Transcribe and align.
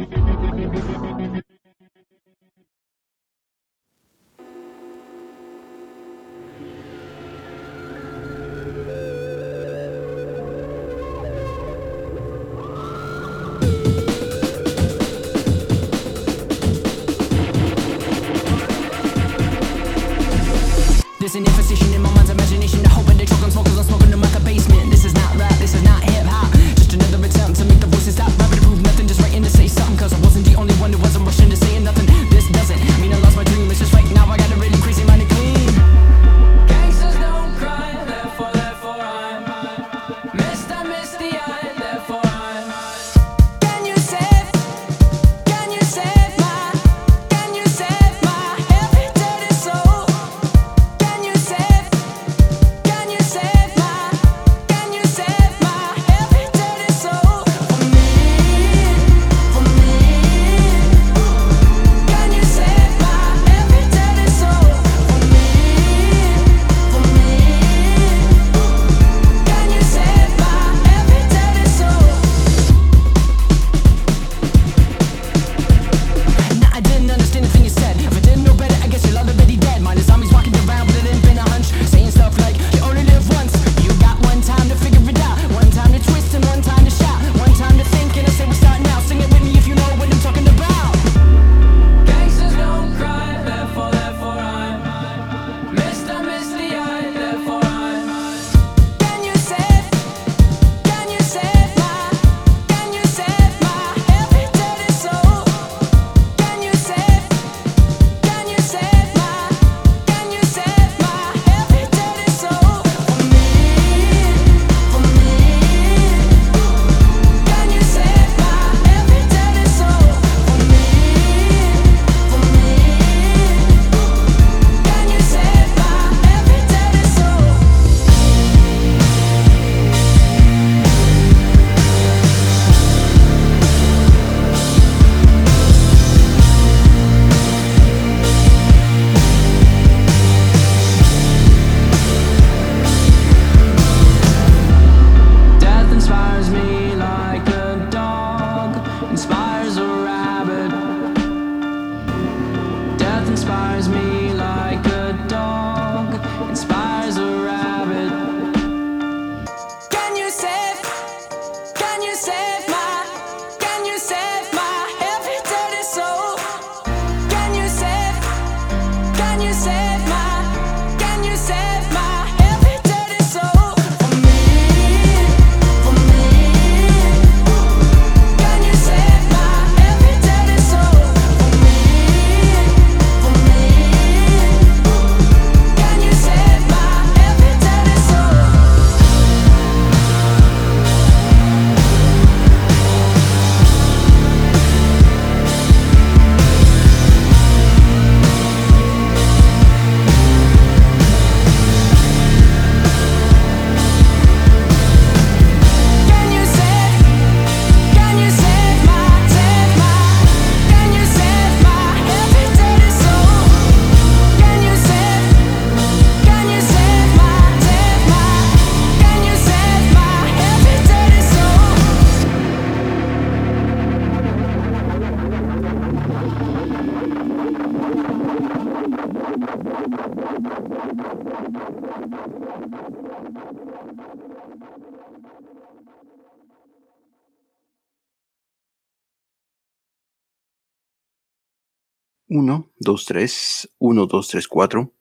2-3, 242.87 243.69
1-2-3-4. 243.81 244.93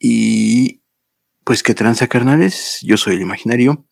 Y 0.00 0.82
pues 1.44 1.62
qué 1.62 1.74
tranza, 1.74 2.06
carnales. 2.08 2.78
Yo 2.82 2.96
soy 2.96 3.16
el 3.16 3.22
imaginario 3.22 3.86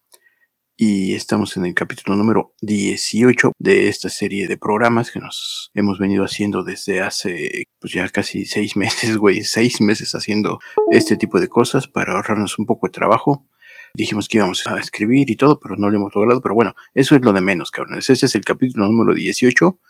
y 0.77 1.15
estamos 1.15 1.57
en 1.57 1.65
el 1.65 1.75
capítulo 1.75 2.17
número 2.17 2.55
18 2.61 3.53
de 3.59 3.89
esta 3.89 4.11
serie 4.11 4.47
de 4.47 4.59
programas 4.59 5.11
que 5.11 5.21
nos 5.21 5.71
hemos 5.75 5.99
venido 5.99 6.23
haciendo 6.23 6.63
desde 6.63 7.01
hace 7.01 7.65
pues 7.81 7.95
ya 7.95 8.09
casi 8.11 8.45
seis 8.45 8.77
meses, 8.77 9.17
güey, 9.17 9.43
seis 9.43 9.81
meses 9.81 10.15
haciendo 10.15 10.59
este 10.91 11.17
tipo 11.17 11.41
de 11.41 11.49
cosas 11.49 11.89
para 11.89 12.13
ahorrarnos 12.13 12.59
un 12.59 12.67
poco 12.67 12.89
de 12.89 12.93
trabajo. 12.93 13.47
Dijimos 13.95 14.29
que 14.29 14.37
íbamos 14.37 14.67
a 14.67 14.79
escribir 14.79 15.31
y 15.31 15.37
todo, 15.37 15.59
pero 15.59 15.77
no 15.77 15.89
lo 15.89 15.97
hemos 15.97 16.15
logrado. 16.15 16.43
Pero 16.43 16.55
bueno, 16.55 16.75
eso 16.93 17.17
es 17.17 17.23
lo 17.23 17.33
de 17.33 17.41
menos, 17.41 17.71
cabrones. 17.71 18.11
Este 18.11 18.27
es 18.27 18.35
el 18.35 18.45
capítulo 18.45 18.87
número 18.87 19.15
18. 19.15 19.81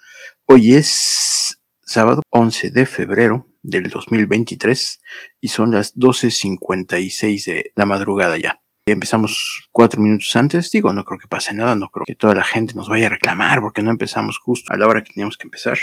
Hoy 0.46 0.74
es 0.74 1.55
sábado 1.86 2.22
11 2.30 2.70
de 2.72 2.84
febrero 2.84 3.46
del 3.62 3.88
2023 3.88 5.00
y 5.40 5.48
son 5.48 5.70
las 5.70 5.94
12.56 5.96 7.44
de 7.46 7.72
la 7.76 7.86
madrugada 7.86 8.36
ya. 8.36 8.60
Empezamos 8.88 9.68
cuatro 9.72 10.00
minutos 10.00 10.34
antes, 10.36 10.70
digo, 10.70 10.92
no 10.92 11.04
creo 11.04 11.18
que 11.18 11.28
pase 11.28 11.54
nada, 11.54 11.74
no 11.74 11.88
creo 11.88 12.04
que 12.04 12.14
toda 12.14 12.34
la 12.34 12.44
gente 12.44 12.74
nos 12.74 12.88
vaya 12.88 13.06
a 13.06 13.10
reclamar 13.10 13.60
porque 13.60 13.82
no 13.82 13.90
empezamos 13.90 14.38
justo 14.38 14.72
a 14.72 14.76
la 14.76 14.86
hora 14.86 15.02
que 15.02 15.12
teníamos 15.12 15.36
que 15.36 15.46
empezar. 15.46 15.78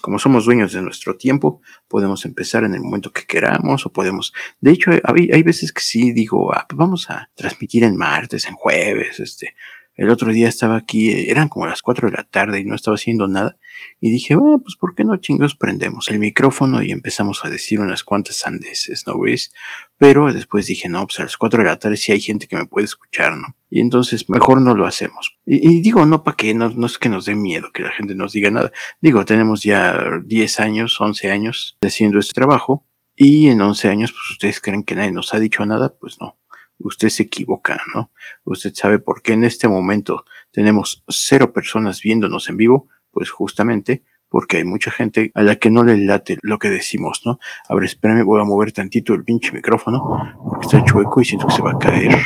Como 0.00 0.18
somos 0.18 0.44
dueños 0.44 0.72
de 0.72 0.82
nuestro 0.82 1.16
tiempo, 1.16 1.60
podemos 1.86 2.24
empezar 2.24 2.64
en 2.64 2.74
el 2.74 2.80
momento 2.80 3.12
que 3.12 3.24
queramos 3.24 3.86
o 3.86 3.92
podemos... 3.92 4.32
De 4.60 4.72
hecho, 4.72 4.90
hay, 5.04 5.42
veces 5.44 5.72
que 5.72 5.80
sí 5.80 6.12
digo, 6.12 6.52
ah, 6.52 6.66
pues 6.68 6.76
vamos 6.76 7.08
a 7.08 7.30
transmitir 7.34 7.84
en 7.84 7.96
martes, 7.96 8.46
en 8.46 8.54
jueves, 8.54 9.20
este, 9.20 9.54
el 9.94 10.08
otro 10.08 10.32
día 10.32 10.48
estaba 10.48 10.76
aquí, 10.76 11.28
eran 11.28 11.48
como 11.48 11.66
las 11.66 11.82
4 11.82 12.10
de 12.10 12.16
la 12.16 12.24
tarde 12.24 12.60
y 12.60 12.64
no 12.64 12.74
estaba 12.74 12.94
haciendo 12.94 13.28
nada. 13.28 13.56
Y 14.00 14.10
dije, 14.10 14.34
bueno, 14.36 14.58
pues 14.60 14.76
¿por 14.76 14.94
qué 14.94 15.04
no 15.04 15.16
chingos 15.18 15.54
prendemos 15.54 16.08
el 16.08 16.18
micrófono 16.18 16.82
y 16.82 16.92
empezamos 16.92 17.44
a 17.44 17.50
decir 17.50 17.78
unas 17.78 18.02
cuantas 18.02 18.36
sandeces, 18.36 19.06
¿no 19.06 19.20
ves? 19.20 19.52
Pero 19.98 20.32
después 20.32 20.66
dije, 20.66 20.88
no, 20.88 21.06
pues 21.06 21.20
a 21.20 21.24
las 21.24 21.36
4 21.36 21.62
de 21.62 21.68
la 21.68 21.78
tarde 21.78 21.96
sí 21.96 22.10
hay 22.10 22.20
gente 22.20 22.46
que 22.46 22.56
me 22.56 22.66
puede 22.66 22.86
escuchar, 22.86 23.36
¿no? 23.36 23.54
Y 23.68 23.80
entonces 23.80 24.28
mejor 24.30 24.60
no 24.62 24.74
lo 24.74 24.86
hacemos. 24.86 25.38
Y, 25.44 25.80
digo, 25.82 26.06
no 26.06 26.24
para 26.24 26.36
que, 26.36 26.54
no, 26.54 26.70
no 26.70 26.86
es 26.86 26.98
que 26.98 27.08
nos 27.08 27.26
dé 27.26 27.34
miedo 27.34 27.70
que 27.72 27.82
la 27.82 27.90
gente 27.90 28.14
nos 28.14 28.32
diga 28.32 28.50
nada. 28.50 28.72
Digo, 29.00 29.24
tenemos 29.24 29.62
ya 29.62 30.20
10 30.24 30.60
años, 30.60 31.00
11 31.00 31.30
años 31.30 31.76
haciendo 31.82 32.18
este 32.18 32.32
trabajo. 32.34 32.86
Y 33.14 33.48
en 33.48 33.60
11 33.60 33.88
años, 33.88 34.12
pues 34.12 34.30
ustedes 34.30 34.60
creen 34.60 34.84
que 34.84 34.94
nadie 34.94 35.12
nos 35.12 35.34
ha 35.34 35.38
dicho 35.38 35.64
nada, 35.66 35.94
pues 35.98 36.18
no 36.18 36.38
usted 36.84 37.08
se 37.08 37.24
equivoca, 37.24 37.80
¿no? 37.94 38.10
Usted 38.44 38.72
sabe 38.74 38.98
por 38.98 39.22
qué 39.22 39.32
en 39.32 39.44
este 39.44 39.68
momento 39.68 40.24
tenemos 40.50 41.04
cero 41.08 41.52
personas 41.52 42.00
viéndonos 42.02 42.48
en 42.48 42.56
vivo, 42.56 42.88
pues 43.10 43.30
justamente 43.30 44.04
porque 44.28 44.56
hay 44.56 44.64
mucha 44.64 44.90
gente 44.90 45.30
a 45.34 45.42
la 45.42 45.56
que 45.56 45.70
no 45.70 45.84
le 45.84 45.98
late 45.98 46.38
lo 46.40 46.58
que 46.58 46.70
decimos, 46.70 47.20
¿no? 47.26 47.38
A 47.68 47.74
ver, 47.74 47.84
espérame, 47.84 48.24
voy 48.24 48.40
a 48.40 48.44
mover 48.44 48.72
tantito 48.72 49.12
el 49.12 49.24
pinche 49.24 49.52
micrófono, 49.52 50.38
porque 50.42 50.66
está 50.66 50.82
chueco 50.84 51.20
y 51.20 51.26
siento 51.26 51.46
que 51.46 51.52
se 51.52 51.62
va 51.62 51.72
a 51.72 51.78
caer. 51.78 52.16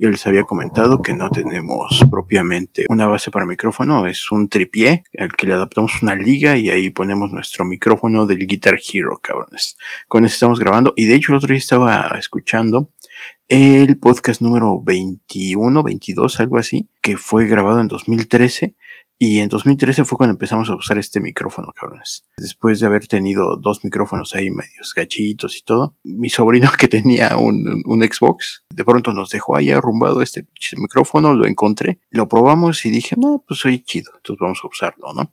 Yo 0.00 0.10
les 0.10 0.26
había 0.26 0.42
comentado 0.42 1.00
que 1.00 1.14
no 1.14 1.30
tenemos 1.30 2.04
propiamente 2.10 2.86
una 2.88 3.06
base 3.06 3.30
para 3.30 3.46
micrófono, 3.46 4.04
es 4.08 4.32
un 4.32 4.48
tripié 4.48 5.04
al 5.16 5.32
que 5.32 5.46
le 5.46 5.54
adaptamos 5.54 6.02
una 6.02 6.16
liga 6.16 6.56
y 6.56 6.70
ahí 6.70 6.90
ponemos 6.90 7.30
nuestro 7.30 7.64
micrófono 7.64 8.26
del 8.26 8.44
Guitar 8.48 8.80
Hero, 8.92 9.20
cabrones. 9.22 9.76
Con 10.08 10.24
eso 10.24 10.34
estamos 10.34 10.58
grabando 10.58 10.92
y 10.96 11.04
de 11.04 11.14
hecho 11.14 11.30
el 11.30 11.38
otro 11.38 11.50
día 11.50 11.58
estaba 11.58 12.16
escuchando 12.18 12.90
el 13.48 13.98
podcast 13.98 14.40
número 14.40 14.80
21, 14.82 15.82
22, 15.82 16.40
algo 16.40 16.58
así, 16.58 16.88
que 17.00 17.16
fue 17.16 17.46
grabado 17.46 17.80
en 17.80 17.88
2013. 17.88 18.76
Y 19.18 19.38
en 19.38 19.48
2013 19.48 20.04
fue 20.04 20.18
cuando 20.18 20.32
empezamos 20.32 20.68
a 20.68 20.74
usar 20.74 20.98
este 20.98 21.20
micrófono, 21.20 21.72
cabrones. 21.72 22.24
Después 22.36 22.80
de 22.80 22.86
haber 22.86 23.06
tenido 23.06 23.56
dos 23.56 23.84
micrófonos 23.84 24.34
ahí 24.34 24.50
medios 24.50 24.92
gachitos 24.96 25.56
y 25.56 25.62
todo, 25.62 25.96
mi 26.02 26.28
sobrino 26.28 26.70
que 26.78 26.88
tenía 26.88 27.36
un, 27.36 27.82
un 27.86 28.02
Xbox, 28.02 28.64
de 28.68 28.84
pronto 28.84 29.12
nos 29.12 29.30
dejó 29.30 29.54
ahí 29.54 29.70
arrumbado 29.70 30.22
este 30.22 30.48
micrófono, 30.76 31.34
lo 31.34 31.46
encontré, 31.46 32.00
lo 32.10 32.28
probamos 32.28 32.84
y 32.84 32.90
dije, 32.90 33.14
no, 33.16 33.44
pues 33.46 33.60
soy 33.60 33.84
chido, 33.84 34.10
entonces 34.16 34.40
vamos 34.40 34.60
a 34.64 34.66
usarlo, 34.66 35.12
¿no? 35.14 35.32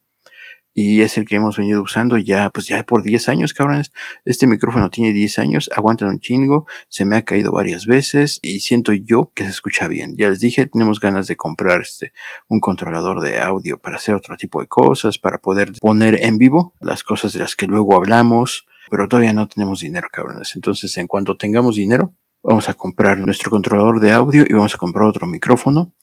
Y 0.74 1.01
es 1.01 1.18
el 1.18 1.25
que 1.25 1.36
hemos 1.36 1.57
venido 1.57 1.81
usando 1.81 2.18
ya, 2.18 2.50
pues 2.51 2.68
ya 2.68 2.83
por 2.83 3.04
10 3.04 3.30
años, 3.30 3.54
cabrones. 3.54 3.92
Este 4.25 4.48
micrófono 4.48 4.89
tiene 4.89 5.13
10 5.13 5.39
años, 5.39 5.69
aguanta 5.75 6.06
un 6.06 6.19
chingo, 6.19 6.68
se 6.88 7.06
me 7.06 7.18
ha 7.18 7.24
caído 7.24 7.51
varias 7.51 7.86
veces 7.86 8.39
y 8.42 8.60
siento 8.62 8.94
yo 8.94 9.31
que 9.33 9.44
se 9.44 9.50
escucha 9.50 9.88
bien. 9.88 10.16
Ya 10.18 10.30
les 10.30 10.39
dije, 10.39 10.68
tenemos 10.68 11.00
ganas 11.00 11.27
de 11.27 11.36
comprar 11.36 11.81
este, 11.81 12.13
un 12.48 12.60
controlador 12.60 13.21
de 13.21 13.39
audio 13.39 13.80
para 13.80 13.98
hacer 13.98 14.16
otro 14.16 14.38
tipo 14.38 14.62
de 14.62 14.68
cosas, 14.68 15.18
para 15.18 15.39
poder 15.39 15.74
poner 15.80 16.24
en 16.24 16.38
vivo 16.38 16.74
las 16.80 17.04
cosas 17.04 17.33
de 17.33 17.39
las 17.39 17.56
que 17.56 17.68
luego 17.68 17.95
hablamos, 17.95 18.66
pero 18.89 19.07
todavía 19.07 19.33
no 19.33 19.48
tenemos 19.48 19.81
dinero, 19.81 20.07
cabrones. 20.12 20.56
Entonces, 20.56 20.95
en 20.98 21.07
cuanto 21.07 21.38
tengamos 21.38 21.75
dinero, 21.75 22.13
vamos 22.44 22.69
a 22.69 22.74
comprar 22.74 23.18
nuestro 23.18 23.51
controlador 23.51 24.00
de 24.00 24.12
audio 24.12 24.45
y 24.48 24.54
vamos 24.54 24.74
a 24.74 24.77
comprar 24.77 25.06
otro 25.07 25.27
micrófono 25.27 25.94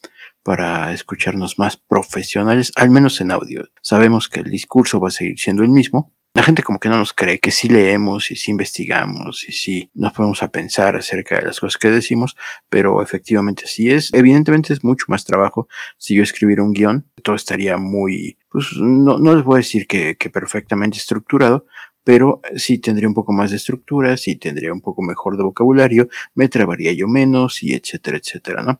para 0.47 0.93
escucharnos 0.93 1.59
más 1.59 1.75
profesionales, 1.75 2.71
al 2.77 2.89
menos 2.89 3.19
en 3.19 3.31
audio. 3.31 3.67
Sabemos 3.81 4.29
que 4.29 4.39
el 4.39 4.49
discurso 4.49 4.97
va 4.97 5.09
a 5.09 5.11
seguir 5.11 5.37
siendo 5.37 5.61
el 5.61 5.67
mismo. 5.67 6.13
La 6.33 6.41
gente 6.41 6.63
como 6.63 6.79
que 6.79 6.87
no 6.87 6.97
nos 6.97 7.11
cree 7.11 7.39
que 7.39 7.51
sí 7.51 7.67
leemos 7.67 8.31
y 8.31 8.37
sí 8.37 8.51
investigamos 8.51 9.43
y 9.49 9.51
sí 9.51 9.91
nos 9.93 10.13
ponemos 10.13 10.41
a 10.43 10.47
pensar 10.47 10.95
acerca 10.95 11.35
de 11.35 11.47
las 11.47 11.59
cosas 11.59 11.77
que 11.77 11.91
decimos, 11.91 12.37
pero 12.69 13.01
efectivamente 13.01 13.63
sí 13.67 13.91
es. 13.91 14.13
Evidentemente 14.13 14.71
es 14.71 14.85
mucho 14.85 15.07
más 15.09 15.25
trabajo 15.25 15.67
si 15.97 16.15
yo 16.15 16.23
escribiera 16.23 16.63
un 16.63 16.71
guion. 16.71 17.05
Todo 17.23 17.35
estaría 17.35 17.75
muy, 17.75 18.37
pues 18.49 18.67
no, 18.77 19.17
no 19.17 19.35
les 19.35 19.43
voy 19.43 19.55
a 19.55 19.57
decir 19.57 19.85
que, 19.85 20.15
que 20.15 20.29
perfectamente 20.29 20.97
estructurado, 20.97 21.65
pero 22.07 22.39
sí 22.55 22.77
tendría 22.77 23.09
un 23.09 23.13
poco 23.13 23.33
más 23.33 23.51
de 23.51 23.57
estructura, 23.57 24.15
sí 24.15 24.37
tendría 24.37 24.71
un 24.71 24.79
poco 24.79 25.01
mejor 25.01 25.35
de 25.35 25.43
vocabulario, 25.43 26.07
me 26.35 26.47
trabaría 26.47 26.93
yo 26.93 27.05
menos 27.05 27.61
y 27.63 27.73
etcétera, 27.73 28.17
etcétera, 28.17 28.63
¿no? 28.63 28.79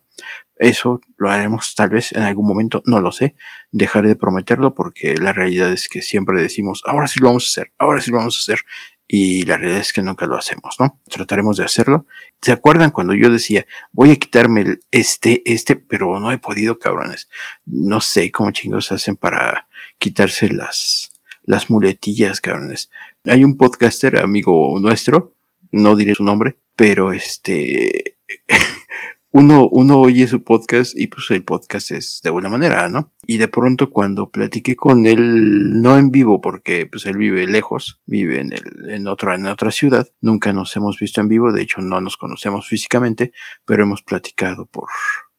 Eso 0.56 1.02
lo 1.18 1.30
haremos 1.30 1.74
tal 1.74 1.90
vez 1.90 2.12
en 2.12 2.22
algún 2.22 2.46
momento, 2.48 2.82
no 2.86 3.02
lo 3.02 3.12
sé. 3.12 3.36
Dejaré 3.70 4.08
de 4.08 4.16
prometerlo 4.16 4.74
porque 4.74 5.18
la 5.18 5.34
realidad 5.34 5.70
es 5.70 5.90
que 5.90 6.00
siempre 6.00 6.40
decimos, 6.40 6.82
ahora 6.86 7.06
sí 7.06 7.20
lo 7.20 7.26
vamos 7.26 7.44
a 7.44 7.48
hacer, 7.48 7.72
ahora 7.76 8.00
sí 8.00 8.10
lo 8.10 8.16
vamos 8.16 8.38
a 8.38 8.40
hacer. 8.40 8.64
Y 9.06 9.42
la 9.42 9.58
realidad 9.58 9.82
es 9.82 9.92
que 9.92 10.00
nunca 10.00 10.24
lo 10.24 10.38
hacemos, 10.38 10.76
¿no? 10.80 10.98
Trataremos 11.10 11.58
de 11.58 11.64
hacerlo. 11.64 12.06
¿Se 12.40 12.52
acuerdan 12.52 12.92
cuando 12.92 13.12
yo 13.12 13.28
decía, 13.28 13.66
voy 13.92 14.10
a 14.10 14.16
quitarme 14.16 14.62
el 14.62 14.80
este, 14.90 15.42
este, 15.44 15.76
pero 15.76 16.18
no 16.18 16.32
he 16.32 16.38
podido, 16.38 16.78
cabrones? 16.78 17.28
No 17.66 18.00
sé 18.00 18.32
cómo 18.32 18.52
chingos 18.52 18.90
hacen 18.90 19.16
para 19.16 19.68
quitarse 19.98 20.48
las, 20.48 21.12
las 21.48 21.70
muletillas, 21.70 22.42
cabrones. 22.42 22.90
Hay 23.24 23.42
un 23.42 23.56
podcaster, 23.56 24.18
amigo 24.18 24.78
nuestro, 24.78 25.34
no 25.72 25.96
diré 25.96 26.14
su 26.14 26.22
nombre, 26.22 26.58
pero 26.76 27.10
este, 27.10 28.18
uno, 29.30 29.66
uno 29.70 29.98
oye 29.98 30.28
su 30.28 30.44
podcast 30.44 30.94
y 30.94 31.06
pues 31.06 31.30
el 31.30 31.44
podcast 31.44 31.90
es 31.92 32.20
de 32.22 32.28
buena 32.28 32.50
manera, 32.50 32.90
¿no? 32.90 33.14
Y 33.26 33.38
de 33.38 33.48
pronto 33.48 33.88
cuando 33.88 34.30
platiqué 34.30 34.76
con 34.76 35.06
él, 35.06 35.80
no 35.80 35.96
en 35.96 36.10
vivo, 36.10 36.42
porque 36.42 36.84
pues 36.84 37.06
él 37.06 37.16
vive 37.16 37.46
lejos, 37.46 37.98
vive 38.04 38.40
en, 38.40 38.52
el, 38.52 38.90
en, 38.90 39.08
otra, 39.08 39.34
en 39.34 39.46
otra 39.46 39.70
ciudad, 39.70 40.06
nunca 40.20 40.52
nos 40.52 40.76
hemos 40.76 40.98
visto 40.98 41.22
en 41.22 41.28
vivo, 41.28 41.50
de 41.50 41.62
hecho 41.62 41.80
no 41.80 42.02
nos 42.02 42.18
conocemos 42.18 42.68
físicamente, 42.68 43.32
pero 43.64 43.84
hemos 43.84 44.02
platicado 44.02 44.66
por, 44.66 44.90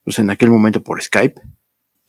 pues 0.03 0.17
en 0.17 0.31
aquel 0.31 0.49
momento 0.49 0.81
por 0.81 0.99
Skype. 1.03 1.39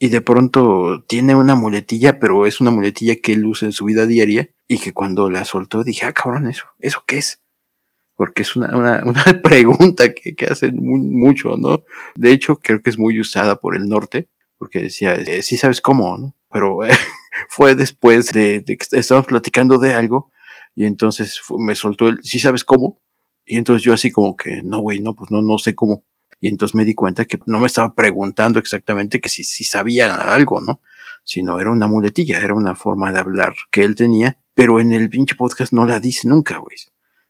Y 0.01 0.09
de 0.09 0.21
pronto 0.21 1.05
tiene 1.07 1.37
una 1.37 1.55
muletilla, 1.55 2.19
pero 2.19 2.47
es 2.47 2.61
una 2.61 2.73
muletilla 2.73 3.17
que 3.17 3.35
él 3.35 3.45
usa 3.45 3.67
en 3.67 3.73
su 3.73 3.85
vida 3.85 4.07
diaria 4.07 4.51
y 4.67 4.79
que 4.79 4.93
cuando 4.93 5.31
la 5.31 5.45
soltó 5.45 5.85
dije, 5.85 6.07
ah, 6.07 6.13
cabrón, 6.13 6.49
eso, 6.49 6.65
¿eso 6.81 7.05
qué 7.07 7.19
es? 7.19 7.41
porque 8.21 8.43
es 8.43 8.55
una, 8.55 8.77
una, 8.77 9.03
una 9.07 9.25
pregunta 9.43 10.13
que, 10.13 10.35
que 10.35 10.45
hacen 10.45 10.77
mucho, 10.77 11.57
¿no? 11.57 11.85
De 12.15 12.33
hecho, 12.33 12.57
creo 12.57 12.83
que 12.83 12.91
es 12.91 12.99
muy 12.99 13.19
usada 13.19 13.57
por 13.57 13.75
el 13.75 13.89
norte, 13.89 14.29
porque 14.59 14.83
decía, 14.83 15.15
eh, 15.15 15.41
sí 15.41 15.57
sabes 15.57 15.81
cómo, 15.81 16.19
¿no? 16.19 16.37
Pero 16.51 16.81
fue 17.49 17.75
después 17.75 18.31
de, 18.33 18.61
de, 18.61 18.77
que 18.77 18.87
estábamos 18.99 19.27
platicando 19.27 19.79
de 19.79 19.95
algo 19.95 20.31
y 20.75 20.85
entonces 20.85 21.41
me 21.57 21.75
soltó 21.75 22.09
el, 22.09 22.19
sí 22.23 22.39
sabes 22.39 22.63
cómo, 22.63 23.01
y 23.47 23.57
entonces 23.57 23.83
yo 23.83 23.95
así 23.95 24.11
como 24.11 24.37
que, 24.37 24.61
no, 24.63 24.81
güey, 24.81 25.01
no, 25.01 25.15
pues 25.15 25.31
no, 25.31 25.41
no 25.41 25.57
sé 25.57 25.75
cómo. 25.75 26.05
Y 26.41 26.49
entonces 26.49 26.75
me 26.75 26.85
di 26.85 26.95
cuenta 26.95 27.25
que 27.25 27.39
no 27.47 27.61
me 27.61 27.67
estaba 27.67 27.95
preguntando 27.95 28.59
exactamente 28.59 29.21
que 29.21 29.29
si, 29.29 29.45
si 29.45 29.65
sabía 29.65 30.15
algo, 30.15 30.61
¿no? 30.61 30.81
Sino 31.25 31.61
era 31.61 31.71
una 31.71 31.87
muletilla, 31.87 32.39
era 32.39 32.55
una 32.55 32.75
forma 32.75 33.13
de 33.13 33.21
hablar 33.21 33.55
que 33.71 33.85
él 33.85 33.95
tenía, 33.95 34.39
pero 34.55 34.81
en 34.81 34.93
el 34.93 35.11
pinche 35.11 35.35
podcast 35.35 35.73
no 35.73 35.87
la 35.87 36.01
dice 36.01 36.29
nunca, 36.29 36.59
güey. 36.59 36.77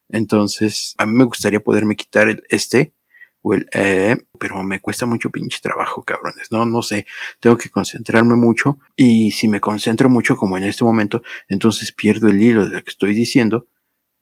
Entonces, 0.09 0.95
a 0.99 1.07
mí 1.07 1.13
me 1.15 1.25
gustaría 1.25 1.61
poderme 1.61 1.97
quitar 1.97 2.29
el 2.29 2.43
este 2.49 2.95
o 3.43 3.55
el 3.55 3.67
eh, 3.73 4.17
pero 4.39 4.63
me 4.63 4.81
cuesta 4.81 5.07
mucho 5.07 5.31
pinche 5.31 5.61
trabajo, 5.63 6.03
cabrones. 6.03 6.51
No, 6.51 6.67
no 6.67 6.83
sé, 6.83 7.07
tengo 7.41 7.57
que 7.57 7.71
concentrarme 7.71 8.35
mucho 8.37 8.79
y 8.97 9.31
si 9.33 9.49
me 9.49 9.61
concentro 9.61 10.09
mucho 10.09 10.37
como 10.37 10.59
en 10.59 10.65
este 10.65 10.85
momento, 10.85 11.23
entonces 11.49 11.93
pierdo 11.93 12.29
el 12.29 12.43
hilo 12.43 12.65
de 12.65 12.77
lo 12.77 12.85
que 12.85 12.91
estoy 12.91 13.15
diciendo 13.15 13.69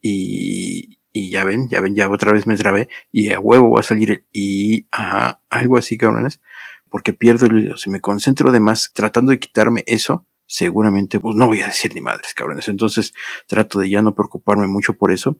y, 0.00 0.97
y 1.12 1.30
ya 1.30 1.44
ven, 1.44 1.68
ya 1.68 1.80
ven, 1.80 1.94
ya 1.94 2.08
otra 2.08 2.32
vez 2.32 2.46
me 2.46 2.56
trabé 2.56 2.88
y 3.12 3.32
a 3.32 3.40
huevo 3.40 3.70
va 3.70 3.80
a 3.80 3.82
salir 3.82 4.10
el 4.10 4.24
y, 4.32 4.86
ajá, 4.90 5.40
algo 5.50 5.78
así, 5.78 5.96
cabrones, 5.98 6.40
porque 6.90 7.12
pierdo 7.12 7.46
el 7.46 7.58
hilo. 7.58 7.76
Si 7.76 7.90
me 7.90 8.00
concentro 8.00 8.52
de 8.52 8.60
más 8.60 8.92
tratando 8.94 9.30
de 9.30 9.38
quitarme 9.38 9.84
eso, 9.86 10.26
seguramente 10.48 11.20
pues 11.20 11.36
no 11.36 11.46
voy 11.46 11.60
a 11.60 11.66
decir 11.66 11.94
ni 11.94 12.00
madres, 12.00 12.34
cabrones. 12.34 12.68
Entonces 12.68 13.12
trato 13.46 13.78
de 13.78 13.90
ya 13.90 14.02
no 14.02 14.14
preocuparme 14.14 14.66
mucho 14.66 14.94
por 14.94 15.12
eso. 15.12 15.38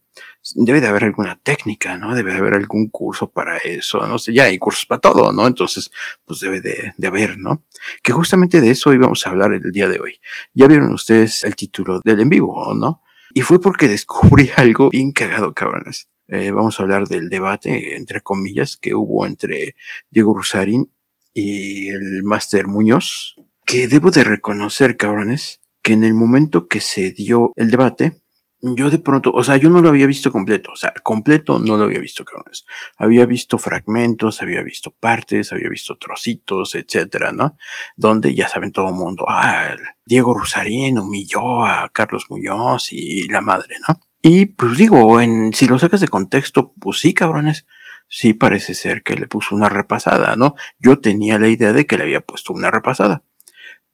Debe 0.54 0.80
de 0.80 0.86
haber 0.86 1.04
alguna 1.04 1.40
técnica, 1.42 1.96
¿no? 1.96 2.14
Debe 2.14 2.32
de 2.32 2.38
haber 2.38 2.54
algún 2.54 2.88
curso 2.90 3.30
para 3.30 3.56
eso, 3.58 4.06
no 4.06 4.18
sé, 4.18 4.32
ya 4.34 4.44
hay 4.44 4.58
cursos 4.58 4.86
para 4.86 5.00
todo, 5.00 5.32
¿no? 5.32 5.46
Entonces, 5.46 5.90
pues 6.24 6.40
debe 6.40 6.60
de, 6.60 6.92
de 6.96 7.06
haber, 7.06 7.38
¿no? 7.38 7.64
Que 8.02 8.12
justamente 8.12 8.60
de 8.60 8.70
eso 8.70 8.92
íbamos 8.92 9.26
a 9.26 9.30
hablar 9.30 9.52
el 9.52 9.72
día 9.72 9.88
de 9.88 9.98
hoy. 9.98 10.20
Ya 10.52 10.68
vieron 10.68 10.92
ustedes 10.92 11.42
el 11.44 11.56
título 11.56 12.00
del 12.04 12.20
en 12.20 12.28
vivo, 12.28 12.74
¿no? 12.74 13.02
Y 13.34 13.42
fue 13.42 13.60
porque 13.60 13.88
descubrí 13.88 14.50
algo 14.56 14.90
bien 14.90 15.12
cagado, 15.12 15.54
cabrones. 15.54 16.08
Eh, 16.28 16.50
vamos 16.50 16.78
a 16.78 16.82
hablar 16.82 17.08
del 17.08 17.28
debate, 17.28 17.96
entre 17.96 18.20
comillas, 18.20 18.76
que 18.76 18.94
hubo 18.94 19.26
entre 19.26 19.76
Diego 20.10 20.34
Rusarín 20.34 20.90
y 21.32 21.88
el 21.88 22.22
Máster 22.22 22.66
Muñoz, 22.66 23.36
que 23.64 23.88
debo 23.88 24.10
de 24.10 24.24
reconocer, 24.24 24.96
cabrones, 24.96 25.60
que 25.82 25.94
en 25.94 26.04
el 26.04 26.14
momento 26.14 26.68
que 26.68 26.80
se 26.80 27.12
dio 27.12 27.52
el 27.56 27.70
debate, 27.70 28.20
yo 28.60 28.90
de 28.90 28.98
pronto, 28.98 29.30
o 29.32 29.44
sea, 29.44 29.56
yo 29.56 29.70
no 29.70 29.80
lo 29.80 29.88
había 29.88 30.06
visto 30.06 30.32
completo, 30.32 30.72
o 30.72 30.76
sea, 30.76 30.92
completo 31.02 31.58
no 31.60 31.76
lo 31.76 31.84
había 31.84 32.00
visto, 32.00 32.24
cabrones. 32.24 32.66
Había 32.96 33.24
visto 33.24 33.56
fragmentos, 33.58 34.42
había 34.42 34.62
visto 34.62 34.90
partes, 34.90 35.52
había 35.52 35.68
visto 35.68 35.96
trocitos, 35.96 36.74
etcétera, 36.74 37.32
¿no? 37.32 37.56
Donde 37.96 38.34
ya 38.34 38.48
saben 38.48 38.72
todo 38.72 38.88
el 38.88 38.94
mundo, 38.94 39.24
ah, 39.28 39.76
Diego 40.04 40.34
Rusarín 40.34 40.98
humilló 40.98 41.64
a 41.64 41.88
Carlos 41.90 42.26
Muñoz 42.30 42.92
y 42.92 43.28
la 43.28 43.40
madre, 43.40 43.76
¿no? 43.86 44.00
Y 44.22 44.46
pues 44.46 44.76
digo, 44.76 45.20
en, 45.20 45.52
si 45.52 45.66
lo 45.66 45.78
sacas 45.78 46.00
de 46.00 46.08
contexto, 46.08 46.72
pues 46.80 46.98
sí, 46.98 47.14
cabrones, 47.14 47.66
sí 48.08 48.34
parece 48.34 48.74
ser 48.74 49.04
que 49.04 49.14
le 49.14 49.28
puso 49.28 49.54
una 49.54 49.68
repasada, 49.68 50.34
¿no? 50.34 50.54
Yo 50.80 50.98
tenía 50.98 51.38
la 51.38 51.48
idea 51.48 51.72
de 51.72 51.86
que 51.86 51.96
le 51.96 52.04
había 52.04 52.20
puesto 52.22 52.52
una 52.52 52.70
repasada. 52.72 53.22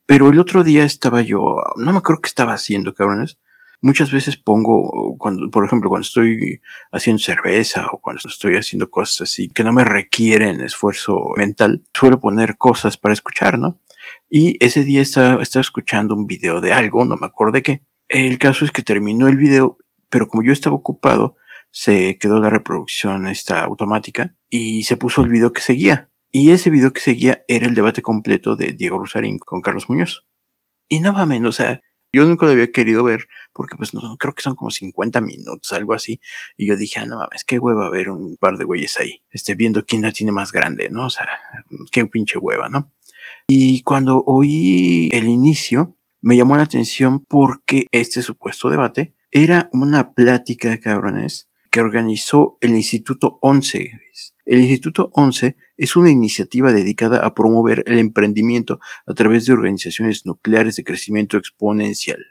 Pero 0.06 0.30
el 0.30 0.38
otro 0.38 0.64
día 0.64 0.84
estaba 0.84 1.22
yo, 1.22 1.62
no 1.76 1.92
me 1.92 1.98
acuerdo 1.98 2.22
qué 2.22 2.28
estaba 2.28 2.54
haciendo, 2.54 2.94
cabrones 2.94 3.38
muchas 3.84 4.10
veces 4.10 4.38
pongo, 4.38 5.14
cuando, 5.18 5.50
por 5.50 5.64
ejemplo, 5.66 5.90
cuando 5.90 6.06
estoy 6.06 6.62
haciendo 6.90 7.22
cerveza 7.22 7.86
o 7.92 8.00
cuando 8.00 8.22
estoy 8.24 8.56
haciendo 8.56 8.90
cosas 8.90 9.28
así 9.28 9.50
que 9.50 9.62
no 9.62 9.74
me 9.74 9.84
requieren 9.84 10.62
esfuerzo 10.62 11.20
mental, 11.36 11.84
suelo 11.92 12.18
poner 12.18 12.56
cosas 12.56 12.96
para 12.96 13.12
escuchar, 13.12 13.58
¿no? 13.58 13.78
Y 14.30 14.56
ese 14.64 14.84
día 14.84 15.02
estaba, 15.02 15.42
estaba 15.42 15.60
escuchando 15.60 16.14
un 16.14 16.26
video 16.26 16.62
de 16.62 16.72
algo, 16.72 17.04
no 17.04 17.16
me 17.16 17.26
acuerdo 17.26 17.52
de 17.52 17.62
qué. 17.62 17.82
El 18.08 18.38
caso 18.38 18.64
es 18.64 18.72
que 18.72 18.82
terminó 18.82 19.28
el 19.28 19.36
video, 19.36 19.76
pero 20.08 20.28
como 20.28 20.42
yo 20.42 20.52
estaba 20.52 20.76
ocupado, 20.76 21.36
se 21.70 22.16
quedó 22.18 22.40
la 22.40 22.48
reproducción 22.48 23.26
esta 23.26 23.64
automática 23.64 24.34
y 24.48 24.84
se 24.84 24.96
puso 24.96 25.22
el 25.22 25.28
video 25.28 25.52
que 25.52 25.60
seguía. 25.60 26.08
Y 26.32 26.52
ese 26.52 26.70
video 26.70 26.92
que 26.94 27.02
seguía 27.02 27.44
era 27.48 27.66
el 27.66 27.74
debate 27.74 28.00
completo 28.00 28.56
de 28.56 28.72
Diego 28.72 28.98
Rosarín 28.98 29.38
con 29.38 29.60
Carlos 29.60 29.90
Muñoz. 29.90 30.26
Y 30.88 31.00
nada 31.00 31.26
más, 31.26 31.40
o 31.42 31.52
sea, 31.52 31.82
yo 32.14 32.24
nunca 32.24 32.46
lo 32.46 32.52
había 32.52 32.70
querido 32.70 33.04
ver 33.04 33.28
porque 33.52 33.76
pues 33.76 33.94
no, 33.94 34.16
creo 34.18 34.34
que 34.34 34.42
son 34.42 34.54
como 34.56 34.70
50 34.70 35.20
minutos, 35.20 35.72
algo 35.72 35.94
así. 35.94 36.20
Y 36.56 36.66
yo 36.66 36.76
dije, 36.76 37.00
ah, 37.00 37.06
no 37.06 37.18
mames, 37.18 37.44
qué 37.44 37.58
hueva 37.58 37.90
ver 37.90 38.10
un 38.10 38.36
par 38.36 38.56
de 38.56 38.64
güeyes 38.64 38.98
ahí, 38.98 39.22
este, 39.30 39.54
viendo 39.54 39.84
quién 39.84 40.02
la 40.02 40.12
tiene 40.12 40.32
más 40.32 40.52
grande, 40.52 40.88
¿no? 40.90 41.06
O 41.06 41.10
sea, 41.10 41.28
qué 41.90 42.06
pinche 42.06 42.38
hueva, 42.38 42.68
¿no? 42.68 42.92
Y 43.46 43.82
cuando 43.82 44.22
oí 44.26 45.08
el 45.12 45.28
inicio, 45.28 45.96
me 46.20 46.36
llamó 46.36 46.56
la 46.56 46.62
atención 46.62 47.24
porque 47.24 47.86
este 47.92 48.22
supuesto 48.22 48.70
debate 48.70 49.14
era 49.30 49.68
una 49.72 50.12
plática, 50.12 50.78
cabrones, 50.80 51.50
que 51.74 51.80
organizó 51.80 52.56
el 52.60 52.76
Instituto 52.76 53.40
11. 53.42 54.00
El 54.44 54.60
Instituto 54.60 55.10
11 55.12 55.56
es 55.76 55.96
una 55.96 56.08
iniciativa 56.08 56.72
dedicada 56.72 57.26
a 57.26 57.34
promover 57.34 57.82
el 57.88 57.98
emprendimiento 57.98 58.78
a 59.08 59.12
través 59.12 59.44
de 59.44 59.54
organizaciones 59.54 60.24
nucleares 60.24 60.76
de 60.76 60.84
crecimiento 60.84 61.36
exponencial. 61.36 62.24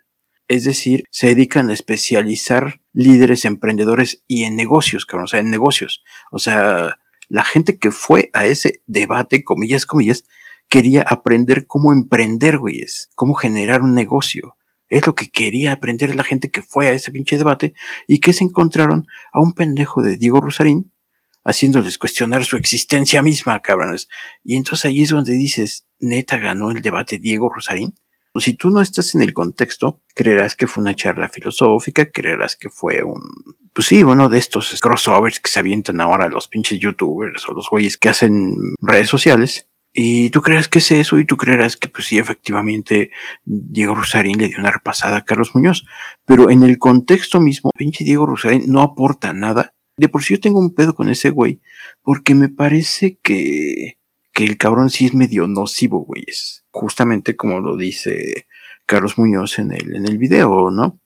Es 0.48 0.64
decir, 0.64 1.04
se 1.10 1.28
dedican 1.28 1.70
a 1.70 1.74
especializar 1.74 2.80
líderes 2.94 3.44
emprendedores 3.44 4.24
y 4.30 4.46
en 4.46 4.56
negocios, 4.56 5.06
cabrón, 5.06 5.26
o 5.26 5.28
sea, 5.28 5.42
en 5.42 5.52
negocios. 5.52 6.06
O 6.32 6.40
sea, 6.40 7.00
la 7.28 7.44
gente 7.44 7.78
que 7.78 7.92
fue 7.92 8.30
a 8.32 8.46
ese 8.46 8.82
debate, 8.88 9.44
comillas, 9.44 9.86
comillas, 9.86 10.24
quería 10.70 11.02
aprender 11.02 11.68
cómo 11.68 11.92
emprender, 11.92 12.60
güeyes, 12.60 13.10
cómo 13.16 13.34
generar 13.34 13.82
un 13.82 13.94
negocio. 13.94 14.56
Es 14.94 15.08
lo 15.08 15.16
que 15.16 15.32
quería 15.32 15.72
aprender 15.72 16.16
la 16.16 16.24
gente 16.24 16.52
que 16.52 16.62
fue 16.62 16.88
a 16.88 16.92
ese 16.92 17.12
pinche 17.12 17.36
debate 17.36 17.74
y 18.08 18.20
que 18.20 18.32
se 18.32 18.44
encontraron 18.44 19.08
a 19.32 19.40
un 19.40 19.54
pendejo 19.54 20.04
de 20.04 20.18
Diego 20.18 20.40
Rosarín 20.40 20.92
haciéndoles 21.44 21.98
cuestionar 21.98 22.46
su 22.46 22.58
existencia 22.58 23.24
misma, 23.24 23.60
cabrones. 23.60 24.08
Y 24.44 24.56
entonces 24.56 24.86
ahí 24.86 25.02
es 25.02 25.10
donde 25.10 25.34
dices, 25.34 25.88
neta 26.00 26.38
ganó 26.38 26.70
el 26.70 26.84
debate 26.84 27.18
Diego 27.18 27.50
Rosarín. 27.50 27.96
Si 28.36 28.54
tú 28.54 28.70
no 28.70 28.82
estás 28.82 29.16
en 29.16 29.24
el 29.24 29.34
contexto, 29.34 30.00
creerás 30.14 30.56
que 30.56 30.68
fue 30.68 30.84
una 30.84 30.96
charla 30.96 31.28
filosófica, 31.28 32.12
creerás 32.12 32.56
que 32.56 32.70
fue 32.70 33.02
un, 33.02 33.20
pues 33.74 33.88
sí, 33.88 34.04
uno 34.04 34.30
de 34.30 34.38
estos 34.38 34.80
crossovers 34.80 35.40
que 35.40 35.50
se 35.50 35.60
avientan 35.60 36.02
ahora 36.02 36.30
los 36.30 36.48
pinches 36.48 36.80
youtubers 36.80 37.50
o 37.50 37.54
los 37.54 37.68
güeyes 37.68 37.98
que 37.98 38.10
hacen 38.10 38.76
redes 38.80 39.10
sociales. 39.10 39.68
Y 39.94 40.32
tú 40.32 40.42
creerás 40.42 40.68
que 40.68 40.80
es 40.80 40.92
eso 40.92 41.20
y 41.20 41.26
tú 41.26 41.38
creerás 41.38 41.78
que 41.78 41.88
pues 41.88 42.08
sí, 42.08 42.18
efectivamente 42.18 43.12
Diego 43.46 43.94
Rosarín 43.94 44.40
le 44.40 44.48
dio 44.48 44.60
una 44.60 44.72
repasada 44.72 45.18
a 45.18 45.26
Carlos 45.26 45.54
Muñoz. 45.54 45.86
Pero 46.26 46.50
en 46.50 46.64
el 46.64 46.80
contexto 46.80 47.40
mismo, 47.40 47.70
pinche 47.78 48.04
Diego 48.04 48.26
Rosarín 48.26 48.64
no 48.68 48.82
aporta 48.82 49.34
nada 49.34 49.74
de 49.98 50.10
por 50.10 50.24
sí 50.24 50.34
yo 50.34 50.40
tengo 50.40 50.60
un 50.60 50.74
pedo 50.74 50.96
con 50.96 51.10
ese 51.10 51.30
güey, 51.30 51.62
porque 52.02 52.36
me 52.36 52.50
parece 52.50 53.20
que, 53.22 53.98
que 54.32 54.44
el 54.44 54.58
cabrón 54.58 54.90
sí 54.90 55.06
es 55.06 55.14
medio 55.14 55.48
nocivo, 55.48 56.00
güey. 56.00 56.24
Es 56.28 56.66
justamente 56.72 57.36
como 57.36 57.60
lo 57.60 57.78
dice 57.78 58.48
Carlos 58.86 59.18
Muñoz 59.18 59.60
en 59.60 59.72
el, 59.72 59.96
en 59.96 60.08
el 60.08 60.18
video, 60.18 60.72
¿no? 60.72 61.00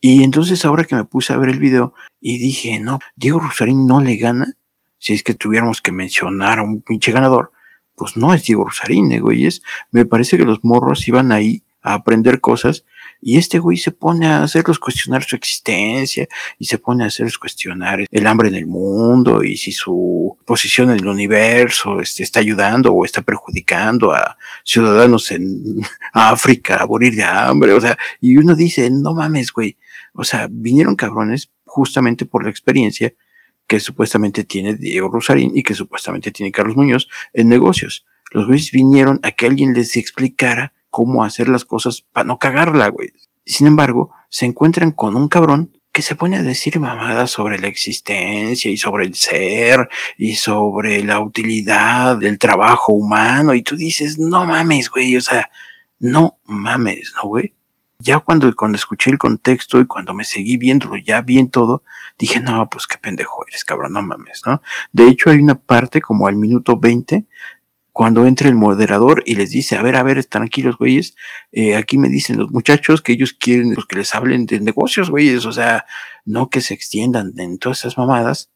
Y 0.00 0.22
entonces 0.24 0.64
ahora 0.64 0.84
que 0.84 0.94
me 0.94 1.04
puse 1.04 1.32
a 1.32 1.38
ver 1.38 1.48
el 1.48 1.58
video 1.58 1.94
y 2.20 2.38
dije, 2.38 2.78
no, 2.80 2.98
Diego 3.16 3.40
Rosarín 3.40 3.86
no 3.86 4.00
le 4.00 4.16
gana. 4.16 4.52
Si 4.98 5.14
es 5.14 5.22
que 5.22 5.34
tuviéramos 5.34 5.82
que 5.82 5.92
mencionar 5.92 6.58
a 6.58 6.62
un 6.62 6.82
pinche 6.82 7.12
ganador, 7.12 7.52
pues 7.96 8.16
no 8.16 8.34
es 8.34 8.44
Diego 8.44 8.64
Rosarín, 8.64 9.20
güey. 9.20 9.46
Es, 9.46 9.62
me 9.90 10.04
parece 10.04 10.36
que 10.36 10.44
los 10.44 10.64
morros 10.64 11.06
iban 11.08 11.32
ahí 11.32 11.62
a 11.82 11.94
aprender 11.94 12.40
cosas 12.40 12.84
y 13.20 13.36
este 13.36 13.58
güey 13.58 13.76
se 13.76 13.92
pone 13.92 14.26
a 14.26 14.42
hacerlos 14.42 14.78
cuestionar 14.78 15.22
su 15.22 15.36
existencia 15.36 16.26
y 16.58 16.64
se 16.64 16.78
pone 16.78 17.04
a 17.04 17.08
hacerlos 17.08 17.38
cuestionar 17.38 18.04
el 18.10 18.26
hambre 18.26 18.48
en 18.48 18.54
el 18.54 18.66
mundo 18.66 19.44
y 19.44 19.56
si 19.58 19.70
su 19.70 20.36
posición 20.46 20.90
en 20.90 20.96
el 20.96 21.06
universo 21.06 22.00
este, 22.00 22.22
está 22.22 22.40
ayudando 22.40 22.92
o 22.92 23.04
está 23.04 23.20
perjudicando 23.20 24.12
a 24.12 24.36
ciudadanos 24.64 25.30
en 25.30 25.80
África 26.12 26.82
a 26.82 26.86
morir 26.86 27.14
de 27.14 27.24
hambre. 27.24 27.74
O 27.74 27.80
sea, 27.80 27.98
y 28.20 28.36
uno 28.36 28.54
dice, 28.54 28.90
no 28.90 29.14
mames, 29.14 29.52
güey. 29.52 29.76
O 30.14 30.24
sea, 30.24 30.48
vinieron 30.50 30.96
cabrones 30.96 31.50
justamente 31.66 32.24
por 32.24 32.44
la 32.44 32.50
experiencia 32.50 33.12
que 33.66 33.80
supuestamente 33.80 34.44
tiene 34.44 34.74
Diego 34.74 35.08
Rosarín 35.08 35.52
y 35.54 35.62
que 35.62 35.74
supuestamente 35.74 36.30
tiene 36.30 36.52
Carlos 36.52 36.76
Muñoz 36.76 37.08
en 37.32 37.48
negocios. 37.48 38.04
Los 38.30 38.46
güeyes 38.46 38.70
vinieron 38.72 39.20
a 39.22 39.32
que 39.32 39.46
alguien 39.46 39.74
les 39.74 39.96
explicara 39.96 40.72
cómo 40.90 41.24
hacer 41.24 41.48
las 41.48 41.64
cosas 41.64 42.02
para 42.02 42.24
no 42.24 42.38
cagarla, 42.38 42.88
güey. 42.88 43.12
Sin 43.46 43.66
embargo, 43.66 44.12
se 44.28 44.46
encuentran 44.46 44.92
con 44.92 45.16
un 45.16 45.28
cabrón 45.28 45.72
que 45.92 46.02
se 46.02 46.16
pone 46.16 46.36
a 46.36 46.42
decir 46.42 46.80
mamadas 46.80 47.30
sobre 47.30 47.58
la 47.58 47.68
existencia 47.68 48.68
y 48.68 48.76
sobre 48.76 49.06
el 49.06 49.14
ser 49.14 49.88
y 50.18 50.34
sobre 50.34 51.04
la 51.04 51.20
utilidad 51.20 52.16
del 52.16 52.38
trabajo 52.38 52.92
humano 52.92 53.54
y 53.54 53.62
tú 53.62 53.76
dices, 53.76 54.18
no 54.18 54.44
mames, 54.44 54.90
güey, 54.90 55.16
o 55.16 55.20
sea, 55.20 55.50
no 56.00 56.38
mames, 56.44 57.12
¿no, 57.14 57.28
güey? 57.28 57.54
Ya 58.04 58.18
cuando, 58.18 58.54
cuando 58.54 58.76
escuché 58.76 59.10
el 59.10 59.16
contexto 59.16 59.80
y 59.80 59.86
cuando 59.86 60.12
me 60.12 60.24
seguí 60.24 60.58
viéndolo 60.58 60.98
ya 60.98 61.22
bien 61.22 61.48
todo, 61.48 61.82
dije, 62.18 62.38
no, 62.38 62.68
pues 62.68 62.86
qué 62.86 62.98
pendejo 62.98 63.46
eres, 63.48 63.64
cabrón, 63.64 63.94
no 63.94 64.02
mames, 64.02 64.42
¿no? 64.44 64.60
De 64.92 65.08
hecho, 65.08 65.30
hay 65.30 65.38
una 65.38 65.54
parte 65.54 66.02
como 66.02 66.26
al 66.26 66.36
minuto 66.36 66.78
20 66.78 67.24
cuando 67.92 68.26
entra 68.26 68.48
el 68.48 68.56
moderador 68.56 69.22
y 69.24 69.36
les 69.36 69.50
dice, 69.50 69.76
a 69.76 69.82
ver, 69.82 69.96
a 69.96 70.02
ver, 70.02 70.22
tranquilos, 70.26 70.76
güeyes, 70.76 71.16
eh, 71.50 71.76
aquí 71.76 71.96
me 71.96 72.10
dicen 72.10 72.36
los 72.36 72.50
muchachos 72.50 73.00
que 73.00 73.12
ellos 73.12 73.32
quieren 73.32 73.72
pues, 73.72 73.86
que 73.86 73.96
les 73.96 74.14
hablen 74.14 74.44
de 74.44 74.60
negocios, 74.60 75.08
güeyes, 75.08 75.46
o 75.46 75.52
sea, 75.52 75.86
no 76.26 76.50
que 76.50 76.60
se 76.60 76.74
extiendan 76.74 77.32
en 77.38 77.56
todas 77.58 77.78
esas 77.78 77.96
mamadas. 77.96 78.50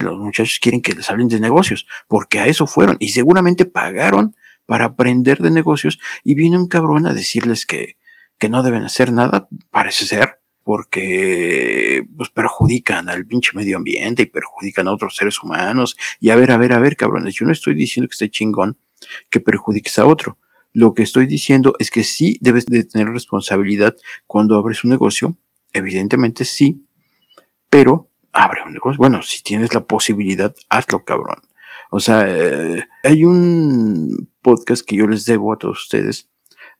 Los 0.00 0.18
muchachos 0.18 0.58
quieren 0.60 0.82
que 0.82 0.92
les 0.92 1.08
hablen 1.08 1.28
de 1.28 1.40
negocios, 1.40 1.86
porque 2.08 2.40
a 2.40 2.46
eso 2.46 2.66
fueron 2.66 2.98
y 3.00 3.08
seguramente 3.08 3.64
pagaron 3.64 4.36
para 4.66 4.84
aprender 4.84 5.38
de 5.38 5.50
negocios 5.50 5.98
y 6.24 6.34
viene 6.34 6.58
un 6.58 6.68
cabrón 6.68 7.06
a 7.06 7.14
decirles 7.14 7.64
que, 7.64 7.96
que 8.42 8.48
no 8.48 8.64
deben 8.64 8.82
hacer 8.82 9.12
nada, 9.12 9.46
parece 9.70 10.04
ser, 10.04 10.40
porque 10.64 12.04
pues 12.16 12.28
perjudican 12.30 13.08
al 13.08 13.24
pinche 13.24 13.52
medio 13.54 13.76
ambiente 13.76 14.22
y 14.24 14.26
perjudican 14.26 14.88
a 14.88 14.92
otros 14.92 15.14
seres 15.14 15.40
humanos. 15.40 15.96
Y 16.18 16.30
a 16.30 16.34
ver, 16.34 16.50
a 16.50 16.56
ver, 16.56 16.72
a 16.72 16.80
ver, 16.80 16.96
cabrones, 16.96 17.36
yo 17.36 17.46
no 17.46 17.52
estoy 17.52 17.76
diciendo 17.76 18.08
que 18.08 18.14
esté 18.14 18.30
chingón 18.30 18.76
que 19.30 19.38
perjudiques 19.38 19.96
a 20.00 20.06
otro. 20.06 20.38
Lo 20.72 20.92
que 20.92 21.04
estoy 21.04 21.26
diciendo 21.26 21.76
es 21.78 21.92
que 21.92 22.02
sí 22.02 22.36
debes 22.40 22.66
de 22.66 22.82
tener 22.82 23.10
responsabilidad 23.10 23.94
cuando 24.26 24.56
abres 24.56 24.82
un 24.82 24.90
negocio. 24.90 25.36
Evidentemente 25.72 26.44
sí, 26.44 26.84
pero 27.70 28.10
abre 28.32 28.64
un 28.66 28.72
negocio. 28.72 28.98
Bueno, 28.98 29.22
si 29.22 29.40
tienes 29.44 29.72
la 29.72 29.84
posibilidad, 29.84 30.52
hazlo, 30.68 31.04
cabrón. 31.04 31.42
O 31.92 32.00
sea, 32.00 32.24
eh, 32.26 32.88
hay 33.04 33.24
un 33.24 34.28
podcast 34.42 34.84
que 34.84 34.96
yo 34.96 35.06
les 35.06 35.26
debo 35.26 35.52
a 35.52 35.58
todos 35.58 35.82
ustedes 35.82 36.31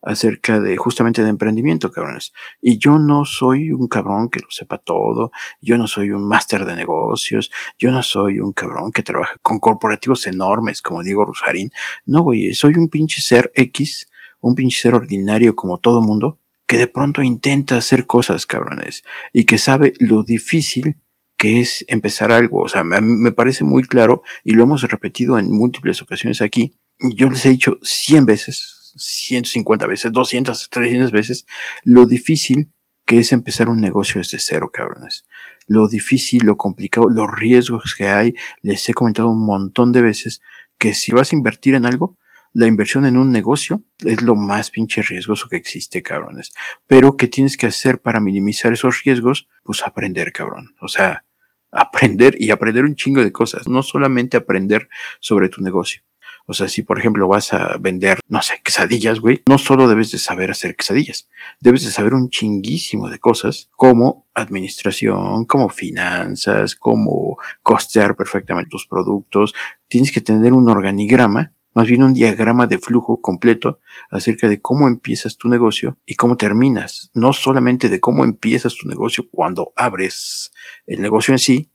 acerca 0.03 0.59
de 0.59 0.77
justamente 0.77 1.23
de 1.23 1.29
emprendimiento, 1.29 1.91
cabrones. 1.91 2.33
Y 2.61 2.77
yo 2.77 2.99
no 2.99 3.25
soy 3.25 3.71
un 3.71 3.87
cabrón 3.87 4.29
que 4.29 4.41
lo 4.41 4.47
sepa 4.49 4.77
todo, 4.77 5.31
yo 5.61 5.77
no 5.77 5.87
soy 5.87 6.11
un 6.11 6.27
máster 6.27 6.65
de 6.65 6.75
negocios, 6.75 7.51
yo 7.79 7.91
no 7.91 8.03
soy 8.03 8.39
un 8.39 8.51
cabrón 8.51 8.91
que 8.91 9.03
trabaja 9.03 9.35
con 9.41 9.59
corporativos 9.59 10.27
enormes 10.27 10.81
como 10.81 11.03
Diego 11.03 11.25
Rosarín. 11.25 11.71
No, 12.05 12.21
güey, 12.21 12.53
soy 12.53 12.75
un 12.75 12.89
pinche 12.89 13.21
ser 13.21 13.51
X, 13.55 14.09
un 14.41 14.55
pinche 14.55 14.81
ser 14.81 14.95
ordinario 14.95 15.55
como 15.55 15.79
todo 15.79 16.01
mundo, 16.01 16.39
que 16.67 16.77
de 16.77 16.87
pronto 16.87 17.21
intenta 17.21 17.77
hacer 17.77 18.05
cosas, 18.05 18.45
cabrones, 18.45 19.03
y 19.31 19.45
que 19.45 19.57
sabe 19.57 19.93
lo 19.99 20.23
difícil 20.23 20.97
que 21.37 21.59
es 21.59 21.83
empezar 21.87 22.31
algo. 22.31 22.61
O 22.61 22.69
sea, 22.69 22.83
me, 22.83 23.01
me 23.01 23.31
parece 23.31 23.63
muy 23.63 23.83
claro, 23.83 24.23
y 24.43 24.53
lo 24.53 24.63
hemos 24.63 24.81
repetido 24.83 25.37
en 25.39 25.51
múltiples 25.51 26.01
ocasiones 26.01 26.41
aquí. 26.41 26.75
Yo 26.99 27.29
les 27.29 27.45
he 27.45 27.49
dicho 27.49 27.79
cien 27.81 28.25
veces, 28.25 28.72
150 28.95 29.87
veces, 29.87 30.11
200, 30.11 30.69
300 30.69 31.11
veces, 31.11 31.45
lo 31.83 32.05
difícil 32.05 32.71
que 33.05 33.19
es 33.19 33.33
empezar 33.33 33.69
un 33.69 33.81
negocio 33.81 34.19
desde 34.19 34.39
cero, 34.39 34.71
cabrones. 34.71 35.25
Lo 35.67 35.87
difícil, 35.87 36.45
lo 36.45 36.57
complicado, 36.57 37.09
los 37.09 37.29
riesgos 37.31 37.95
que 37.95 38.07
hay. 38.07 38.33
Les 38.61 38.87
he 38.87 38.93
comentado 38.93 39.29
un 39.29 39.45
montón 39.45 39.91
de 39.91 40.01
veces 40.01 40.41
que 40.77 40.93
si 40.93 41.11
vas 41.11 41.31
a 41.31 41.35
invertir 41.35 41.75
en 41.75 41.85
algo, 41.85 42.17
la 42.53 42.67
inversión 42.67 43.05
en 43.05 43.17
un 43.17 43.31
negocio 43.31 43.83
es 44.05 44.21
lo 44.21 44.35
más 44.35 44.69
pinche 44.69 45.01
riesgoso 45.01 45.49
que 45.49 45.57
existe, 45.57 46.03
cabrones. 46.03 46.53
Pero, 46.85 47.17
¿qué 47.17 47.27
tienes 47.27 47.57
que 47.57 47.65
hacer 47.65 47.99
para 47.99 48.19
minimizar 48.19 48.71
esos 48.71 49.03
riesgos? 49.03 49.47
Pues 49.63 49.81
aprender, 49.81 50.31
cabrón. 50.31 50.75
O 50.79 50.87
sea, 50.87 51.25
aprender 51.71 52.35
y 52.39 52.51
aprender 52.51 52.85
un 52.85 52.95
chingo 52.95 53.23
de 53.23 53.31
cosas. 53.31 53.67
No 53.67 53.81
solamente 53.81 54.37
aprender 54.37 54.87
sobre 55.19 55.49
tu 55.49 55.61
negocio. 55.61 56.03
O 56.45 56.53
sea, 56.53 56.67
si 56.67 56.81
por 56.81 56.99
ejemplo 56.99 57.27
vas 57.27 57.53
a 57.53 57.77
vender, 57.79 58.19
no 58.27 58.41
sé, 58.41 58.61
quesadillas, 58.63 59.19
güey, 59.19 59.41
no 59.47 59.57
solo 59.57 59.87
debes 59.87 60.11
de 60.11 60.17
saber 60.17 60.51
hacer 60.51 60.75
quesadillas, 60.75 61.29
debes 61.59 61.83
de 61.85 61.91
saber 61.91 62.13
un 62.13 62.29
chinguísimo 62.29 63.09
de 63.09 63.19
cosas 63.19 63.69
como 63.71 64.27
administración, 64.33 65.45
como 65.45 65.69
finanzas, 65.69 66.75
como 66.75 67.37
costear 67.61 68.15
perfectamente 68.15 68.69
tus 68.69 68.87
productos. 68.87 69.53
Tienes 69.87 70.11
que 70.11 70.21
tener 70.21 70.53
un 70.53 70.69
organigrama 70.69 71.53
más 71.73 71.87
bien 71.87 72.03
un 72.03 72.13
diagrama 72.13 72.67
de 72.67 72.77
flujo 72.77 73.19
completo 73.21 73.79
acerca 74.11 74.47
de 74.47 74.61
cómo 74.61 74.87
empiezas 74.87 75.37
tu 75.37 75.49
negocio 75.49 75.97
y 76.05 76.15
cómo 76.15 76.37
terminas, 76.37 77.09
no 77.13 77.33
solamente 77.33 77.89
de 77.89 77.99
cómo 77.99 78.23
empiezas 78.23 78.75
tu 78.75 78.87
negocio 78.87 79.25
cuando 79.31 79.73
abres 79.75 80.51
el 80.85 81.01
negocio 81.01 81.33
en 81.33 81.39
sí, 81.39 81.71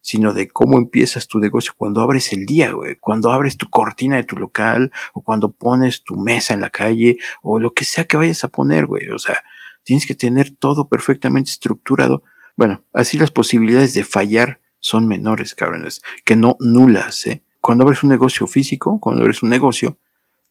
sino 0.00 0.32
de 0.32 0.48
cómo 0.48 0.78
empiezas 0.78 1.28
tu 1.28 1.38
negocio 1.38 1.72
cuando 1.76 2.00
abres 2.00 2.32
el 2.32 2.46
día, 2.46 2.72
güey, 2.72 2.96
cuando 2.96 3.30
abres 3.30 3.56
tu 3.56 3.68
cortina 3.68 4.16
de 4.16 4.24
tu 4.24 4.36
local 4.36 4.92
o 5.12 5.22
cuando 5.22 5.52
pones 5.52 6.02
tu 6.02 6.16
mesa 6.16 6.54
en 6.54 6.60
la 6.60 6.70
calle 6.70 7.18
o 7.42 7.58
lo 7.58 7.72
que 7.72 7.84
sea 7.84 8.04
que 8.04 8.16
vayas 8.16 8.44
a 8.44 8.48
poner, 8.48 8.86
güey, 8.86 9.08
o 9.10 9.18
sea, 9.18 9.42
tienes 9.82 10.06
que 10.06 10.14
tener 10.14 10.50
todo 10.50 10.88
perfectamente 10.88 11.50
estructurado. 11.50 12.22
Bueno, 12.56 12.84
así 12.92 13.18
las 13.18 13.30
posibilidades 13.30 13.94
de 13.94 14.04
fallar 14.04 14.60
son 14.80 15.06
menores, 15.06 15.54
cabrones, 15.54 16.02
que 16.24 16.36
no 16.36 16.56
nulas, 16.60 17.26
¿eh? 17.26 17.42
Cuando 17.60 17.84
abres 17.84 18.02
un 18.02 18.08
negocio 18.08 18.46
físico, 18.46 18.98
cuando 19.00 19.22
abres 19.22 19.42
un 19.42 19.50
negocio, 19.50 19.98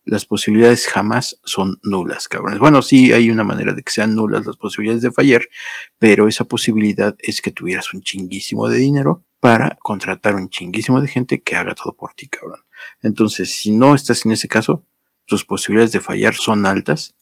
las 0.05 0.25
posibilidades 0.25 0.87
jamás 0.87 1.39
son 1.43 1.79
nulas, 1.83 2.27
cabrones. 2.27 2.59
Bueno, 2.59 2.81
sí 2.81 3.11
hay 3.13 3.29
una 3.29 3.43
manera 3.43 3.73
de 3.73 3.83
que 3.83 3.91
sean 3.91 4.15
nulas 4.15 4.45
las 4.45 4.57
posibilidades 4.57 5.01
de 5.01 5.11
fallar, 5.11 5.41
pero 5.97 6.27
esa 6.27 6.45
posibilidad 6.45 7.15
es 7.19 7.41
que 7.41 7.51
tuvieras 7.51 7.93
un 7.93 8.01
chinguísimo 8.01 8.69
de 8.69 8.77
dinero 8.77 9.23
para 9.39 9.77
contratar 9.81 10.35
un 10.35 10.49
chinguísimo 10.49 11.01
de 11.01 11.07
gente 11.07 11.41
que 11.41 11.55
haga 11.55 11.75
todo 11.75 11.93
por 11.93 12.13
ti, 12.13 12.27
cabrón. 12.27 12.61
Entonces, 13.01 13.55
si 13.55 13.71
no 13.71 13.95
estás 13.95 14.25
en 14.25 14.33
ese 14.33 14.47
caso, 14.47 14.85
tus 15.25 15.45
posibilidades 15.45 15.91
de 15.91 16.01
fallar 16.01 16.35
son 16.35 16.65
altas 16.65 17.15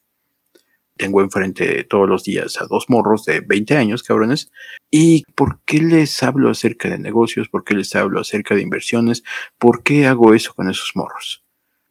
tengo 0.97 1.21
enfrente 1.21 1.83
todos 1.83 2.09
los 2.09 2.24
días 2.24 2.59
a 2.59 2.65
dos 2.65 2.89
morros 2.89 3.24
de 3.25 3.39
20 3.41 3.77
años, 3.77 4.03
cabrones. 4.03 4.51
¿Y 4.91 5.24
por 5.36 5.62
qué 5.63 5.79
les 5.79 6.21
hablo 6.24 6.50
acerca 6.50 6.89
de 6.89 6.97
negocios? 6.97 7.47
¿Por 7.47 7.63
qué 7.63 7.75
les 7.75 7.95
hablo 7.95 8.19
acerca 8.19 8.55
de 8.55 8.62
inversiones? 8.62 9.24
¿Por 9.57 9.83
qué 9.83 10.07
hago 10.07 10.33
eso 10.33 10.53
con 10.53 10.69
esos 10.69 10.91
morros? 10.95 11.43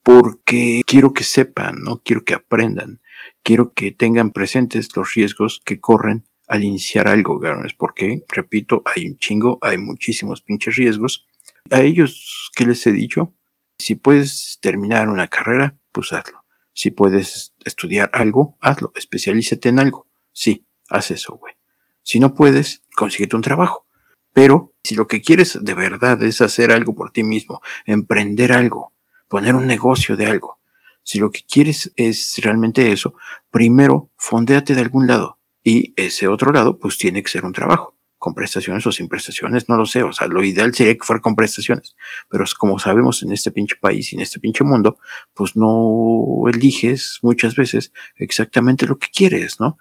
Porque 0.02 0.83
quiero 0.87 1.12
que 1.12 1.25
sepan, 1.25 1.83
¿no? 1.83 2.02
Quiero 2.04 2.25
que 2.25 2.35
aprendan. 2.35 3.00
Quiero 3.42 3.73
que 3.73 3.92
tengan 3.92 4.30
presentes 4.33 4.95
los 4.97 5.14
riesgos 5.14 5.61
que 5.64 5.80
corren 5.80 6.25
al 6.47 6.65
iniciar 6.65 7.09
algo, 7.09 7.41
cabrones. 7.41 7.75
Porque, 7.75 8.25
repito, 8.29 8.83
hay 8.85 9.07
un 9.09 9.19
chingo, 9.19 9.59
hay 9.62 9.79
muchísimos 9.79 10.43
pinches 10.43 10.76
riesgos. 10.76 11.26
A 11.71 11.81
ellos, 11.81 12.50
¿qué 12.55 12.67
les 12.67 12.87
he 12.87 12.93
dicho? 12.93 13.35
Si 13.79 13.95
puedes 13.95 14.59
terminar 14.61 15.09
una 15.09 15.29
carrera, 15.29 15.76
pues 15.93 16.12
hazlo 16.12 16.47
si 16.76 16.91
puedes 16.91 17.55
estudiar 17.65 18.11
algo, 18.12 18.59
hazlo, 18.61 18.93
especialízate 18.95 19.71
en 19.71 19.79
algo. 19.79 20.07
Sí, 20.33 20.67
haz 20.91 21.11
eso, 21.11 21.37
güey. 21.37 21.55
Si 22.03 22.21
no 22.21 22.35
puedes, 22.35 22.83
consíguete 22.95 23.35
un 23.35 23.41
trabajo. 23.41 23.87
Pero 24.35 24.75
si 24.85 24.94
lo 24.94 25.07
que 25.07 25.23
quieres 25.23 25.59
de 25.62 25.73
verdad 25.73 26.23
es 26.23 26.42
hacer 26.42 26.70
algo 26.70 26.94
por 26.94 27.12
ti 27.12 27.23
mismo, 27.23 27.62
emprender 27.87 28.53
algo, 28.53 28.92
poner 29.27 29.55
un 29.55 29.66
negocio 29.66 30.18
de 30.18 30.27
algo, 30.27 30.61
si 31.03 31.18
lo 31.18 31.31
que 31.31 31.44
quieres 31.49 31.92
es 31.97 32.38
realmente 32.42 32.92
eso, 32.92 33.14
primero 33.51 34.11
fondéate 34.18 34.75
de 34.75 34.83
algún 34.83 35.07
lado 35.07 35.36
y 35.66 35.92
ese 35.96 36.29
otro 36.29 36.52
lado 36.52 36.79
pues 36.79 36.96
tiene 36.96 37.24
que 37.24 37.29
ser 37.29 37.44
un 37.44 37.52
trabajo 37.52 37.96
con 38.18 38.35
prestaciones 38.35 38.87
o 38.87 38.92
sin 38.92 39.09
prestaciones, 39.09 39.68
no 39.68 39.76
lo 39.76 39.85
sé, 39.85 40.05
o 40.05 40.12
sea, 40.12 40.29
lo 40.29 40.44
ideal 40.44 40.72
sería 40.72 40.94
que 40.94 41.02
fuera 41.02 41.20
con 41.20 41.35
prestaciones, 41.35 41.96
pero 42.31 42.44
como 42.57 42.79
sabemos 42.79 43.24
en 43.24 43.33
este 43.33 43.50
pinche 43.50 43.74
país 43.74 44.12
y 44.12 44.16
en 44.16 44.22
este 44.22 44.38
pinche 44.38 44.62
mundo, 44.62 44.96
pues 45.35 45.57
no 45.57 46.44
eliges 46.46 47.18
muchas 47.22 47.57
veces 47.57 47.92
exactamente 48.14 48.87
lo 48.87 48.96
que 48.96 49.09
quieres, 49.09 49.59
¿no? 49.59 49.76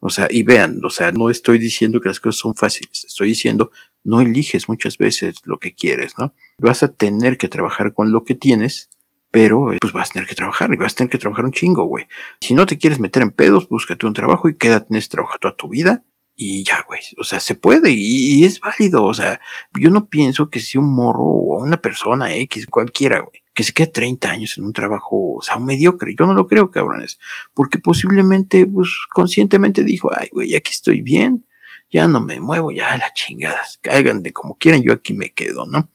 O 0.00 0.10
sea, 0.10 0.26
y 0.28 0.42
vean, 0.42 0.80
o 0.84 0.90
sea, 0.90 1.12
no 1.12 1.30
estoy 1.30 1.58
diciendo 1.58 2.00
que 2.00 2.08
las 2.08 2.18
cosas 2.18 2.40
son 2.40 2.56
fáciles, 2.56 3.04
estoy 3.04 3.28
diciendo, 3.28 3.70
no 4.02 4.20
eliges 4.20 4.68
muchas 4.68 4.98
veces 4.98 5.36
lo 5.44 5.60
que 5.60 5.74
quieres, 5.76 6.18
¿no? 6.18 6.34
Vas 6.58 6.82
a 6.82 6.88
tener 6.88 7.38
que 7.38 7.48
trabajar 7.48 7.94
con 7.94 8.10
lo 8.10 8.24
que 8.24 8.34
tienes, 8.34 8.90
pero 9.30 9.70
pues 9.80 9.92
vas 9.92 10.10
a 10.10 10.12
tener 10.14 10.28
que 10.28 10.34
trabajar 10.34 10.72
y 10.72 10.76
vas 10.76 10.92
a 10.92 10.96
tener 10.96 11.10
que 11.10 11.18
trabajar 11.18 11.44
un 11.44 11.52
chingo, 11.52 11.84
güey. 11.84 12.06
Si 12.40 12.54
no 12.54 12.66
te 12.66 12.78
quieres 12.78 12.98
meter 12.98 13.22
en 13.22 13.30
pedos, 13.30 13.68
búscate 13.68 14.06
un 14.06 14.14
trabajo 14.14 14.48
y 14.48 14.56
quédate 14.56 14.86
en 14.90 14.96
ese 14.96 15.08
trabajo 15.08 15.38
toda 15.38 15.56
tu 15.56 15.68
vida 15.68 16.04
y 16.42 16.64
ya, 16.64 16.82
güey, 16.88 17.00
o 17.18 17.24
sea, 17.24 17.38
se 17.38 17.54
puede 17.54 17.90
y, 17.92 18.44
es 18.44 18.60
válido, 18.60 19.04
o 19.04 19.12
sea, 19.12 19.40
yo 19.78 19.90
no 19.90 20.08
pienso 20.08 20.48
que 20.48 20.58
si 20.58 20.78
un 20.78 20.90
morro 20.90 21.22
o 21.22 21.62
una 21.62 21.76
persona 21.76 22.34
X, 22.34 22.66
cualquiera, 22.66 23.20
güey, 23.20 23.42
que 23.52 23.62
se 23.62 23.74
quede 23.74 23.88
30 23.88 24.30
años 24.30 24.56
en 24.56 24.64
un 24.64 24.72
trabajo, 24.72 25.34
o 25.34 25.42
sea, 25.42 25.56
un 25.56 25.66
mediocre, 25.66 26.14
yo 26.18 26.24
no 26.24 26.32
lo 26.32 26.46
creo, 26.46 26.70
cabrones, 26.70 27.18
porque 27.52 27.78
posiblemente, 27.78 28.66
pues, 28.66 28.88
conscientemente 29.12 29.84
dijo, 29.84 30.10
ay, 30.16 30.30
güey, 30.32 30.54
aquí 30.54 30.70
estoy 30.70 31.02
bien, 31.02 31.46
ya 31.90 32.08
no 32.08 32.22
me 32.22 32.40
muevo, 32.40 32.70
ya 32.70 32.96
las 32.96 33.12
chingadas, 33.12 33.78
caigan 33.82 34.22
de 34.22 34.32
como 34.32 34.56
quieran, 34.56 34.82
yo 34.82 34.94
aquí 34.94 35.12
me 35.12 35.32
quedo, 35.32 35.66
¿no? 35.66 35.90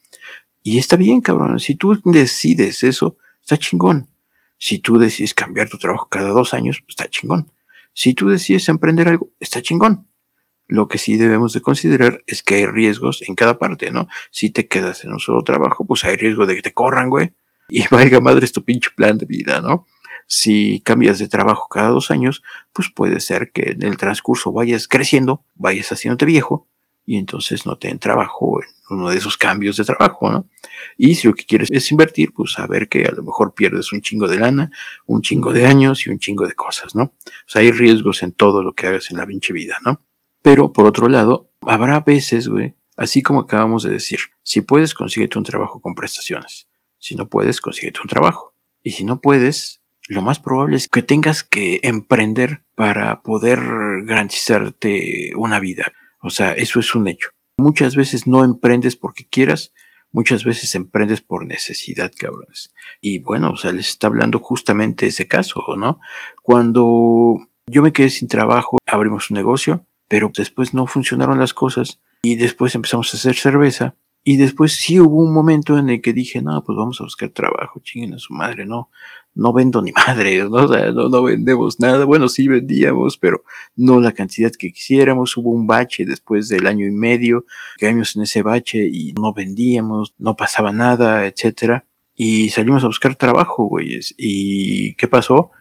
Y 0.61 0.77
está 0.77 0.95
bien, 0.95 1.21
cabrón, 1.21 1.59
si 1.59 1.73
tú 1.73 1.99
decides 2.05 2.83
eso, 2.83 3.17
está 3.45 3.57
chingón. 3.57 4.09
Si 4.57 4.79
tú 4.79 4.97
decides 4.97 5.35
cambiar 5.35 5.69
tu 5.69 5.77
trabajo 5.77 6.09
cada 6.09 6.29
dos 6.29 6.53
años, 6.53 6.83
está 6.87 7.07
chingón. 7.07 7.51
Si 7.93 8.15
tú 8.15 8.27
decides 8.27 8.67
emprender 8.69 9.07
algo, 9.07 9.29
está 9.39 9.61
chingón. 9.61 10.07
Lo 10.67 10.87
que 10.87 10.97
sí 10.97 11.15
debemos 11.15 11.53
de 11.53 11.61
considerar 11.61 12.23
es 12.25 12.41
que 12.41 12.55
hay 12.55 12.65
riesgos 12.65 13.21
en 13.21 13.35
cada 13.35 13.59
parte, 13.59 13.91
¿no? 13.91 14.07
Si 14.31 14.49
te 14.49 14.67
quedas 14.67 15.03
en 15.03 15.13
un 15.13 15.19
solo 15.19 15.43
trabajo, 15.43 15.85
pues 15.85 16.03
hay 16.05 16.15
riesgo 16.15 16.47
de 16.47 16.55
que 16.55 16.63
te 16.63 16.73
corran, 16.73 17.11
güey. 17.11 17.33
Y 17.69 17.87
valga 17.91 18.19
madre 18.19 18.45
es 18.45 18.51
tu 18.51 18.63
pinche 18.63 18.89
plan 18.95 19.19
de 19.19 19.27
vida, 19.27 19.61
¿no? 19.61 19.85
Si 20.25 20.81
cambias 20.81 21.19
de 21.19 21.27
trabajo 21.27 21.67
cada 21.69 21.89
dos 21.89 22.09
años, 22.09 22.41
pues 22.73 22.89
puede 22.89 23.19
ser 23.19 23.51
que 23.51 23.73
en 23.73 23.83
el 23.83 23.97
transcurso 23.97 24.51
vayas 24.51 24.87
creciendo, 24.87 25.45
vayas 25.53 25.91
haciéndote 25.91 26.25
viejo 26.25 26.67
y 27.05 27.17
entonces 27.17 27.65
no 27.65 27.77
te 27.77 27.87
den 27.87 27.99
trabajo 27.99 28.59
en 28.61 28.97
uno 28.97 29.09
de 29.09 29.17
esos 29.17 29.37
cambios 29.37 29.77
de 29.77 29.85
trabajo, 29.85 30.31
¿no? 30.31 30.49
Y 30.97 31.15
si 31.15 31.27
lo 31.27 31.33
que 31.33 31.45
quieres 31.45 31.69
es 31.71 31.91
invertir, 31.91 32.33
pues 32.33 32.53
saber 32.53 32.87
que 32.87 33.05
a 33.05 33.11
lo 33.11 33.23
mejor 33.23 33.53
pierdes 33.53 33.91
un 33.93 34.01
chingo 34.01 34.27
de 34.27 34.39
lana, 34.39 34.71
un 35.05 35.21
chingo 35.21 35.53
de 35.53 35.65
años 35.65 36.05
y 36.05 36.09
un 36.09 36.19
chingo 36.19 36.47
de 36.47 36.53
cosas, 36.53 36.95
¿no? 36.95 37.03
O 37.03 37.47
sea, 37.47 37.61
hay 37.61 37.71
riesgos 37.71 38.23
en 38.23 38.31
todo 38.31 38.63
lo 38.63 38.73
que 38.73 38.87
hagas 38.87 39.11
en 39.11 39.17
la 39.17 39.25
pinche 39.25 39.53
vida, 39.53 39.77
¿no? 39.85 40.01
Pero 40.41 40.71
por 40.71 40.85
otro 40.85 41.09
lado, 41.09 41.51
habrá 41.61 41.99
veces, 42.01 42.47
güey, 42.47 42.75
así 42.97 43.21
como 43.21 43.41
acabamos 43.41 43.83
de 43.83 43.91
decir, 43.91 44.19
si 44.43 44.61
puedes, 44.61 44.93
consíguete 44.93 45.37
un 45.37 45.43
trabajo 45.43 45.81
con 45.81 45.95
prestaciones. 45.95 46.67
Si 46.99 47.15
no 47.15 47.27
puedes, 47.27 47.61
consíguete 47.61 47.99
un 48.01 48.07
trabajo. 48.07 48.55
Y 48.83 48.91
si 48.91 49.03
no 49.03 49.21
puedes, 49.21 49.81
lo 50.07 50.21
más 50.21 50.39
probable 50.39 50.77
es 50.77 50.87
que 50.87 51.01
tengas 51.01 51.43
que 51.43 51.79
emprender 51.83 52.63
para 52.75 53.21
poder 53.23 53.59
garantizarte 54.03 55.31
una 55.35 55.59
vida. 55.59 55.91
O 56.25 56.31
sea, 56.31 56.53
eso 56.53 56.79
es 56.79 56.95
un 56.95 57.07
hecho. 57.07 57.29
Muchas 57.57 57.95
veces 57.95 58.25
no 58.25 58.43
emprendes 58.43 58.95
porque 58.95 59.27
quieras, 59.27 59.71
muchas 60.11 60.43
veces 60.43 60.73
emprendes 60.73 61.21
por 61.21 61.45
necesidad, 61.45 62.11
cabrones. 62.17 62.73
Y 62.99 63.19
bueno, 63.19 63.51
o 63.51 63.57
sea, 63.57 63.71
les 63.71 63.89
está 63.89 64.07
hablando 64.07 64.39
justamente 64.39 65.05
ese 65.05 65.27
caso, 65.27 65.63
¿no? 65.77 65.99
Cuando 66.41 67.37
yo 67.67 67.83
me 67.83 67.93
quedé 67.93 68.09
sin 68.09 68.27
trabajo, 68.27 68.77
abrimos 68.87 69.29
un 69.29 69.35
negocio, 69.35 69.85
pero 70.07 70.31
después 70.35 70.73
no 70.73 70.87
funcionaron 70.87 71.37
las 71.37 71.53
cosas 71.53 72.01
y 72.23 72.35
después 72.35 72.73
empezamos 72.73 73.13
a 73.13 73.17
hacer 73.17 73.35
cerveza 73.35 73.95
y 74.23 74.37
después 74.37 74.73
sí 74.73 74.99
hubo 74.99 75.21
un 75.21 75.31
momento 75.31 75.77
en 75.77 75.91
el 75.91 76.01
que 76.01 76.11
dije, 76.11 76.41
no, 76.41 76.63
pues 76.63 76.75
vamos 76.75 76.99
a 76.99 77.03
buscar 77.03 77.29
trabajo, 77.29 77.79
chinguen 77.83 78.15
a 78.15 78.19
su 78.19 78.33
madre, 78.33 78.65
no, 78.65 78.89
no 79.35 79.53
vendo 79.53 79.81
ni 79.81 79.91
madre, 80.07 80.43
¿no? 80.49 80.67
Sea, 80.67 80.91
no, 80.91 81.09
no 81.09 81.23
vendemos 81.23 81.79
nada, 81.79 82.05
bueno, 82.05 82.27
sí 82.27 82.47
vendíamos, 82.47 83.17
pero 83.17 83.43
no 83.75 83.99
la 83.99 84.13
cantidad 84.13 84.51
que 84.51 84.71
quisiéramos, 84.71 85.37
hubo 85.37 85.51
un 85.51 85.67
bache 85.67 86.05
después 86.05 86.47
del 86.49 86.67
año 86.67 86.85
y 86.87 86.91
medio, 86.91 87.45
quedamos 87.77 88.15
en 88.15 88.23
ese 88.23 88.41
bache 88.41 88.87
y 88.91 89.13
no 89.13 89.33
vendíamos, 89.33 90.15
no 90.17 90.35
pasaba 90.35 90.71
nada, 90.71 91.27
etcétera, 91.27 91.85
y 92.15 92.49
salimos 92.49 92.83
a 92.83 92.87
buscar 92.87 93.15
trabajo, 93.15 93.65
güeyes, 93.65 94.15
y 94.17 94.95
¿qué 94.95 95.07
pasó? 95.07 95.51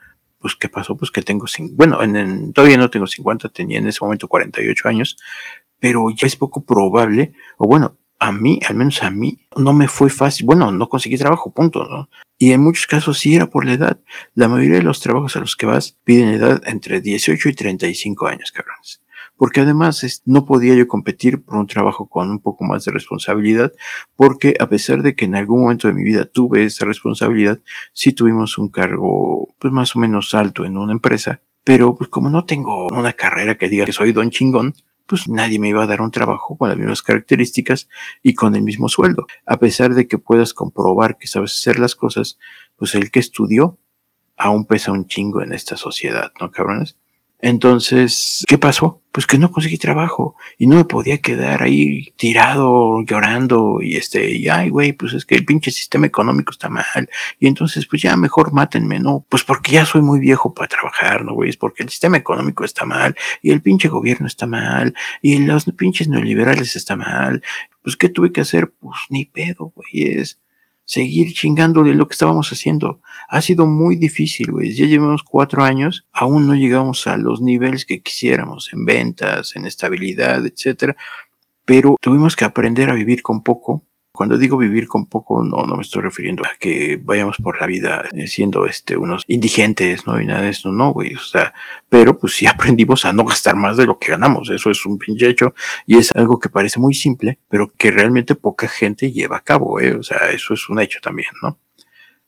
pues 0.44 0.56
¿qué 0.56 0.68
pasó? 0.68 0.94
Pues 0.94 1.10
que 1.10 1.22
tengo, 1.22 1.46
bueno, 1.72 2.02
en, 2.02 2.52
todavía 2.52 2.76
no 2.76 2.90
tengo 2.90 3.06
50, 3.06 3.48
tenía 3.48 3.78
en 3.78 3.88
ese 3.88 4.00
momento 4.04 4.28
48 4.28 4.88
años, 4.90 5.16
pero 5.80 6.10
ya 6.10 6.26
es 6.26 6.36
poco 6.36 6.62
probable, 6.66 7.32
o 7.56 7.66
bueno, 7.66 7.96
a 8.18 8.30
mí, 8.30 8.60
al 8.68 8.74
menos 8.74 9.02
a 9.02 9.10
mí, 9.10 9.38
no 9.56 9.72
me 9.72 9.88
fue 9.88 10.10
fácil, 10.10 10.44
bueno, 10.44 10.70
no 10.70 10.90
conseguí 10.90 11.16
trabajo, 11.16 11.50
punto, 11.54 11.86
¿no? 11.88 12.10
Y 12.44 12.52
en 12.52 12.60
muchos 12.60 12.86
casos 12.86 13.20
sí 13.20 13.34
era 13.34 13.48
por 13.48 13.64
la 13.64 13.72
edad. 13.72 14.00
La 14.34 14.48
mayoría 14.48 14.76
de 14.76 14.82
los 14.82 15.00
trabajos 15.00 15.34
a 15.34 15.40
los 15.40 15.56
que 15.56 15.64
vas 15.64 15.96
piden 16.04 16.28
edad 16.28 16.60
entre 16.66 17.00
18 17.00 17.48
y 17.48 17.54
35 17.54 18.26
años, 18.26 18.52
cabrones. 18.52 19.00
Porque 19.38 19.62
además 19.62 20.22
no 20.26 20.44
podía 20.44 20.74
yo 20.74 20.86
competir 20.86 21.42
por 21.42 21.56
un 21.56 21.66
trabajo 21.66 22.06
con 22.06 22.28
un 22.28 22.40
poco 22.40 22.64
más 22.64 22.84
de 22.84 22.92
responsabilidad, 22.92 23.72
porque 24.14 24.56
a 24.60 24.68
pesar 24.68 25.02
de 25.02 25.16
que 25.16 25.24
en 25.24 25.36
algún 25.36 25.62
momento 25.62 25.88
de 25.88 25.94
mi 25.94 26.04
vida 26.04 26.26
tuve 26.26 26.64
esa 26.64 26.84
responsabilidad, 26.84 27.60
sí 27.94 28.12
tuvimos 28.12 28.58
un 28.58 28.68
cargo 28.68 29.48
pues 29.58 29.72
más 29.72 29.96
o 29.96 29.98
menos 29.98 30.34
alto 30.34 30.66
en 30.66 30.76
una 30.76 30.92
empresa, 30.92 31.40
pero 31.64 31.94
pues 31.94 32.10
como 32.10 32.28
no 32.28 32.44
tengo 32.44 32.88
una 32.88 33.14
carrera 33.14 33.56
que 33.56 33.70
diga 33.70 33.86
que 33.86 33.92
soy 33.92 34.12
don 34.12 34.28
chingón, 34.28 34.74
pues 35.06 35.28
nadie 35.28 35.58
me 35.58 35.68
iba 35.68 35.82
a 35.82 35.86
dar 35.86 36.00
un 36.00 36.10
trabajo 36.10 36.56
con 36.56 36.68
las 36.68 36.78
mismas 36.78 37.02
características 37.02 37.88
y 38.22 38.34
con 38.34 38.54
el 38.54 38.62
mismo 38.62 38.88
sueldo. 38.88 39.26
A 39.46 39.58
pesar 39.58 39.94
de 39.94 40.08
que 40.08 40.18
puedas 40.18 40.54
comprobar 40.54 41.18
que 41.18 41.26
sabes 41.26 41.52
hacer 41.52 41.78
las 41.78 41.94
cosas, 41.94 42.38
pues 42.76 42.94
el 42.94 43.10
que 43.10 43.20
estudió 43.20 43.78
aún 44.36 44.66
pesa 44.66 44.92
un 44.92 45.06
chingo 45.06 45.42
en 45.42 45.52
esta 45.52 45.76
sociedad, 45.76 46.32
¿no, 46.40 46.50
cabrones? 46.50 46.96
Entonces, 47.46 48.42
¿qué 48.48 48.56
pasó? 48.56 49.02
Pues 49.12 49.26
que 49.26 49.36
no 49.36 49.50
conseguí 49.50 49.76
trabajo 49.76 50.34
y 50.56 50.66
no 50.66 50.76
me 50.76 50.86
podía 50.86 51.18
quedar 51.18 51.62
ahí 51.62 52.14
tirado, 52.16 53.02
llorando 53.02 53.82
y 53.82 53.96
este, 53.96 54.30
y 54.30 54.48
ay, 54.48 54.70
güey, 54.70 54.94
pues 54.94 55.12
es 55.12 55.26
que 55.26 55.34
el 55.34 55.44
pinche 55.44 55.70
sistema 55.70 56.06
económico 56.06 56.52
está 56.52 56.70
mal. 56.70 57.10
Y 57.38 57.46
entonces, 57.46 57.86
pues 57.86 58.00
ya 58.00 58.16
mejor 58.16 58.54
mátenme, 58.54 58.98
¿no? 58.98 59.26
Pues 59.28 59.44
porque 59.44 59.72
ya 59.72 59.84
soy 59.84 60.00
muy 60.00 60.20
viejo 60.20 60.54
para 60.54 60.68
trabajar, 60.68 61.22
¿no, 61.22 61.34
güey? 61.34 61.50
Es 61.50 61.58
porque 61.58 61.82
el 61.82 61.90
sistema 61.90 62.16
económico 62.16 62.64
está 62.64 62.86
mal 62.86 63.14
y 63.42 63.50
el 63.50 63.60
pinche 63.60 63.88
gobierno 63.88 64.26
está 64.26 64.46
mal 64.46 64.94
y 65.20 65.36
los 65.36 65.66
pinches 65.76 66.08
neoliberales 66.08 66.76
está 66.76 66.96
mal. 66.96 67.42
Pues, 67.82 67.98
¿qué 67.98 68.08
tuve 68.08 68.32
que 68.32 68.40
hacer? 68.40 68.72
Pues 68.80 68.96
ni 69.10 69.26
pedo, 69.26 69.70
güey, 69.76 70.18
es 70.18 70.40
seguir 70.84 71.32
chingándole 71.32 71.94
lo 71.94 72.06
que 72.06 72.12
estábamos 72.12 72.50
haciendo. 72.50 73.00
Ha 73.28 73.40
sido 73.40 73.66
muy 73.66 73.96
difícil, 73.96 74.52
güey. 74.52 74.74
Ya 74.74 74.86
llevamos 74.86 75.22
cuatro 75.22 75.62
años, 75.62 76.06
aún 76.12 76.46
no 76.46 76.54
llegamos 76.54 77.06
a 77.06 77.16
los 77.16 77.40
niveles 77.40 77.86
que 77.86 78.02
quisiéramos 78.02 78.72
en 78.72 78.84
ventas, 78.84 79.56
en 79.56 79.66
estabilidad, 79.66 80.44
etcétera. 80.46 80.96
Pero 81.64 81.96
tuvimos 82.00 82.36
que 82.36 82.44
aprender 82.44 82.90
a 82.90 82.94
vivir 82.94 83.22
con 83.22 83.42
poco 83.42 83.82
cuando 84.14 84.38
digo 84.38 84.56
vivir 84.56 84.86
con 84.86 85.06
poco, 85.06 85.42
no, 85.42 85.66
no 85.66 85.74
me 85.74 85.82
estoy 85.82 86.00
refiriendo 86.00 86.44
a 86.44 86.50
que 86.56 87.00
vayamos 87.02 87.36
por 87.38 87.60
la 87.60 87.66
vida 87.66 88.04
eh, 88.12 88.28
siendo 88.28 88.64
este, 88.64 88.96
unos 88.96 89.24
indigentes, 89.26 90.06
¿no? 90.06 90.20
Y 90.20 90.24
nada 90.24 90.42
de 90.42 90.50
eso, 90.50 90.70
no, 90.70 90.92
güey. 90.92 91.16
O 91.16 91.18
sea, 91.18 91.52
pero 91.88 92.16
pues 92.16 92.34
sí 92.34 92.46
aprendimos 92.46 93.04
a 93.04 93.12
no 93.12 93.24
gastar 93.24 93.56
más 93.56 93.76
de 93.76 93.86
lo 93.86 93.98
que 93.98 94.12
ganamos. 94.12 94.50
Eso 94.50 94.70
es 94.70 94.86
un 94.86 94.98
pinche 94.98 95.28
hecho. 95.28 95.52
Y 95.84 95.98
es 95.98 96.12
algo 96.14 96.38
que 96.38 96.48
parece 96.48 96.78
muy 96.78 96.94
simple, 96.94 97.40
pero 97.48 97.72
que 97.76 97.90
realmente 97.90 98.36
poca 98.36 98.68
gente 98.68 99.10
lleva 99.10 99.38
a 99.38 99.40
cabo, 99.40 99.80
¿eh? 99.80 99.96
O 99.96 100.04
sea, 100.04 100.30
eso 100.30 100.54
es 100.54 100.68
un 100.68 100.78
hecho 100.78 101.00
también, 101.02 101.30
¿no? 101.42 101.58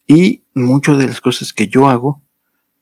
Y 0.09 0.43
muchas 0.55 0.99
de 0.99 1.07
las 1.07 1.21
cosas 1.21 1.53
que 1.53 1.69
yo 1.69 1.89
hago, 1.89 2.21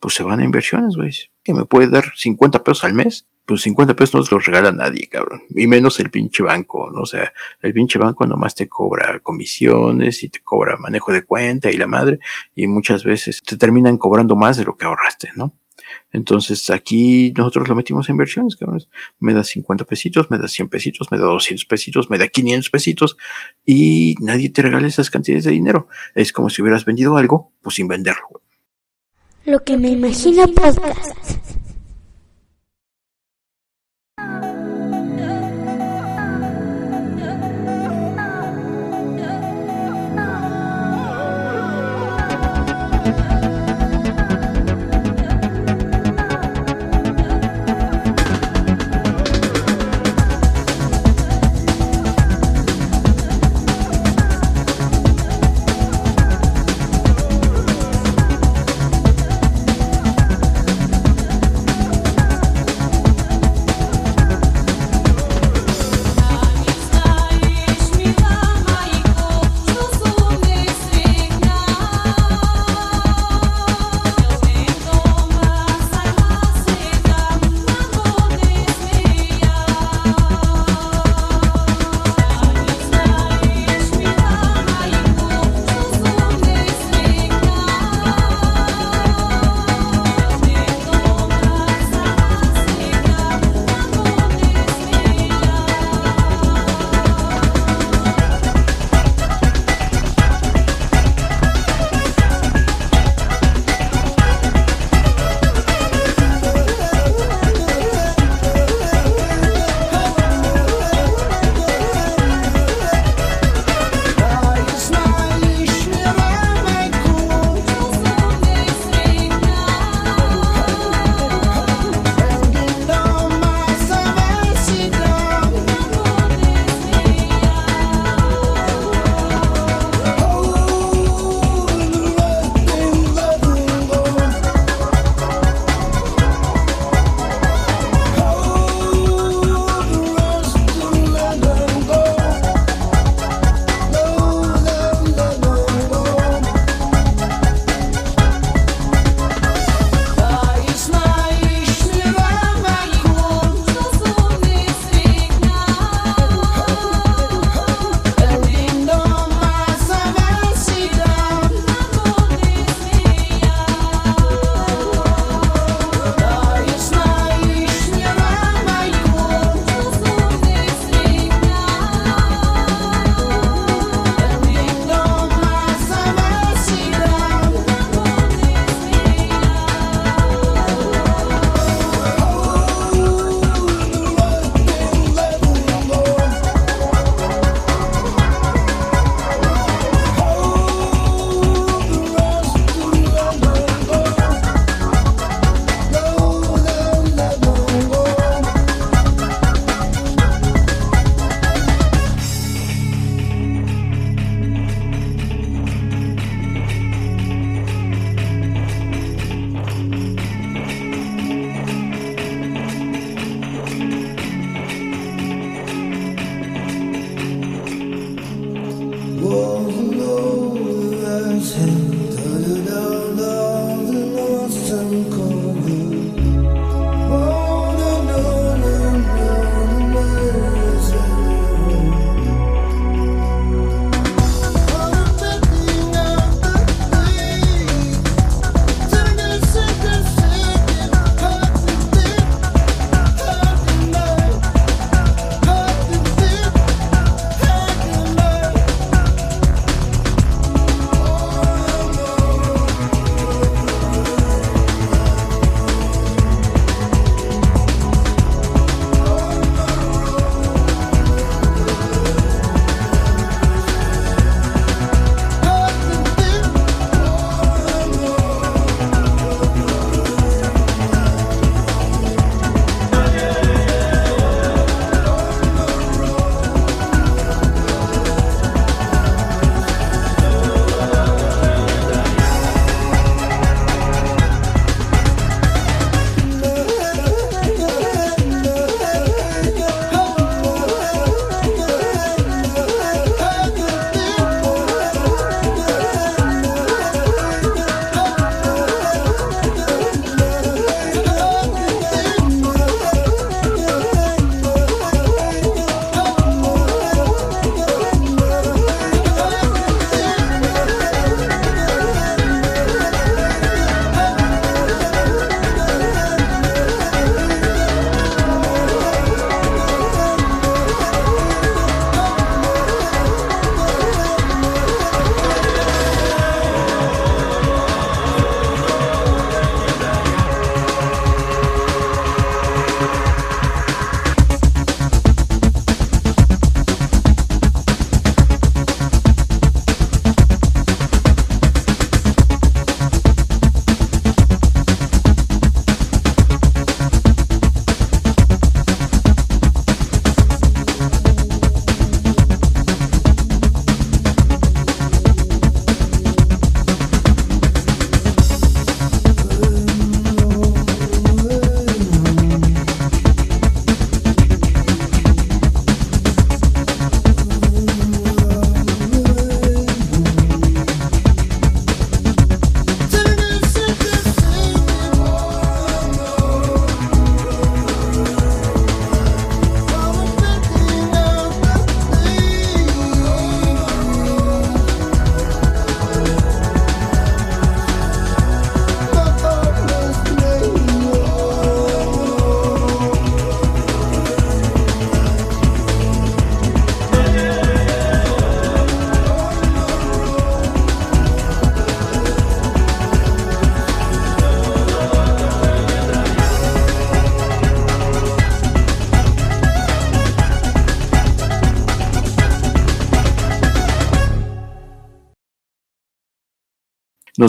pues 0.01 0.15
se 0.15 0.23
van 0.23 0.41
a 0.41 0.45
inversiones, 0.45 0.97
güey. 0.97 1.13
Que 1.43 1.53
me 1.53 1.67
puede 1.67 1.89
dar 1.89 2.11
50 2.17 2.65
pesos 2.65 2.85
al 2.85 2.95
mes 2.95 3.27
pues 3.47 3.63
50 3.63 3.95
pesos 3.95 4.15
no 4.15 4.23
se 4.25 4.35
los 4.35 4.47
regala 4.47 4.73
nadie, 4.73 5.09
cabrón. 5.09 5.43
Y 5.51 5.67
menos 5.67 6.01
el 6.01 6.11
pinche 6.11 6.43
banco, 6.43 6.91
¿no? 6.91 7.03
O 7.03 7.07
sea, 7.07 7.33
el 7.61 7.73
pinche 7.73 7.99
banco 7.99 8.27
nomás 8.27 8.55
te 8.55 8.69
cobra 8.69 9.21
comisiones 9.21 10.23
y 10.23 10.29
te 10.29 10.41
cobra 10.41 10.77
manejo 10.77 11.13
de 11.13 11.25
cuenta 11.25 11.71
y 11.71 11.77
la 11.77 11.87
madre, 11.87 12.19
y 12.55 12.67
muchas 12.67 13.05
veces 13.05 13.43
te 13.43 13.57
terminan 13.57 13.99
cobrando 13.99 14.37
más 14.37 14.57
de 14.57 14.65
lo 14.65 14.77
que 14.77 14.87
ahorraste, 14.87 15.31
¿no? 15.37 15.55
Entonces 16.13 16.71
aquí 16.71 17.33
nosotros 17.37 17.69
lo 17.69 17.75
metimos 17.75 18.09
en 18.09 18.15
inversiones, 18.15 18.57
cabrón. 18.57 18.83
Me 19.19 19.35
da 19.35 19.45
50 19.45 19.85
pesitos, 19.85 20.31
me 20.31 20.39
da 20.39 20.49
100 20.49 20.69
pesitos, 20.69 21.11
me 21.11 21.19
da 21.19 21.25
200 21.25 21.65
pesitos, 21.67 22.09
me 22.09 22.19
da 22.19 22.29
500 22.29 22.71
pesitos 22.71 23.17
y 23.67 24.15
nadie 24.21 24.49
te 24.51 24.63
regala 24.63 24.87
esas 24.87 25.11
cantidades 25.11 25.45
de 25.45 25.51
dinero. 25.51 25.89
Es 26.15 26.33
como 26.33 26.51
si 26.51 26.63
hubieras 26.63 26.85
vendido 26.85 27.17
algo, 27.17 27.53
pues 27.63 27.77
sin 27.77 27.89
venderlo. 27.89 28.43
Lo 29.45 29.63
que 29.63 29.77
me 29.77 29.91
imagino 29.91 30.47
podcast. 30.49 31.64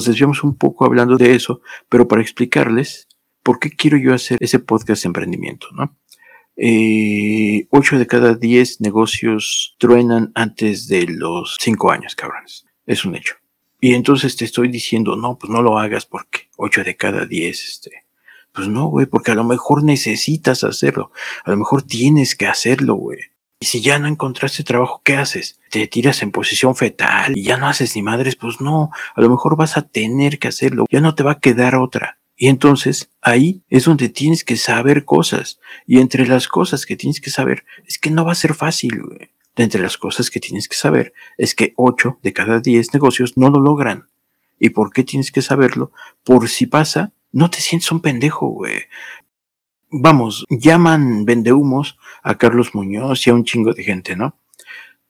Nos 0.06 0.14
desviamos 0.14 0.44
un 0.44 0.56
poco 0.56 0.86
hablando 0.86 1.18
de 1.18 1.34
eso, 1.34 1.62
pero 1.90 2.08
para 2.08 2.22
explicarles 2.22 3.08
por 3.42 3.60
qué 3.60 3.72
quiero 3.72 3.98
yo 3.98 4.14
hacer 4.14 4.38
ese 4.40 4.60
podcast 4.60 5.04
de 5.04 5.08
emprendimiento, 5.08 5.68
¿no? 5.74 5.96
Eh, 6.58 7.68
8 7.72 7.98
de 7.98 8.08
cada 8.08 8.36
10 8.36 8.82
negocios 8.82 9.76
truenan 9.78 10.32
antes 10.36 10.88
de 10.88 11.08
los 11.08 11.58
5 11.60 11.92
años, 11.92 12.16
cabrones. 12.16 12.66
Es 12.86 13.04
un 13.04 13.16
hecho. 13.16 13.36
Y 13.82 13.94
entonces 13.94 14.36
te 14.38 14.46
estoy 14.46 14.70
diciendo, 14.70 15.16
no, 15.16 15.38
pues 15.38 15.52
no 15.52 15.62
lo 15.62 15.78
hagas 15.80 16.06
porque 16.06 16.50
8 16.58 16.84
de 16.84 16.96
cada 16.96 17.26
10, 17.26 17.66
este, 17.66 18.06
pues 18.54 18.68
no, 18.68 18.88
güey, 18.88 19.06
porque 19.06 19.32
a 19.32 19.36
lo 19.36 19.44
mejor 19.44 19.84
necesitas 19.84 20.64
hacerlo. 20.64 21.12
A 21.44 21.52
lo 21.52 21.58
mejor 21.58 21.82
tienes 21.82 22.36
que 22.36 22.48
hacerlo, 22.48 22.96
güey. 22.96 23.20
Y 23.66 23.68
si 23.68 23.82
ya 23.82 23.98
no 23.98 24.08
encontraste 24.08 24.64
trabajo, 24.64 25.02
¿qué 25.04 25.16
haces? 25.16 25.60
¿Te 25.72 25.88
tiras 25.88 26.22
en 26.22 26.32
posición 26.32 26.76
fetal 26.76 27.36
y 27.36 27.42
ya 27.42 27.58
no 27.58 27.68
haces 27.68 27.96
ni 27.96 28.04
madres? 28.04 28.36
Pues 28.36 28.62
no, 28.62 28.92
a 29.16 29.22
lo 29.22 29.28
mejor 29.28 29.58
vas 29.58 29.76
a 29.76 29.82
tener 29.82 30.38
que 30.38 30.48
hacerlo. 30.48 30.86
Ya 30.92 31.02
no 31.02 31.16
te 31.16 31.24
va 31.24 31.32
a 31.32 31.40
quedar 31.40 31.74
otra. 31.74 32.20
Y 32.36 32.50
entonces 32.50 33.10
ahí 33.24 33.64
es 33.72 33.86
donde 33.86 34.10
tienes 34.10 34.44
que 34.44 34.56
saber 34.56 35.04
cosas. 35.04 35.60
Y 35.88 35.98
entre 35.98 36.28
las 36.28 36.48
cosas 36.48 36.86
que 36.86 36.96
tienes 36.96 37.20
que 37.20 37.32
saber 37.32 37.66
es 37.88 37.98
que 37.98 38.12
no 38.12 38.24
va 38.24 38.34
a 38.34 38.36
ser 38.36 38.54
fácil. 38.54 39.02
Güey. 39.02 39.32
Entre 39.56 39.82
las 39.82 39.98
cosas 39.98 40.30
que 40.30 40.40
tienes 40.40 40.68
que 40.68 40.76
saber 40.76 41.14
es 41.36 41.56
que 41.56 41.74
8 41.76 42.20
de 42.22 42.34
cada 42.34 42.60
10 42.60 42.94
negocios 42.94 43.36
no 43.36 43.50
lo 43.50 43.60
logran. 43.60 44.10
¿Y 44.60 44.70
por 44.70 44.94
qué 44.94 45.04
tienes 45.04 45.32
que 45.32 45.42
saberlo? 45.42 45.92
Por 46.24 46.50
si 46.50 46.68
pasa, 46.68 47.14
no 47.32 47.50
te 47.50 47.62
sientes 47.62 47.92
un 47.92 48.02
pendejo, 48.02 48.48
güey. 48.48 48.84
Vamos, 49.98 50.46
llaman 50.50 51.26
vendehumos 51.26 51.98
a 52.22 52.36
Carlos 52.36 52.76
Muñoz 52.76 53.26
y 53.26 53.30
a 53.30 53.34
un 53.34 53.46
chingo 53.46 53.74
de 53.74 53.84
gente, 53.84 54.16
¿no? 54.16 54.38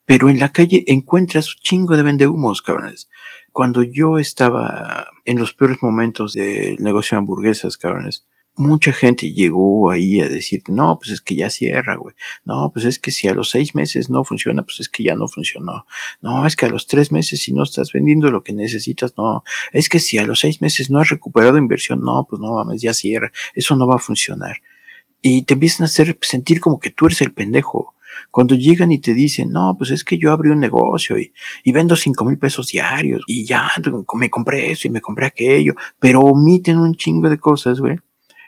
Pero 0.05 0.29
en 0.29 0.39
la 0.39 0.51
calle 0.51 0.83
encuentras 0.87 1.55
un 1.55 1.61
chingo 1.61 1.97
de 1.97 2.03
vendehumos, 2.03 2.61
cabrones 2.61 3.09
cuando 3.55 3.83
yo 3.83 4.19
estaba 4.19 5.07
en 5.23 5.39
los 5.39 5.53
peores 5.53 5.81
momentos 5.81 6.33
del 6.33 6.75
negocio 6.83 7.15
de 7.15 7.19
hamburguesas, 7.19 7.77
cabrones, 7.77 8.25
mucha 8.53 8.91
gente 8.91 9.31
llegó 9.31 9.89
ahí 9.89 10.19
a 10.19 10.27
decir, 10.27 10.61
no, 10.67 10.99
pues 10.99 11.11
es 11.11 11.21
que 11.21 11.35
ya 11.35 11.49
cierra, 11.49 11.95
güey. 11.95 12.13
No, 12.43 12.69
pues 12.73 12.83
es 12.83 12.99
que 12.99 13.11
si 13.11 13.29
a 13.29 13.33
los 13.33 13.51
seis 13.51 13.73
meses 13.73 14.09
no 14.09 14.25
funciona, 14.25 14.63
pues 14.63 14.81
es 14.81 14.89
que 14.89 15.03
ya 15.03 15.15
no 15.15 15.29
funcionó. 15.29 15.85
No, 16.19 16.45
es 16.45 16.57
que 16.57 16.65
a 16.65 16.69
los 16.69 16.85
tres 16.85 17.13
meses 17.13 17.43
si 17.43 17.53
no 17.53 17.63
estás 17.63 17.93
vendiendo 17.93 18.29
lo 18.29 18.43
que 18.43 18.51
necesitas, 18.51 19.13
no. 19.17 19.45
Es 19.71 19.87
que 19.87 19.99
si 19.99 20.17
a 20.17 20.25
los 20.25 20.41
seis 20.41 20.61
meses 20.61 20.89
no 20.89 20.99
has 20.99 21.07
recuperado 21.07 21.57
inversión, 21.57 22.01
no, 22.01 22.27
pues 22.29 22.41
no 22.41 22.55
mames, 22.55 22.81
ya 22.81 22.93
cierra. 22.93 23.31
Eso 23.53 23.77
no 23.77 23.87
va 23.87 23.95
a 23.95 23.99
funcionar. 23.99 24.57
Y 25.27 25.41
te 25.41 25.55
empiezan 25.55 25.85
a 25.85 25.85
hacer 25.85 26.19
sentir 26.21 26.59
como 26.59 26.79
que 26.79 26.91
tú 26.91 27.07
eres 27.07 27.19
el 27.21 27.33
pendejo. 27.33 27.95
Cuando 28.29 28.53
llegan 28.53 28.91
y 28.91 28.99
te 28.99 29.15
dicen, 29.15 29.49
no, 29.49 29.75
pues 29.75 29.89
es 29.89 30.03
que 30.03 30.19
yo 30.19 30.31
abrí 30.31 30.51
un 30.51 30.59
negocio 30.59 31.17
y, 31.17 31.33
y 31.63 31.71
vendo 31.71 31.95
cinco 31.95 32.25
mil 32.25 32.37
pesos 32.37 32.67
diarios 32.67 33.23
y 33.25 33.43
ya 33.43 33.71
me 34.13 34.29
compré 34.29 34.69
eso 34.69 34.87
y 34.87 34.91
me 34.91 35.01
compré 35.01 35.25
aquello, 35.25 35.73
pero 35.99 36.19
omiten 36.19 36.77
un 36.77 36.93
chingo 36.93 37.27
de 37.27 37.39
cosas, 37.39 37.79
güey. 37.79 37.97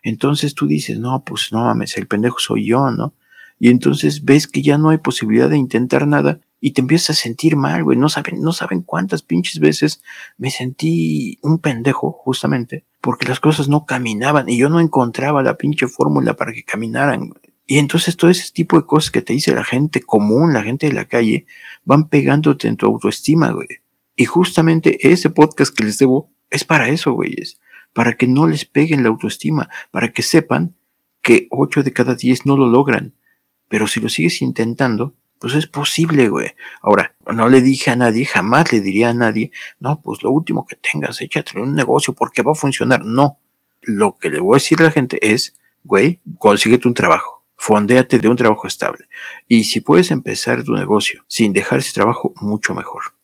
Entonces 0.03 0.53
tú 0.53 0.67
dices, 0.67 0.99
no, 0.99 1.23
pues 1.23 1.51
no 1.51 1.63
mames, 1.63 1.97
el 1.97 2.05
pendejo 2.05 2.37
soy 2.37 2.67
yo, 2.67 2.91
¿no? 2.91 3.15
Y 3.59 3.69
entonces 3.69 4.23
ves 4.23 4.45
que 4.45 4.61
ya 4.61 4.77
no 4.77 4.91
hay 4.91 4.99
posibilidad 4.99 5.49
de 5.49 5.57
intentar 5.57 6.05
nada 6.05 6.41
y 6.61 6.73
te 6.73 6.81
empiezas 6.81 7.17
a 7.17 7.21
sentir 7.23 7.55
mal, 7.55 7.83
güey. 7.83 7.97
No 7.97 8.07
saben, 8.07 8.39
no 8.39 8.53
saben 8.53 8.83
cuántas 8.83 9.23
pinches 9.23 9.59
veces 9.59 10.03
me 10.37 10.51
sentí 10.51 11.39
un 11.41 11.57
pendejo, 11.57 12.11
justamente, 12.11 12.85
porque 13.07 13.25
las 13.25 13.39
cosas 13.39 13.69
no 13.69 13.85
caminaban 13.85 14.49
y 14.49 14.57
yo 14.57 14.67
no 14.67 14.81
encontraba 14.81 15.41
la 15.41 15.55
pinche 15.55 15.87
fórmula 15.87 16.33
para 16.33 16.51
que 16.51 16.65
caminaran. 16.65 17.31
Y 17.65 17.77
entonces 17.77 18.17
todo 18.17 18.29
ese 18.29 18.51
tipo 18.51 18.75
de 18.75 18.85
cosas 18.85 19.11
que 19.11 19.21
te 19.21 19.31
dice 19.31 19.55
la 19.55 19.63
gente 19.63 20.01
común, 20.01 20.51
la 20.51 20.61
gente 20.61 20.87
de 20.87 20.93
la 20.93 21.05
calle, 21.05 21.45
van 21.85 22.09
pegándote 22.09 22.67
en 22.67 22.75
tu 22.75 22.85
autoestima, 22.85 23.51
güey. 23.51 23.69
Y 24.17 24.25
justamente 24.25 25.09
ese 25.09 25.29
podcast 25.29 25.73
que 25.73 25.85
les 25.85 25.97
debo 25.99 26.29
es 26.49 26.65
para 26.65 26.89
eso, 26.89 27.13
güeyes. 27.13 27.61
Para 27.93 28.17
que 28.17 28.27
no 28.27 28.45
les 28.45 28.65
peguen 28.65 29.03
la 29.03 29.07
autoestima, 29.07 29.69
para 29.89 30.11
que 30.11 30.21
sepan 30.21 30.75
que 31.21 31.47
8 31.49 31.83
de 31.83 31.93
cada 31.93 32.13
10 32.13 32.45
no 32.45 32.57
lo 32.57 32.67
logran. 32.67 33.13
Pero 33.69 33.87
si 33.87 34.01
lo 34.01 34.09
sigues 34.09 34.41
intentando, 34.41 35.15
pues 35.39 35.53
es 35.55 35.67
posible, 35.67 36.29
güey. 36.29 36.51
Ahora, 36.81 37.15
no 37.33 37.49
le 37.49 37.61
dije 37.61 37.91
a 37.91 37.95
nadie, 37.95 38.25
jamás 38.25 38.71
le 38.71 38.81
diría 38.81 39.09
a 39.09 39.13
nadie, 39.13 39.51
no, 39.79 40.01
pues 40.01 40.23
lo 40.23 40.31
último 40.31 40.65
que 40.65 40.75
tengas, 40.75 41.21
échate 41.21 41.59
un 41.59 41.75
negocio 41.75 42.13
porque 42.13 42.41
va 42.41 42.51
a 42.51 42.55
funcionar. 42.55 43.05
No. 43.05 43.39
Lo 43.81 44.17
que 44.17 44.29
le 44.29 44.39
voy 44.39 44.55
a 44.55 44.57
decir 44.57 44.79
a 44.81 44.85
la 44.85 44.91
gente 44.91 45.19
es, 45.33 45.55
güey, 45.83 46.19
consíguete 46.39 46.87
un 46.87 46.93
trabajo 46.93 47.37
Fondéate 47.57 48.19
de 48.19 48.29
un 48.29 48.37
trabajo 48.37 48.67
estable. 48.67 49.05
Y 49.47 49.63
si 49.63 49.81
puedes 49.81 50.11
empezar 50.11 50.63
tu 50.63 50.73
negocio 50.73 51.25
sin 51.27 51.53
dejar 51.53 51.79
ese 51.79 51.91
trabajo, 51.91 52.33
mucho 52.39 52.75
mejor. 52.75 53.15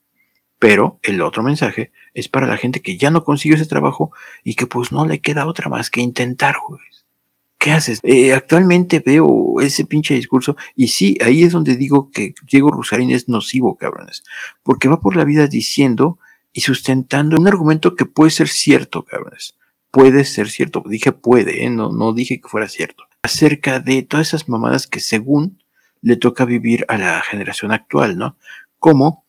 Pero 0.57 0.99
el 1.03 1.21
otro 1.21 1.43
mensaje 1.43 1.91
es 2.13 2.29
para 2.29 2.47
la 2.47 2.57
gente 2.57 2.81
que 2.81 2.97
ya 2.97 3.11
no 3.11 3.23
consiguió 3.23 3.55
ese 3.55 3.67
trabajo 3.67 4.11
y 4.43 4.55
que 4.55 4.65
pues 4.65 4.91
no 4.91 5.05
le 5.05 5.21
queda 5.21 5.45
otra 5.45 5.69
más 5.69 5.89
que 5.89 6.01
intentar, 6.01 6.55
güey. 6.67 6.81
¿Qué 7.63 7.71
haces? 7.71 8.01
Eh, 8.03 8.33
actualmente 8.33 8.99
veo 8.99 9.61
ese 9.61 9.85
pinche 9.85 10.13
discurso 10.15 10.57
y 10.75 10.89
sí, 10.89 11.17
ahí 11.23 11.43
es 11.43 11.53
donde 11.53 11.77
digo 11.77 12.11
que 12.11 12.35
Diego 12.51 12.71
Rusarín 12.71 13.09
es 13.09 13.29
nocivo, 13.29 13.77
cabrones. 13.77 14.25
Porque 14.63 14.89
va 14.89 14.99
por 14.99 15.15
la 15.15 15.23
vida 15.23 15.47
diciendo 15.47 16.19
y 16.51 16.59
sustentando 16.59 17.37
un 17.37 17.47
argumento 17.47 17.95
que 17.95 18.05
puede 18.05 18.31
ser 18.31 18.49
cierto, 18.49 19.05
cabrones. 19.05 19.55
Puede 19.91 20.25
ser 20.25 20.49
cierto. 20.49 20.83
Dije 20.85 21.13
puede, 21.13 21.63
¿eh? 21.63 21.69
no, 21.69 21.89
no 21.93 22.11
dije 22.11 22.41
que 22.41 22.49
fuera 22.49 22.67
cierto 22.67 23.05
acerca 23.21 23.79
de 23.79 24.03
todas 24.03 24.27
esas 24.27 24.49
mamadas 24.49 24.85
que 24.85 24.99
según 24.99 25.63
le 26.01 26.17
toca 26.17 26.43
vivir 26.43 26.83
a 26.89 26.97
la 26.97 27.21
generación 27.21 27.71
actual, 27.71 28.17
¿no? 28.17 28.35
Como 28.77 29.23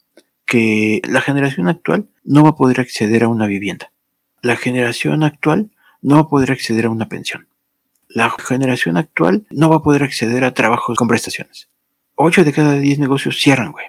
que 0.45 1.01
la 1.09 1.21
generación 1.21 1.69
actual 1.69 2.09
no 2.25 2.43
va 2.43 2.51
a 2.51 2.57
poder 2.57 2.81
acceder 2.81 3.23
a 3.23 3.29
una 3.29 3.47
vivienda. 3.47 3.93
La 4.43 4.57
generación 4.57 5.23
actual 5.23 5.71
no 6.03 6.17
va 6.17 6.23
a 6.23 6.29
poder 6.29 6.51
acceder 6.51 6.87
a 6.87 6.91
una 6.91 7.09
pensión. 7.09 7.47
La 8.15 8.31
generación 8.31 8.97
actual 8.97 9.45
no 9.51 9.69
va 9.69 9.77
a 9.77 9.83
poder 9.83 10.05
acceder 10.05 10.45
a 10.45 10.55
trabajos 10.55 10.97
con 10.97 11.09
prestaciones. 11.09 11.69
Ocho 12.15 12.45
de 12.45 12.53
cada 12.53 12.79
diez 12.79 13.01
negocios 13.01 13.41
cierran, 13.41 13.73
güey. 13.73 13.87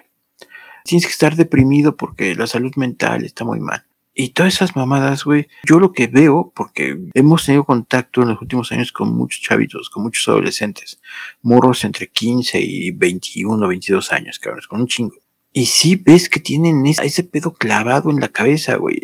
Tienes 0.84 1.06
que 1.06 1.12
estar 1.12 1.36
deprimido 1.36 1.96
porque 1.96 2.34
la 2.34 2.48
salud 2.48 2.74
mental 2.74 3.24
está 3.24 3.44
muy 3.44 3.60
mal. 3.60 3.84
Y 4.18 4.30
todas 4.30 4.54
esas 4.54 4.74
mamadas, 4.74 5.24
güey, 5.24 5.46
yo 5.64 5.78
lo 5.78 5.92
que 5.92 6.08
veo, 6.08 6.52
porque 6.56 6.98
hemos 7.14 7.46
tenido 7.46 7.62
contacto 7.62 8.22
en 8.22 8.30
los 8.30 8.42
últimos 8.42 8.72
años 8.72 8.90
con 8.90 9.14
muchos 9.14 9.42
chavitos, 9.42 9.90
con 9.90 10.02
muchos 10.02 10.26
adolescentes, 10.26 11.00
morros 11.42 11.84
entre 11.84 12.08
15 12.08 12.60
y 12.60 12.90
21, 12.90 13.68
22 13.68 14.12
años, 14.12 14.40
cabrón, 14.40 14.62
con 14.68 14.80
un 14.80 14.88
chingo. 14.88 15.14
Y 15.52 15.66
sí 15.66 15.94
ves 15.94 16.28
que 16.28 16.40
tienen 16.40 16.84
ese 16.84 17.22
pedo 17.22 17.52
clavado 17.52 18.10
en 18.10 18.18
la 18.18 18.28
cabeza, 18.28 18.74
güey. 18.74 19.00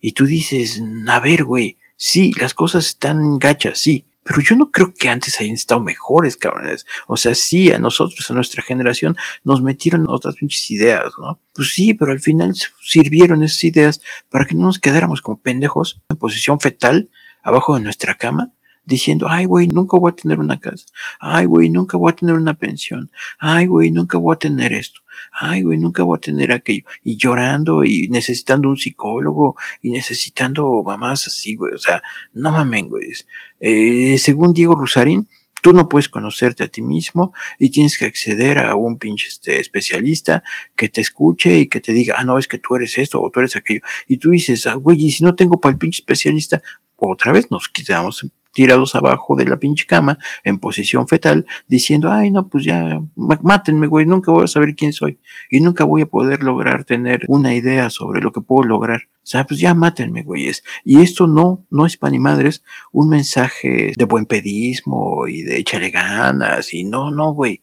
Y 0.00 0.12
tú 0.12 0.24
dices, 0.24 0.80
a 1.08 1.20
ver, 1.20 1.44
güey, 1.44 1.76
sí, 1.96 2.32
las 2.40 2.54
cosas 2.54 2.86
están 2.86 3.38
gachas, 3.38 3.78
sí, 3.78 4.06
pero 4.22 4.40
yo 4.40 4.56
no 4.56 4.70
creo 4.70 4.92
que 4.94 5.08
antes 5.08 5.40
hayan 5.40 5.54
estado 5.54 5.80
mejores, 5.80 6.36
cabrones. 6.36 6.86
O 7.06 7.16
sea, 7.16 7.34
sí, 7.34 7.72
a 7.72 7.78
nosotros, 7.78 8.30
a 8.30 8.34
nuestra 8.34 8.62
generación, 8.62 9.16
nos 9.44 9.62
metieron 9.62 10.06
otras 10.08 10.36
pinches 10.36 10.70
ideas, 10.70 11.12
¿no? 11.18 11.40
Pues 11.54 11.72
sí, 11.72 11.94
pero 11.94 12.12
al 12.12 12.20
final 12.20 12.54
sirvieron 12.82 13.42
esas 13.42 13.64
ideas 13.64 14.00
para 14.28 14.44
que 14.44 14.54
no 14.54 14.66
nos 14.66 14.78
quedáramos 14.78 15.22
como 15.22 15.40
pendejos 15.40 16.00
en 16.08 16.16
posición 16.16 16.60
fetal 16.60 17.10
abajo 17.42 17.74
de 17.74 17.80
nuestra 17.80 18.14
cama 18.16 18.52
diciendo, 18.84 19.26
ay, 19.28 19.46
güey, 19.46 19.68
nunca 19.68 19.98
voy 19.98 20.10
a 20.10 20.14
tener 20.14 20.38
una 20.38 20.58
casa. 20.58 20.86
Ay, 21.18 21.46
güey, 21.46 21.70
nunca 21.70 21.96
voy 21.96 22.12
a 22.12 22.16
tener 22.16 22.34
una 22.34 22.54
pensión. 22.54 23.10
Ay, 23.38 23.66
güey, 23.66 23.90
nunca 23.90 24.18
voy 24.18 24.34
a 24.34 24.38
tener 24.38 24.72
esto. 24.72 24.99
Ay, 25.32 25.62
güey, 25.62 25.78
nunca 25.78 26.02
voy 26.02 26.16
a 26.16 26.20
tener 26.20 26.52
aquello. 26.52 26.84
Y 27.02 27.16
llorando 27.16 27.84
y 27.84 28.08
necesitando 28.08 28.68
un 28.68 28.76
psicólogo 28.76 29.56
y 29.82 29.90
necesitando 29.90 30.82
mamás 30.84 31.26
así, 31.26 31.56
güey. 31.56 31.74
O 31.74 31.78
sea, 31.78 32.02
no 32.32 32.52
mamen, 32.52 32.88
güey. 32.88 33.12
Eh, 33.60 34.18
según 34.18 34.52
Diego 34.52 34.74
Rusarín, 34.74 35.28
tú 35.62 35.72
no 35.72 35.88
puedes 35.88 36.08
conocerte 36.08 36.64
a 36.64 36.68
ti 36.68 36.82
mismo 36.82 37.32
y 37.58 37.70
tienes 37.70 37.98
que 37.98 38.06
acceder 38.06 38.58
a 38.58 38.74
un 38.74 38.98
pinche 38.98 39.28
este, 39.28 39.60
especialista 39.60 40.42
que 40.74 40.88
te 40.88 41.00
escuche 41.00 41.58
y 41.58 41.68
que 41.68 41.80
te 41.80 41.92
diga, 41.92 42.16
ah, 42.18 42.24
no, 42.24 42.38
es 42.38 42.48
que 42.48 42.58
tú 42.58 42.76
eres 42.76 42.96
esto 42.98 43.20
o 43.20 43.30
tú 43.30 43.40
eres 43.40 43.56
aquello. 43.56 43.80
Y 44.08 44.18
tú 44.18 44.30
dices, 44.30 44.66
ah, 44.66 44.74
güey, 44.74 45.04
y 45.04 45.10
si 45.10 45.24
no 45.24 45.34
tengo 45.34 45.60
para 45.60 45.72
el 45.72 45.78
pinche 45.78 46.00
especialista, 46.00 46.62
otra 46.96 47.32
vez 47.32 47.50
nos 47.50 47.68
quedamos 47.68 48.26
tirados 48.52 48.94
abajo 48.94 49.36
de 49.36 49.44
la 49.44 49.58
pinche 49.58 49.86
cama, 49.86 50.18
en 50.44 50.58
posición 50.58 51.06
fetal, 51.08 51.46
diciendo, 51.68 52.10
ay, 52.10 52.30
no, 52.30 52.48
pues 52.48 52.64
ya, 52.64 53.00
mátenme, 53.16 53.86
güey, 53.86 54.06
nunca 54.06 54.32
voy 54.32 54.44
a 54.44 54.48
saber 54.48 54.74
quién 54.74 54.92
soy 54.92 55.18
y 55.50 55.60
nunca 55.60 55.84
voy 55.84 56.02
a 56.02 56.06
poder 56.06 56.42
lograr 56.42 56.84
tener 56.84 57.24
una 57.28 57.54
idea 57.54 57.90
sobre 57.90 58.20
lo 58.20 58.32
que 58.32 58.40
puedo 58.40 58.64
lograr. 58.64 59.02
O 59.22 59.26
sea, 59.26 59.46
pues 59.46 59.60
ya 59.60 59.74
mátenme, 59.74 60.22
güeyes. 60.22 60.64
Y 60.84 61.00
esto 61.02 61.26
no, 61.26 61.64
no 61.70 61.86
es 61.86 61.96
para 61.96 62.10
ni 62.10 62.18
madres 62.18 62.64
un 62.90 63.08
mensaje 63.08 63.92
de 63.96 64.04
buen 64.04 64.26
pedismo 64.26 65.28
y 65.28 65.42
de 65.42 65.58
échale 65.58 65.90
ganas 65.90 66.74
y 66.74 66.84
no, 66.84 67.10
no, 67.10 67.32
güey. 67.32 67.62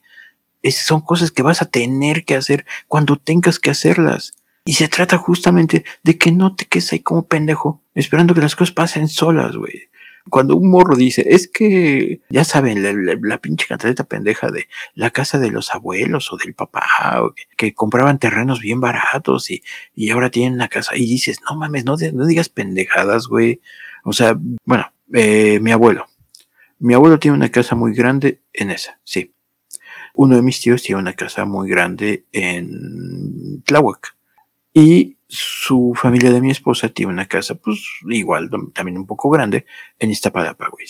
Es, 0.62 0.78
son 0.78 1.02
cosas 1.02 1.32
que 1.32 1.44
vas 1.44 1.62
a 1.62 1.66
tener 1.70 2.26
que 2.26 2.36
hacer 2.36 2.66
cuando 2.88 3.18
tengas 3.18 3.60
que 3.60 3.72
hacerlas. 3.72 4.34
Y 4.66 4.74
se 4.74 4.88
trata 4.90 5.18
justamente 5.18 5.86
de 6.04 6.18
que 6.18 6.32
no 6.32 6.56
te 6.56 6.66
quedes 6.66 6.92
ahí 6.92 7.00
como 7.00 7.26
pendejo, 7.26 7.82
esperando 7.96 8.34
que 8.34 8.42
las 8.42 8.56
cosas 8.56 8.74
pasen 8.74 9.08
solas, 9.08 9.56
güey. 9.56 9.90
Cuando 10.30 10.56
un 10.56 10.70
morro 10.70 10.96
dice, 10.96 11.26
es 11.28 11.48
que, 11.48 12.22
ya 12.30 12.44
saben, 12.44 12.84
la, 13.22 13.38
pinche 13.40 13.68
cantaleta 13.68 14.04
pendeja 14.04 14.50
de 14.50 14.68
la 14.96 15.12
casa 15.12 15.40
de 15.40 15.52
los 15.52 15.74
abuelos 15.74 16.32
o 16.32 16.38
del 16.38 16.54
papá, 16.54 16.86
que, 17.56 17.74
compraban 17.74 18.20
terrenos 18.20 18.60
bien 18.60 18.80
baratos 18.80 19.50
y, 19.52 19.64
y 19.96 20.10
ahora 20.10 20.30
tienen 20.30 20.54
una 20.54 20.68
casa, 20.68 20.96
y 20.96 21.06
dices, 21.06 21.40
no 21.50 21.56
mames, 21.56 21.86
no, 21.86 21.96
no 22.14 22.26
digas 22.26 22.50
pendejadas, 22.50 23.28
güey. 23.28 23.62
O 24.04 24.14
sea, 24.14 24.38
bueno, 24.66 24.92
eh, 25.14 25.60
mi 25.60 25.72
abuelo. 25.72 26.08
Mi 26.80 26.94
abuelo 26.94 27.20
tiene 27.20 27.38
una 27.38 27.50
casa 27.50 27.76
muy 27.76 27.94
grande 27.94 28.42
en 28.54 28.72
esa, 28.72 29.00
sí. 29.04 29.34
Uno 30.14 30.36
de 30.36 30.42
mis 30.42 30.60
tíos 30.60 30.84
tiene 30.84 31.02
una 31.02 31.14
casa 31.14 31.46
muy 31.46 31.70
grande 31.70 32.26
en 32.32 33.62
Tláhuac. 33.64 34.17
Y 34.80 35.18
su 35.28 35.94
familia 35.96 36.30
de 36.30 36.40
mi 36.40 36.52
esposa 36.52 36.90
tiene 36.90 37.12
una 37.12 37.28
casa, 37.28 37.56
pues 37.56 37.80
igual, 38.08 38.48
también 38.76 39.00
un 39.00 39.08
poco 39.08 39.28
grande, 39.32 39.66
en 39.98 40.12
Iztapalapa, 40.12 40.70
güey. 40.70 40.86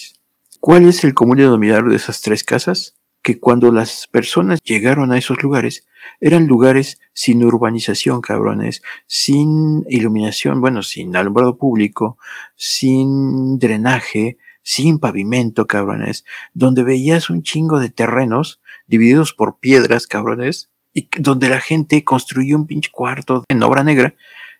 ¿Cuál 0.59 0.89
es 0.89 1.05
el 1.05 1.13
común 1.13 1.37
denominador 1.37 1.89
de 1.89 1.95
esas 1.95 2.21
tres 2.21 2.43
casas? 2.43 2.97
Que 3.21 3.39
cuando 3.39 3.71
las 3.71 4.07
personas 4.07 4.59
llegaron 4.61 5.13
a 5.13 5.17
esos 5.17 5.41
lugares, 5.41 5.87
eran 6.19 6.47
lugares 6.47 6.99
sin 7.13 7.41
urbanización, 7.45 8.19
cabrones, 8.19 8.81
sin 9.05 9.85
iluminación, 9.87 10.59
bueno, 10.59 10.83
sin 10.83 11.15
alumbrado 11.15 11.57
público, 11.57 12.17
sin 12.57 13.57
drenaje, 13.57 14.37
sin 14.63 14.99
pavimento, 14.99 15.65
cabrones, 15.65 16.25
donde 16.53 16.83
veías 16.83 17.29
un 17.29 17.41
chingo 17.41 17.79
de 17.79 17.89
terrenos 17.89 18.59
divididos 18.85 19.31
por 19.31 19.59
piedras, 19.59 20.07
cabrones, 20.07 20.69
y 20.97 21.07
donde 21.19 21.47
la 21.47 21.61
gente 21.61 22.03
construyó 22.03 22.55
un 22.55 22.65
pinche 22.65 22.89
cuarto 22.91 23.43
en 23.47 23.61
obra 23.61 23.83
negra 23.83 24.15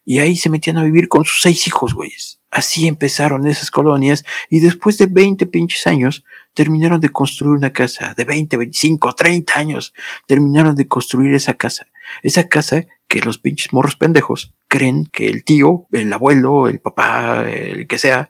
y 0.06 0.20
ahí 0.20 0.36
se 0.36 0.52
metían 0.52 0.78
a 0.78 0.84
vivir 0.84 1.08
con 1.08 1.26
sus 1.26 1.42
seis 1.42 1.66
hijos, 1.66 1.96
güeyes. 1.96 2.40
Así 2.52 2.88
empezaron 2.88 3.48
esas 3.48 3.72
colonias 3.72 4.24
y 4.48 4.60
después 4.60 5.00
de 5.00 5.08
20 5.08 5.48
pinches 5.48 5.88
años 5.88 6.24
terminaron 6.54 7.02
de 7.02 7.10
construir 7.10 7.58
una 7.58 7.74
casa, 7.74 8.14
de 8.16 8.24
20, 8.24 8.56
25, 8.56 9.16
30 9.16 9.60
años, 9.60 9.96
terminaron 10.28 10.76
de 10.76 10.88
construir 10.88 11.34
esa 11.34 11.56
casa. 11.56 11.88
Esa 12.22 12.48
casa 12.48 12.86
que 13.08 13.22
los 13.22 13.40
pinches 13.40 13.74
morros 13.74 13.96
pendejos 13.96 14.54
creen 14.68 15.08
que 15.08 15.30
el 15.30 15.44
tío, 15.44 15.88
el 15.92 16.14
abuelo, 16.14 16.68
el 16.68 16.80
papá, 16.80 17.50
el 17.50 17.88
que 17.88 17.98
sea, 17.98 18.30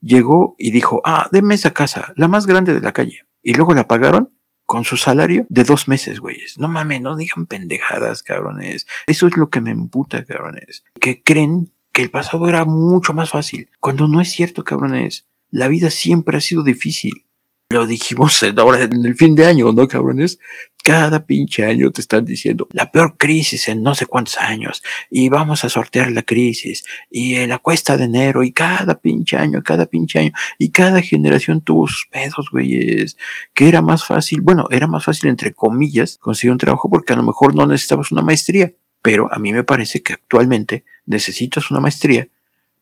llegó 0.00 0.54
y 0.58 0.70
dijo, 0.70 1.02
ah, 1.04 1.28
deme 1.32 1.56
esa 1.56 1.72
casa, 1.72 2.12
la 2.14 2.28
más 2.28 2.46
grande 2.46 2.72
de 2.72 2.80
la 2.80 2.92
calle. 2.92 3.22
Y 3.42 3.54
luego 3.54 3.74
la 3.74 3.88
pagaron 3.88 4.35
con 4.66 4.84
su 4.84 4.96
salario 4.96 5.46
de 5.48 5.64
dos 5.64 5.88
meses, 5.88 6.20
güeyes. 6.20 6.58
No 6.58 6.68
mames, 6.68 7.00
no 7.00 7.16
digan 7.16 7.46
pendejadas, 7.46 8.22
cabrones. 8.22 8.86
Eso 9.06 9.28
es 9.28 9.36
lo 9.36 9.48
que 9.48 9.60
me 9.60 9.70
emputa, 9.70 10.24
cabrones. 10.24 10.84
Que 11.00 11.22
creen 11.22 11.70
que 11.92 12.02
el 12.02 12.10
pasado 12.10 12.48
era 12.48 12.64
mucho 12.64 13.14
más 13.14 13.30
fácil. 13.30 13.70
Cuando 13.80 14.08
no 14.08 14.20
es 14.20 14.30
cierto, 14.30 14.64
cabrones. 14.64 15.26
La 15.50 15.68
vida 15.68 15.90
siempre 15.90 16.36
ha 16.36 16.40
sido 16.40 16.62
difícil. 16.62 17.24
Lo 17.70 17.86
dijimos 17.86 18.44
ahora 18.56 18.84
en 18.84 19.06
el 19.06 19.16
fin 19.16 19.34
de 19.34 19.46
año, 19.46 19.72
¿no, 19.72 19.88
cabrones? 19.88 20.38
Cada 20.86 21.26
pinche 21.26 21.64
año 21.64 21.90
te 21.90 22.00
están 22.00 22.24
diciendo 22.24 22.68
la 22.70 22.92
peor 22.92 23.16
crisis 23.16 23.66
en 23.66 23.82
no 23.82 23.96
sé 23.96 24.06
cuántos 24.06 24.38
años 24.38 24.84
y 25.10 25.28
vamos 25.28 25.64
a 25.64 25.68
sortear 25.68 26.12
la 26.12 26.22
crisis 26.22 26.84
y 27.10 27.44
la 27.44 27.58
cuesta 27.58 27.96
de 27.96 28.04
enero 28.04 28.44
y 28.44 28.52
cada 28.52 29.00
pinche 29.00 29.36
año, 29.36 29.64
cada 29.64 29.86
pinche 29.86 30.20
año 30.20 30.30
y 30.60 30.70
cada 30.70 31.02
generación 31.02 31.60
tuvo 31.60 31.88
sus 31.88 32.06
pedos, 32.06 32.50
güeyes. 32.52 33.16
Que 33.52 33.66
era 33.66 33.82
más 33.82 34.04
fácil, 34.04 34.42
bueno, 34.42 34.68
era 34.70 34.86
más 34.86 35.04
fácil 35.04 35.28
entre 35.28 35.52
comillas 35.52 36.18
conseguir 36.18 36.52
un 36.52 36.58
trabajo 36.58 36.88
porque 36.88 37.14
a 37.14 37.16
lo 37.16 37.24
mejor 37.24 37.56
no 37.56 37.66
necesitabas 37.66 38.12
una 38.12 38.22
maestría. 38.22 38.72
Pero 39.02 39.28
a 39.34 39.40
mí 39.40 39.52
me 39.52 39.64
parece 39.64 40.04
que 40.04 40.12
actualmente 40.12 40.84
necesitas 41.04 41.68
una 41.72 41.80
maestría, 41.80 42.28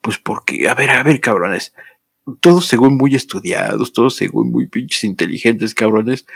pues 0.03 0.19
porque, 0.19 0.69
a 0.69 0.75
ver, 0.75 0.91
a 0.91 1.03
ver, 1.03 1.21
cabrones, 1.23 1.73
todos 2.41 2.67
según 2.67 2.97
muy 2.97 3.15
estudiados, 3.15 3.93
todos 3.93 4.17
según 4.17 4.51
muy 4.51 4.67
pinches 4.67 5.05
inteligentes, 5.05 5.75
cabrones. 5.75 6.27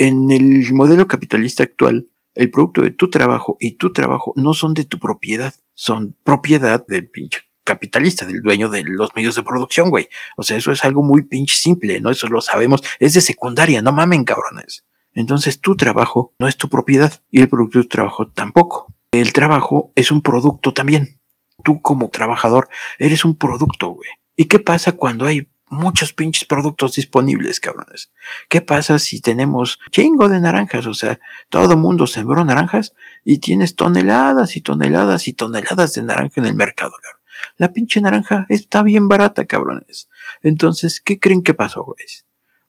En 0.00 0.30
el 0.30 0.72
modelo 0.72 1.06
capitalista 1.06 1.62
actual, 1.62 2.08
el 2.34 2.50
producto 2.50 2.80
de 2.80 2.90
tu 2.90 3.10
trabajo 3.10 3.58
y 3.60 3.72
tu 3.72 3.92
trabajo 3.92 4.32
no 4.34 4.54
son 4.54 4.72
de 4.72 4.86
tu 4.86 4.98
propiedad, 4.98 5.52
son 5.74 6.16
propiedad 6.24 6.86
del 6.86 7.06
pinche 7.10 7.40
capitalista, 7.64 8.24
del 8.24 8.40
dueño 8.40 8.70
de 8.70 8.82
los 8.82 9.14
medios 9.14 9.34
de 9.34 9.42
producción, 9.42 9.90
güey. 9.90 10.08
O 10.38 10.42
sea, 10.42 10.56
eso 10.56 10.72
es 10.72 10.86
algo 10.86 11.02
muy 11.02 11.24
pinche 11.24 11.54
simple, 11.54 12.00
¿no? 12.00 12.08
Eso 12.08 12.28
lo 12.28 12.40
sabemos. 12.40 12.82
Es 12.98 13.12
de 13.12 13.20
secundaria, 13.20 13.82
no 13.82 13.92
mamen, 13.92 14.24
cabrones. 14.24 14.86
Entonces, 15.12 15.60
tu 15.60 15.76
trabajo 15.76 16.32
no 16.38 16.48
es 16.48 16.56
tu 16.56 16.70
propiedad 16.70 17.20
y 17.30 17.42
el 17.42 17.50
producto 17.50 17.80
de 17.80 17.84
tu 17.84 17.88
trabajo 17.90 18.26
tampoco. 18.26 18.94
El 19.10 19.34
trabajo 19.34 19.92
es 19.96 20.10
un 20.10 20.22
producto 20.22 20.72
también. 20.72 21.20
Tú 21.62 21.82
como 21.82 22.08
trabajador 22.08 22.70
eres 22.98 23.26
un 23.26 23.36
producto, 23.36 23.88
güey. 23.88 24.08
¿Y 24.34 24.46
qué 24.46 24.60
pasa 24.60 24.92
cuando 24.92 25.26
hay 25.26 25.49
muchos 25.70 26.12
pinches 26.12 26.44
productos 26.44 26.96
disponibles, 26.96 27.60
cabrones? 27.60 28.12
¿Qué 28.48 28.60
pasa 28.60 28.98
si 28.98 29.20
tenemos 29.20 29.78
chingo 29.90 30.28
de 30.28 30.40
naranjas? 30.40 30.86
O 30.86 30.94
sea, 30.94 31.18
todo 31.48 31.76
mundo 31.76 32.06
sembró 32.06 32.44
naranjas 32.44 32.94
y 33.24 33.38
tienes 33.38 33.76
toneladas 33.76 34.56
y 34.56 34.60
toneladas 34.60 35.28
y 35.28 35.32
toneladas 35.32 35.94
de 35.94 36.02
naranja 36.02 36.40
en 36.40 36.46
el 36.46 36.54
mercado, 36.54 36.92
cabrón. 37.00 37.20
La 37.56 37.72
pinche 37.72 38.00
naranja 38.00 38.46
está 38.48 38.82
bien 38.82 39.08
barata, 39.08 39.46
cabrones. 39.46 40.08
Entonces, 40.42 41.00
¿qué 41.00 41.18
creen 41.18 41.42
que 41.42 41.54
pasó, 41.54 41.84
güey? 41.84 41.96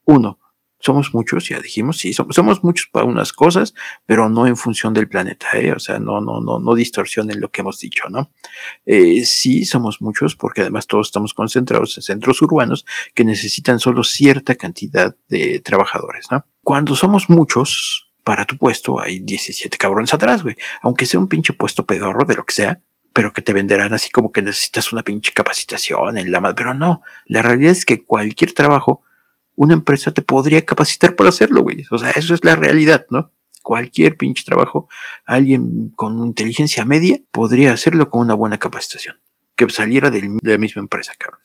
Uno, 0.06 0.40
somos 0.82 1.14
muchos, 1.14 1.48
ya 1.50 1.60
dijimos, 1.60 1.98
sí, 1.98 2.14
somos, 2.14 2.64
muchos 2.64 2.88
para 2.92 3.06
unas 3.06 3.34
cosas, 3.34 3.74
pero 4.06 4.30
no 4.30 4.48
en 4.48 4.58
función 4.58 4.94
del 4.94 5.08
planeta, 5.08 5.48
¿eh? 5.54 5.72
o 5.72 5.80
sea, 5.80 6.00
no, 6.00 6.22
no, 6.22 6.42
no, 6.42 6.60
no 6.60 6.76
distorsionen 6.76 7.40
lo 7.40 7.50
que 7.50 7.62
hemos 7.62 7.80
dicho, 7.80 8.10
¿no? 8.10 8.32
Eh, 8.86 9.24
sí, 9.26 9.66
somos 9.66 10.02
muchos, 10.02 10.36
porque 10.36 10.62
además 10.62 10.88
todos 10.88 11.08
estamos 11.08 11.34
concentrados 11.34 11.98
en 11.98 12.04
centros 12.04 12.42
urbanos 12.42 12.86
que 13.14 13.24
necesitan 13.24 13.80
solo 13.80 14.04
cierta 14.04 14.56
cantidad 14.56 15.16
de 15.28 15.60
trabajadores, 15.60 16.28
¿no? 16.32 16.46
Cuando 16.64 16.96
somos 16.96 17.30
muchos, 17.30 18.12
para 18.24 18.46
tu 18.46 18.58
puesto 18.58 19.00
hay 19.00 19.20
17 19.20 19.78
cabrones 19.78 20.14
atrás, 20.14 20.44
güey, 20.44 20.56
aunque 20.82 21.06
sea 21.06 21.20
un 21.20 21.28
pinche 21.28 21.54
puesto 21.54 21.86
pedorro 21.86 22.26
de 22.26 22.36
lo 22.36 22.46
que 22.46 22.54
sea, 22.54 22.82
pero 23.14 23.34
que 23.34 23.42
te 23.42 23.54
venderán 23.54 23.94
así 23.94 24.10
como 24.10 24.32
que 24.32 24.42
necesitas 24.42 24.94
una 24.94 25.04
pinche 25.04 25.34
capacitación 25.34 26.18
en 26.18 26.32
la 26.32 26.40
madre, 26.40 26.56
pero 26.56 26.74
no, 26.74 27.02
la 27.26 27.42
realidad 27.42 27.72
es 27.72 27.86
que 27.86 28.04
cualquier 28.04 28.54
trabajo 28.54 29.04
una 29.56 29.74
empresa 29.74 30.12
te 30.12 30.22
podría 30.22 30.66
capacitar 30.66 31.16
para 31.16 31.30
hacerlo, 31.30 31.62
güey. 31.62 31.86
O 31.92 31.98
sea, 31.98 32.12
eso 32.12 32.34
es 32.34 32.44
la 32.44 32.56
realidad, 32.56 33.06
¿no? 33.10 33.32
Cualquier 33.62 34.18
pinche 34.18 34.44
trabajo, 34.44 34.90
alguien 35.26 35.90
con 35.96 36.26
inteligencia 36.26 36.84
media 36.84 37.20
podría 37.32 37.74
hacerlo 37.74 38.10
con 38.10 38.22
una 38.22 38.34
buena 38.34 38.58
capacitación, 38.58 39.20
que 39.56 39.70
saliera 39.70 40.10
de 40.10 40.40
la 40.42 40.58
misma 40.58 40.82
empresa, 40.82 41.14
cabrón. 41.18 41.42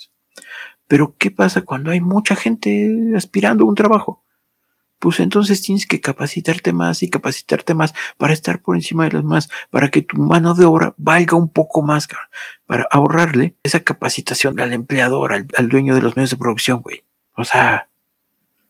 Pero, 0.89 1.17
¿qué 1.19 1.31
pasa 1.31 1.63
cuando 1.63 1.91
hay 1.91 2.01
mucha 2.01 2.37
gente 2.37 3.13
aspirando 3.17 3.65
a 3.65 3.69
un 3.69 3.75
trabajo? 3.75 4.25
Pues 4.99 5.21
entonces 5.21 5.61
tienes 5.61 5.87
que 5.87 6.01
capacitarte 6.01 6.73
más 6.73 7.03
y 7.03 7.11
capacitarte 7.11 7.75
más 7.75 7.93
para 8.17 8.33
estar 8.33 8.63
por 8.63 8.77
encima 8.77 9.05
de 9.05 9.11
los 9.13 9.25
más, 9.25 9.51
para 9.71 9.91
que 9.91 10.01
tu 10.03 10.17
mano 10.17 10.55
de 10.55 10.65
obra 10.65 10.95
valga 10.97 11.37
un 11.37 11.51
poco 11.51 11.83
más, 11.83 12.07
cabrón, 12.07 12.29
para 12.65 12.89
ahorrarle 12.91 13.57
esa 13.63 13.81
capacitación 13.81 14.59
al 14.59 14.73
empleador, 14.73 15.35
al, 15.35 15.47
al 15.57 15.69
dueño 15.69 15.95
de 15.95 16.01
los 16.01 16.17
medios 16.17 16.31
de 16.31 16.39
producción, 16.39 16.81
güey. 16.81 17.05
O 17.35 17.45
sea, 17.45 17.91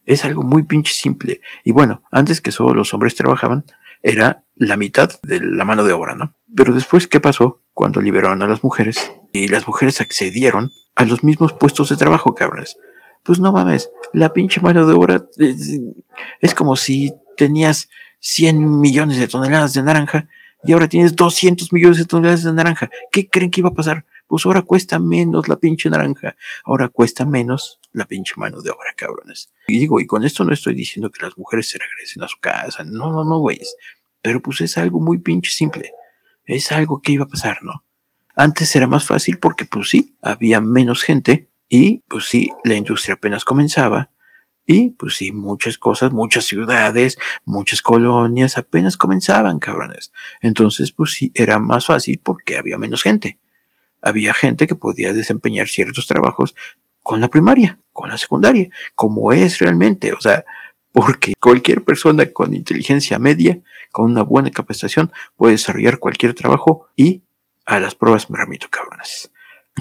es 0.07 0.25
algo 0.25 0.43
muy 0.43 0.63
pinche 0.63 0.95
simple. 0.95 1.41
Y 1.65 1.73
bueno, 1.73 2.03
antes 2.11 2.41
que 2.41 2.53
solo 2.53 2.75
los 2.75 2.95
hombres 2.95 3.15
trabajaban, 3.15 3.65
era 4.03 4.45
la 4.55 4.77
mitad 4.77 5.11
de 5.23 5.41
la 5.41 5.65
mano 5.65 5.85
de 5.85 5.93
obra, 5.93 6.15
¿no? 6.15 6.35
Pero 6.55 6.73
después, 6.73 7.07
¿qué 7.09 7.21
pasó? 7.21 7.61
Cuando 7.75 8.01
liberaron 8.01 8.43
a 8.43 8.47
las 8.47 8.63
mujeres 8.63 9.13
y 9.33 9.49
las 9.49 9.67
mujeres 9.67 10.01
accedieron 10.01 10.73
a 10.95 11.05
los 11.05 11.25
mismos 11.25 11.53
puestos 11.53 11.91
de 11.91 11.97
trabajo, 11.97 12.35
cabrones. 12.35 12.79
Pues 13.23 13.41
no 13.41 13.53
mames, 13.53 13.91
la 14.13 14.33
pinche 14.33 14.61
mano 14.61 14.87
de 14.87 14.95
obra 14.95 15.27
es, 15.37 15.81
es 16.41 16.55
como 16.55 16.77
si 16.77 17.13
tenías 17.37 17.91
100 18.21 18.81
millones 18.81 19.19
de 19.19 19.29
toneladas 19.29 19.75
de 19.75 19.83
naranja 19.83 20.29
y 20.65 20.73
ahora 20.73 20.89
tienes 20.89 21.15
200 21.15 21.73
millones 21.73 21.99
de 21.99 22.05
toneladas 22.07 22.45
de 22.45 22.53
naranja. 22.53 22.91
¿Qué 23.11 23.29
creen 23.29 23.51
que 23.51 23.61
iba 23.61 23.71
a 23.71 23.75
pasar? 23.75 24.05
Pues 24.27 24.45
ahora 24.47 24.63
cuesta 24.63 24.99
menos 24.99 25.49
la 25.49 25.57
pinche 25.57 25.89
naranja, 25.89 26.37
ahora 26.65 26.89
cuesta 26.89 27.25
menos 27.25 27.81
la 27.93 28.07
pinche 28.07 28.35
mano 28.37 28.61
de 28.61 28.71
obra, 28.71 28.93
cabrones. 28.97 29.53
Y 29.69 29.79
digo, 29.79 30.01
y 30.01 30.07
con 30.07 30.25
esto 30.25 30.45
no 30.45 30.53
estoy 30.53 30.75
diciendo 30.75 31.11
que 31.11 31.25
las 31.25 31.37
mujeres 31.39 31.69
se 31.69 31.79
regresen 31.79 32.23
a 32.23 32.29
su 32.29 32.39
casa, 32.41 32.85
no, 32.85 33.13
no, 33.13 33.25
no, 33.25 33.39
güeyes, 33.39 33.77
pero 34.23 34.41
pues 34.43 34.61
es 34.61 34.77
algo 34.79 35.01
muy 35.01 35.19
pinche 35.19 35.51
simple, 35.51 35.93
es 36.45 36.73
algo 36.73 37.01
que 37.01 37.13
iba 37.13 37.25
a 37.25 37.29
pasar, 37.29 37.63
¿no? 37.63 37.85
Antes 38.35 38.75
era 38.77 38.87
más 38.87 39.07
fácil 39.07 39.39
porque 39.39 39.65
pues 39.65 39.89
sí, 39.89 40.17
había 40.21 40.61
menos 40.61 41.03
gente 41.03 41.49
y 41.69 41.99
pues 42.09 42.27
sí, 42.27 42.51
la 42.65 42.75
industria 42.75 43.15
apenas 43.15 43.45
comenzaba 43.45 44.11
y 44.67 44.91
pues 44.91 45.15
sí, 45.15 45.33
muchas 45.33 45.79
cosas, 45.79 46.13
muchas 46.13 46.45
ciudades, 46.45 47.19
muchas 47.45 47.81
colonias 47.81 48.59
apenas 48.59 48.97
comenzaban, 48.97 49.59
cabrones. 49.59 50.13
Entonces 50.43 50.93
pues 50.93 51.13
sí, 51.13 51.33
era 51.35 51.59
más 51.59 51.87
fácil 51.87 52.21
porque 52.23 52.59
había 52.59 52.77
menos 52.77 53.03
gente 53.03 53.39
había 54.03 54.35
gente 54.35 54.67
que 54.67 54.75
podía 54.75 55.13
desempeñar 55.13 55.69
ciertos 55.69 56.07
trabajos 56.07 56.55
con 57.03 57.21
la 57.21 57.29
primaria, 57.29 57.79
con 57.93 58.11
la 58.11 58.19
secundaria, 58.19 58.69
como 58.95 59.33
es 59.33 59.59
realmente, 59.59 60.13
o 60.13 60.21
sea, 60.21 60.45
porque 60.93 61.35
cualquier 61.41 61.85
persona 61.85 62.27
con 62.33 62.55
inteligencia 62.55 63.19
media, 63.19 63.61
con 63.93 64.11
una 64.11 64.23
buena 64.23 64.51
capacitación, 64.51 65.13
puede 65.37 65.53
desarrollar 65.53 65.99
cualquier 65.99 66.35
trabajo 66.35 66.89
y 66.97 67.23
a 67.65 67.81
las 67.81 67.95
pruebas 67.95 68.31
me 68.31 68.39
remito, 68.39 68.69
cabrones. 68.71 69.31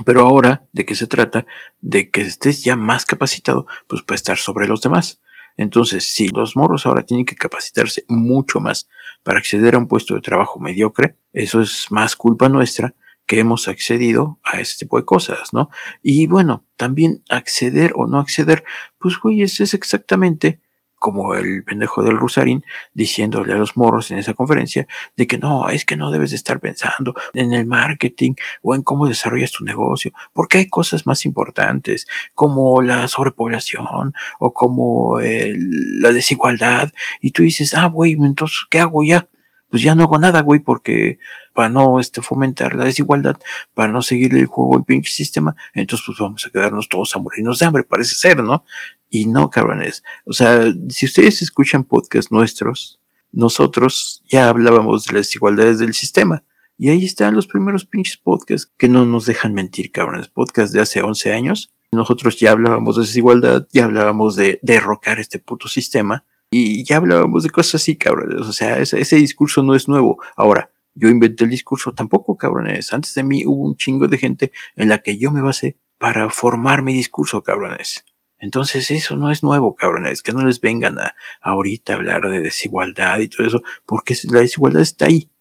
Pero 0.05 0.21
ahora, 0.21 0.65
¿de 0.73 0.85
qué 0.85 0.93
se 0.93 1.07
trata? 1.07 1.45
De 1.79 2.09
que 2.09 2.21
estés 2.21 2.63
ya 2.63 2.75
más 2.75 3.05
capacitado, 3.05 3.65
pues 3.87 4.01
para 4.01 4.15
estar 4.15 4.37
sobre 4.37 4.67
los 4.67 4.81
demás. 4.81 5.21
Entonces, 5.55 6.03
si 6.03 6.27
los 6.27 6.57
morros 6.57 6.85
ahora 6.85 7.03
tienen 7.03 7.25
que 7.25 7.35
capacitarse 7.35 8.03
mucho 8.09 8.59
más 8.59 8.89
para 9.23 9.39
acceder 9.39 9.75
a 9.75 9.77
un 9.77 9.87
puesto 9.87 10.15
de 10.15 10.21
trabajo 10.21 10.59
mediocre, 10.59 11.15
eso 11.31 11.61
es 11.61 11.87
más 11.91 12.15
culpa 12.15 12.49
nuestra 12.49 12.93
que 13.25 13.39
hemos 13.39 13.67
accedido 13.67 14.39
a 14.43 14.59
ese 14.59 14.77
tipo 14.77 14.97
de 14.97 15.05
cosas, 15.05 15.53
¿no? 15.53 15.69
Y 16.03 16.27
bueno, 16.27 16.65
también 16.77 17.23
acceder 17.29 17.93
o 17.95 18.07
no 18.07 18.19
acceder, 18.19 18.63
pues 18.99 19.19
güey, 19.19 19.41
eso 19.41 19.63
es 19.63 19.73
exactamente 19.73 20.59
como 21.05 21.35
el 21.35 21.63
pendejo 21.63 22.01
del 22.01 22.17
Rusarín 22.17 22.63
diciéndole 22.93 23.53
a 23.53 23.57
los 23.57 23.77
morros 23.77 24.09
en 24.09 24.17
esa 24.17 24.33
conferencia 24.33 24.87
de 25.15 25.27
que 25.27 25.37
no, 25.37 25.69
es 25.69 25.85
que 25.85 25.97
no 25.97 26.09
debes 26.09 26.31
de 26.31 26.37
estar 26.37 26.59
pensando 26.59 27.13
en 27.33 27.53
el 27.53 27.67
marketing 27.67 28.33
o 28.63 28.73
en 28.73 28.81
cómo 28.81 29.07
desarrollas 29.07 29.51
tu 29.51 29.63
negocio, 29.63 30.13
porque 30.33 30.57
hay 30.57 30.67
cosas 30.67 31.05
más 31.05 31.25
importantes 31.25 32.07
como 32.33 32.81
la 32.81 33.07
sobrepoblación 33.07 34.13
o 34.39 34.53
como 34.53 35.19
la 35.19 36.11
desigualdad 36.11 36.91
y 37.21 37.31
tú 37.31 37.43
dices, 37.43 37.75
ah, 37.75 37.87
güey, 37.87 38.13
entonces, 38.13 38.65
¿qué 38.69 38.79
hago 38.79 39.03
ya? 39.03 39.27
Pues 39.75 39.83
ya 39.83 39.93
no 39.93 40.03
hago 40.03 40.17
nada, 40.17 40.39
güey, 40.39 40.61
porque 40.61 41.19
para 41.51 41.67
no 41.67 41.99
este, 41.99 42.21
fomentar 42.21 42.75
la 42.75 42.85
desigualdad, 42.85 43.35
para 43.73 43.91
no 43.91 44.01
seguirle 44.01 44.39
el 44.39 44.45
juego 44.45 44.77
al 44.77 44.85
pinche 44.85 45.11
sistema, 45.11 45.53
entonces 45.73 46.05
pues 46.05 46.17
vamos 46.17 46.45
a 46.45 46.49
quedarnos 46.49 46.87
todos 46.87 47.13
a 47.13 47.19
morirnos 47.19 47.59
de 47.59 47.65
hambre, 47.65 47.83
parece 47.83 48.15
ser, 48.15 48.41
¿no? 48.41 48.63
Y 49.09 49.25
no, 49.25 49.49
cabrones. 49.49 50.01
O 50.23 50.31
sea, 50.31 50.73
si 50.87 51.07
ustedes 51.07 51.41
escuchan 51.41 51.83
podcasts 51.83 52.31
nuestros, 52.31 53.01
nosotros 53.33 54.23
ya 54.29 54.47
hablábamos 54.47 55.03
de 55.07 55.15
las 55.15 55.27
desigualdades 55.27 55.79
del 55.79 55.93
sistema. 55.93 56.45
Y 56.77 56.87
ahí 56.87 57.03
están 57.03 57.35
los 57.35 57.47
primeros 57.47 57.83
pinches 57.83 58.15
podcasts 58.15 58.71
que 58.77 58.87
no 58.87 59.05
nos 59.05 59.25
dejan 59.25 59.53
mentir, 59.53 59.91
cabrones. 59.91 60.29
Podcasts 60.29 60.71
de 60.71 60.79
hace 60.79 61.01
11 61.01 61.33
años. 61.33 61.73
Nosotros 61.91 62.39
ya 62.39 62.51
hablábamos 62.51 62.95
de 62.95 63.01
desigualdad, 63.01 63.67
ya 63.73 63.83
hablábamos 63.83 64.37
de 64.37 64.57
derrocar 64.61 65.19
este 65.19 65.39
puto 65.39 65.67
sistema. 65.67 66.23
Y 66.51 66.83
ya 66.83 66.97
hablábamos 66.97 67.43
de 67.43 67.49
cosas 67.49 67.75
así, 67.81 67.95
cabrones. 67.95 68.41
O 68.41 68.53
sea, 68.53 68.77
ese, 68.79 69.15
discurso 69.15 69.63
no 69.63 69.75
es 69.75 69.87
nuevo. 69.87 70.21
Ahora, 70.35 70.71
yo 70.93 71.09
inventé 71.09 71.43
el 71.43 71.49
discurso 71.49 71.93
tampoco, 71.93 72.37
cabrones. 72.37 72.93
Antes 72.93 73.13
de 73.15 73.23
mí 73.23 73.45
hubo 73.45 73.65
un 73.65 73.75
chingo 73.75 74.07
de 74.07 74.17
gente 74.17 74.51
en 74.75 74.89
la 74.89 74.99
que 74.99 75.17
yo 75.17 75.31
me 75.31 75.41
basé 75.41 75.77
para 75.97 76.29
formar 76.29 76.81
mi 76.81 76.93
discurso, 76.93 77.43
cabrones. 77.43 78.05
Entonces 78.37 78.91
eso 78.91 79.15
no 79.15 79.31
es 79.31 79.43
nuevo, 79.43 79.75
cabrones, 79.75 80.21
que 80.21 80.33
no 80.33 80.45
les 80.45 80.61
vengan 80.61 80.99
a, 80.99 81.15
ahorita 81.41 81.93
hablar 81.93 82.29
de 82.29 82.41
desigualdad 82.41 83.19
y 83.19 83.27
todo 83.27 83.47
eso, 83.47 83.63
porque 83.85 84.15
la 84.29 84.41
desigualdad 84.41 84.81
está 84.81 85.05
ahí. 85.05 85.31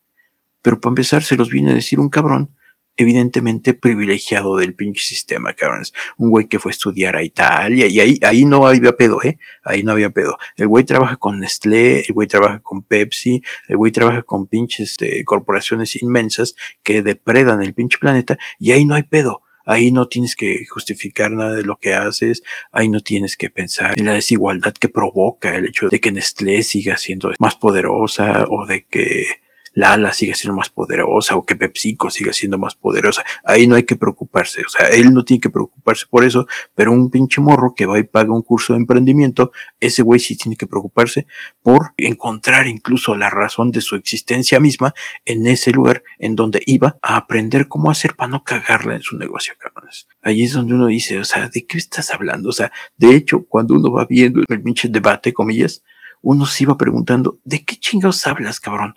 Pero 0.62 0.80
para 0.80 0.92
empezar 0.92 1.22
se 1.22 1.36
los 1.36 1.50
viene 1.50 1.72
a 1.72 1.74
decir 1.74 2.00
un 2.00 2.08
cabrón 2.08 2.56
evidentemente 2.96 3.74
privilegiado 3.74 4.56
del 4.56 4.74
pinche 4.74 5.04
sistema, 5.04 5.52
cabrones. 5.52 5.92
Un 6.16 6.30
güey 6.30 6.46
que 6.46 6.58
fue 6.58 6.70
a 6.70 6.74
estudiar 6.74 7.16
a 7.16 7.22
Italia 7.22 7.86
y 7.86 8.00
ahí, 8.00 8.18
ahí 8.22 8.44
no 8.44 8.66
había 8.66 8.92
pedo, 8.92 9.22
¿eh? 9.22 9.38
Ahí 9.64 9.82
no 9.82 9.92
había 9.92 10.10
pedo. 10.10 10.38
El 10.56 10.68
güey 10.68 10.84
trabaja 10.84 11.16
con 11.16 11.40
Nestlé, 11.40 12.00
el 12.00 12.14
güey 12.14 12.28
trabaja 12.28 12.60
con 12.60 12.82
Pepsi, 12.82 13.42
el 13.68 13.76
güey 13.76 13.92
trabaja 13.92 14.22
con 14.22 14.46
pinches 14.46 14.92
este, 14.92 15.24
corporaciones 15.24 16.00
inmensas 16.00 16.54
que 16.82 17.02
depredan 17.02 17.62
el 17.62 17.74
pinche 17.74 17.98
planeta 17.98 18.38
y 18.58 18.72
ahí 18.72 18.84
no 18.84 18.94
hay 18.94 19.02
pedo. 19.04 19.42
Ahí 19.66 19.90
no 19.92 20.08
tienes 20.08 20.36
que 20.36 20.66
justificar 20.66 21.30
nada 21.30 21.54
de 21.54 21.62
lo 21.62 21.78
que 21.78 21.94
haces, 21.94 22.42
ahí 22.70 22.90
no 22.90 23.00
tienes 23.00 23.34
que 23.38 23.48
pensar 23.48 23.98
en 23.98 24.04
la 24.04 24.12
desigualdad 24.12 24.74
que 24.74 24.90
provoca 24.90 25.56
el 25.56 25.66
hecho 25.66 25.88
de 25.88 26.00
que 26.00 26.12
Nestlé 26.12 26.62
siga 26.62 26.98
siendo 26.98 27.32
más 27.38 27.56
poderosa 27.56 28.44
o 28.50 28.66
de 28.66 28.84
que 28.84 29.26
Lala 29.74 30.12
sigue 30.12 30.34
siendo 30.34 30.56
más 30.56 30.70
poderosa 30.70 31.36
o 31.36 31.44
que 31.44 31.56
PepsiCo 31.56 32.10
siga 32.10 32.32
siendo 32.32 32.58
más 32.58 32.74
poderosa. 32.74 33.24
Ahí 33.44 33.66
no 33.66 33.74
hay 33.74 33.82
que 33.82 33.96
preocuparse. 33.96 34.62
O 34.62 34.68
sea, 34.68 34.88
él 34.88 35.12
no 35.12 35.24
tiene 35.24 35.40
que 35.40 35.50
preocuparse 35.50 36.06
por 36.08 36.24
eso, 36.24 36.46
pero 36.74 36.92
un 36.92 37.10
pinche 37.10 37.40
morro 37.40 37.74
que 37.74 37.86
va 37.86 37.98
y 37.98 38.04
paga 38.04 38.32
un 38.32 38.42
curso 38.42 38.72
de 38.72 38.78
emprendimiento, 38.78 39.52
ese 39.80 40.02
güey 40.02 40.20
sí 40.20 40.36
tiene 40.36 40.56
que 40.56 40.66
preocuparse 40.66 41.26
por 41.62 41.92
encontrar 41.96 42.66
incluso 42.66 43.16
la 43.16 43.30
razón 43.30 43.70
de 43.72 43.80
su 43.80 43.96
existencia 43.96 44.60
misma 44.60 44.94
en 45.24 45.46
ese 45.46 45.72
lugar 45.72 46.02
en 46.18 46.36
donde 46.36 46.62
iba 46.66 46.96
a 47.02 47.16
aprender 47.16 47.68
cómo 47.68 47.90
hacer 47.90 48.14
para 48.14 48.30
no 48.30 48.44
cagarla 48.44 48.94
en 48.94 49.02
su 49.02 49.16
negocio, 49.16 49.54
cabrones. 49.58 50.06
Ahí 50.22 50.44
es 50.44 50.52
donde 50.52 50.74
uno 50.74 50.86
dice, 50.86 51.18
o 51.18 51.24
sea, 51.24 51.48
¿de 51.48 51.66
qué 51.66 51.78
estás 51.78 52.12
hablando? 52.12 52.50
O 52.50 52.52
sea, 52.52 52.72
de 52.96 53.14
hecho, 53.14 53.44
cuando 53.44 53.74
uno 53.74 53.90
va 53.90 54.06
viendo 54.06 54.40
el 54.48 54.62
pinche 54.62 54.88
debate, 54.88 55.32
comillas, 55.32 55.82
uno 56.22 56.46
se 56.46 56.64
iba 56.64 56.76
preguntando, 56.78 57.38
¿de 57.44 57.64
qué 57.64 57.76
chingados 57.76 58.26
hablas, 58.26 58.60
cabrón? 58.60 58.94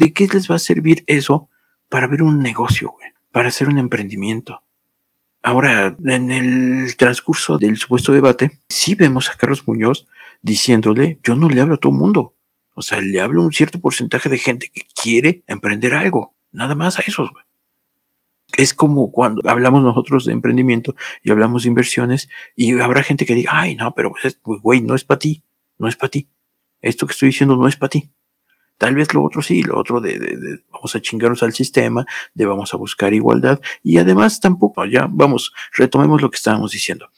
¿De 0.00 0.14
qué 0.14 0.26
les 0.32 0.50
va 0.50 0.54
a 0.54 0.58
servir 0.58 1.04
eso 1.06 1.50
para 1.90 2.06
ver 2.06 2.22
un 2.22 2.38
negocio, 2.38 2.88
güey? 2.88 3.10
Para 3.32 3.48
hacer 3.48 3.68
un 3.68 3.76
emprendimiento. 3.76 4.62
Ahora, 5.42 5.94
en 6.02 6.30
el 6.30 6.96
transcurso 6.96 7.58
del 7.58 7.76
supuesto 7.76 8.10
debate, 8.10 8.60
sí 8.70 8.94
vemos 8.94 9.28
a 9.28 9.36
Carlos 9.36 9.68
Muñoz 9.68 10.06
diciéndole, 10.40 11.18
yo 11.22 11.36
no 11.36 11.50
le 11.50 11.60
hablo 11.60 11.74
a 11.74 11.76
todo 11.76 11.92
mundo. 11.92 12.34
O 12.72 12.80
sea, 12.80 13.02
le 13.02 13.20
hablo 13.20 13.42
a 13.42 13.44
un 13.44 13.52
cierto 13.52 13.78
porcentaje 13.78 14.30
de 14.30 14.38
gente 14.38 14.70
que 14.72 14.86
quiere 15.02 15.42
emprender 15.46 15.92
algo. 15.92 16.34
Nada 16.50 16.74
más 16.74 16.98
a 16.98 17.02
esos, 17.06 17.30
güey. 17.30 17.44
Es 18.56 18.72
como 18.72 19.12
cuando 19.12 19.42
hablamos 19.50 19.82
nosotros 19.82 20.24
de 20.24 20.32
emprendimiento 20.32 20.96
y 21.22 21.30
hablamos 21.30 21.64
de 21.64 21.68
inversiones 21.68 22.30
y 22.56 22.80
habrá 22.80 23.02
gente 23.02 23.26
que 23.26 23.34
diga, 23.34 23.50
ay, 23.52 23.76
no, 23.76 23.94
pero 23.94 24.12
pues 24.12 24.62
güey, 24.62 24.80
no 24.80 24.94
es 24.94 25.04
para 25.04 25.18
ti, 25.18 25.42
no 25.76 25.88
es 25.88 25.96
para 25.96 26.08
ti. 26.08 26.26
Esto 26.80 27.06
que 27.06 27.12
estoy 27.12 27.26
diciendo 27.28 27.54
no 27.56 27.68
es 27.68 27.76
para 27.76 27.90
ti. 27.90 28.10
Tal 28.80 28.94
vez 28.94 29.12
lo 29.12 29.22
otro 29.22 29.42
sí, 29.42 29.62
lo 29.62 29.78
otro 29.78 30.00
de, 30.00 30.18
de, 30.18 30.64
vamos 30.72 30.96
a 30.96 31.02
chingarnos 31.02 31.42
al 31.42 31.52
sistema, 31.52 32.06
de 32.32 32.46
vamos 32.46 32.72
a 32.72 32.78
buscar 32.78 33.12
igualdad 33.12 33.60
y 33.82 33.98
además 33.98 34.40
tampoco, 34.40 34.86
ya 34.86 35.06
vamos, 35.10 35.52
retomemos 35.74 36.22
lo 36.22 36.30
que 36.30 36.36
estábamos 36.36 36.72
diciendo. 36.72 37.10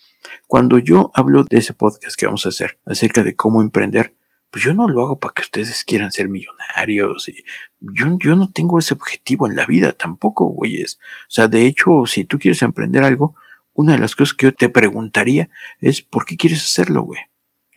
Cuando 0.49 0.79
yo 0.79 1.13
hablo 1.15 1.45
de 1.45 1.59
ese 1.59 1.73
podcast 1.73 2.17
que 2.17 2.27
vamos 2.27 2.47
a 2.47 2.49
hacer 2.49 2.81
acerca 2.85 3.23
de 3.23 3.37
cómo 3.37 3.63
emprender, 3.63 4.17
pues 4.51 4.65
yo 4.65 4.75
no 4.75 4.89
lo 4.89 5.03
hago 5.03 5.21
para 5.21 5.35
que 5.35 5.43
ustedes 5.43 5.85
quieran 5.85 6.11
ser 6.11 6.29
millonarios. 6.29 7.29
Y 7.29 7.45
yo, 7.79 8.07
yo 8.19 8.35
no 8.35 8.51
tengo 8.51 8.81
ese 8.81 8.95
objetivo 8.95 9.47
en 9.47 9.55
la 9.55 9.65
vida 9.65 9.93
tampoco, 9.93 10.47
güeyes. 10.47 10.99
O 11.29 11.31
sea, 11.31 11.47
de 11.47 11.65
hecho, 11.67 12.07
si 12.07 12.25
tú 12.25 12.41
quieres 12.41 12.63
emprender 12.63 13.05
algo, 13.05 13.37
una 13.73 13.93
de 13.93 14.01
las 14.01 14.17
cosas 14.17 14.35
que 14.35 14.47
yo 14.47 14.53
te 14.53 14.69
preguntaría 14.69 15.49
es, 15.79 16.03
¿por 16.03 16.25
qué 16.25 16.37
quieres 16.37 16.65
hacerlo, 16.65 17.03
güey? 17.03 17.21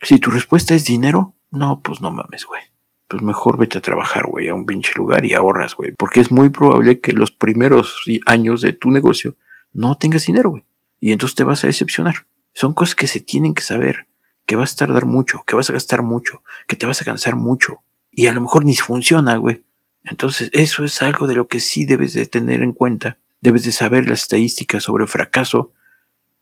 Si 0.02 0.18
tu 0.18 0.32
respuesta 0.32 0.74
es 0.74 0.84
dinero, 0.86 1.36
no, 1.52 1.82
pues 1.82 2.00
no 2.00 2.10
mames, 2.10 2.46
güey 2.46 2.62
pues 3.08 3.22
mejor 3.22 3.56
vete 3.56 3.78
a 3.78 3.82
trabajar, 3.82 4.26
güey, 4.26 4.48
a 4.48 4.54
un 4.54 4.66
pinche 4.66 4.92
lugar 4.96 5.24
y 5.24 5.34
ahorras, 5.34 5.74
güey. 5.74 5.92
Porque 5.92 6.20
es 6.20 6.30
muy 6.30 6.50
probable 6.50 7.00
que 7.00 7.12
los 7.12 7.30
primeros 7.30 8.02
años 8.26 8.60
de 8.60 8.72
tu 8.72 8.90
negocio 8.90 9.36
no 9.72 9.96
tengas 9.96 10.26
dinero, 10.26 10.50
güey. 10.50 10.64
Y 11.00 11.12
entonces 11.12 11.36
te 11.36 11.44
vas 11.44 11.62
a 11.62 11.68
decepcionar. 11.68 12.26
Son 12.52 12.74
cosas 12.74 12.94
que 12.94 13.06
se 13.06 13.20
tienen 13.20 13.54
que 13.54 13.62
saber. 13.62 14.06
Que 14.46 14.56
vas 14.56 14.72
a 14.72 14.76
tardar 14.76 15.06
mucho, 15.06 15.42
que 15.46 15.56
vas 15.56 15.68
a 15.70 15.72
gastar 15.72 16.02
mucho, 16.02 16.42
que 16.66 16.76
te 16.76 16.86
vas 16.86 17.02
a 17.02 17.04
cansar 17.04 17.36
mucho. 17.36 17.82
Y 18.10 18.28
a 18.28 18.32
lo 18.32 18.40
mejor 18.40 18.64
ni 18.64 18.76
funciona, 18.76 19.36
güey. 19.36 19.64
Entonces, 20.04 20.50
eso 20.52 20.84
es 20.84 21.02
algo 21.02 21.26
de 21.26 21.34
lo 21.34 21.48
que 21.48 21.60
sí 21.60 21.84
debes 21.84 22.14
de 22.14 22.26
tener 22.26 22.62
en 22.62 22.72
cuenta. 22.72 23.18
Debes 23.40 23.64
de 23.64 23.72
saber 23.72 24.08
las 24.08 24.22
estadísticas 24.22 24.84
sobre 24.84 25.06
fracaso. 25.06 25.72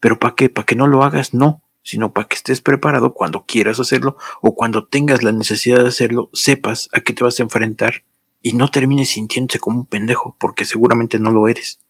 Pero 0.00 0.18
¿para 0.18 0.34
qué? 0.34 0.50
¿Para 0.50 0.66
que 0.66 0.76
no 0.76 0.86
lo 0.86 1.02
hagas? 1.02 1.34
No 1.34 1.63
sino 1.84 2.12
para 2.12 2.26
que 2.26 2.34
estés 2.34 2.60
preparado 2.60 3.12
cuando 3.12 3.44
quieras 3.44 3.78
hacerlo 3.78 4.16
o 4.40 4.54
cuando 4.54 4.86
tengas 4.86 5.22
la 5.22 5.32
necesidad 5.32 5.82
de 5.82 5.88
hacerlo, 5.88 6.30
sepas 6.32 6.88
a 6.92 7.00
qué 7.00 7.12
te 7.12 7.22
vas 7.22 7.38
a 7.38 7.44
enfrentar 7.44 8.02
y 8.42 8.54
no 8.54 8.70
termines 8.70 9.10
sintiéndose 9.10 9.60
como 9.60 9.80
un 9.80 9.86
pendejo, 9.86 10.34
porque 10.40 10.64
seguramente 10.64 11.18
no 11.18 11.30
lo 11.30 11.46
eres. 11.46 11.80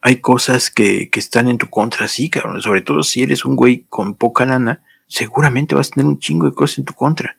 Hay 0.00 0.20
cosas 0.20 0.70
que, 0.70 1.10
que 1.10 1.18
están 1.18 1.48
en 1.48 1.58
tu 1.58 1.68
contra, 1.68 2.06
sí, 2.08 2.30
cabrón, 2.30 2.62
sobre 2.62 2.82
todo 2.82 3.02
si 3.02 3.22
eres 3.22 3.44
un 3.44 3.56
güey 3.56 3.86
con 3.88 4.14
poca 4.14 4.44
lana, 4.44 4.82
seguramente 5.06 5.74
vas 5.74 5.88
a 5.88 5.90
tener 5.92 6.06
un 6.06 6.18
chingo 6.18 6.46
de 6.46 6.54
cosas 6.54 6.78
en 6.78 6.84
tu 6.84 6.92
contra. 6.92 7.38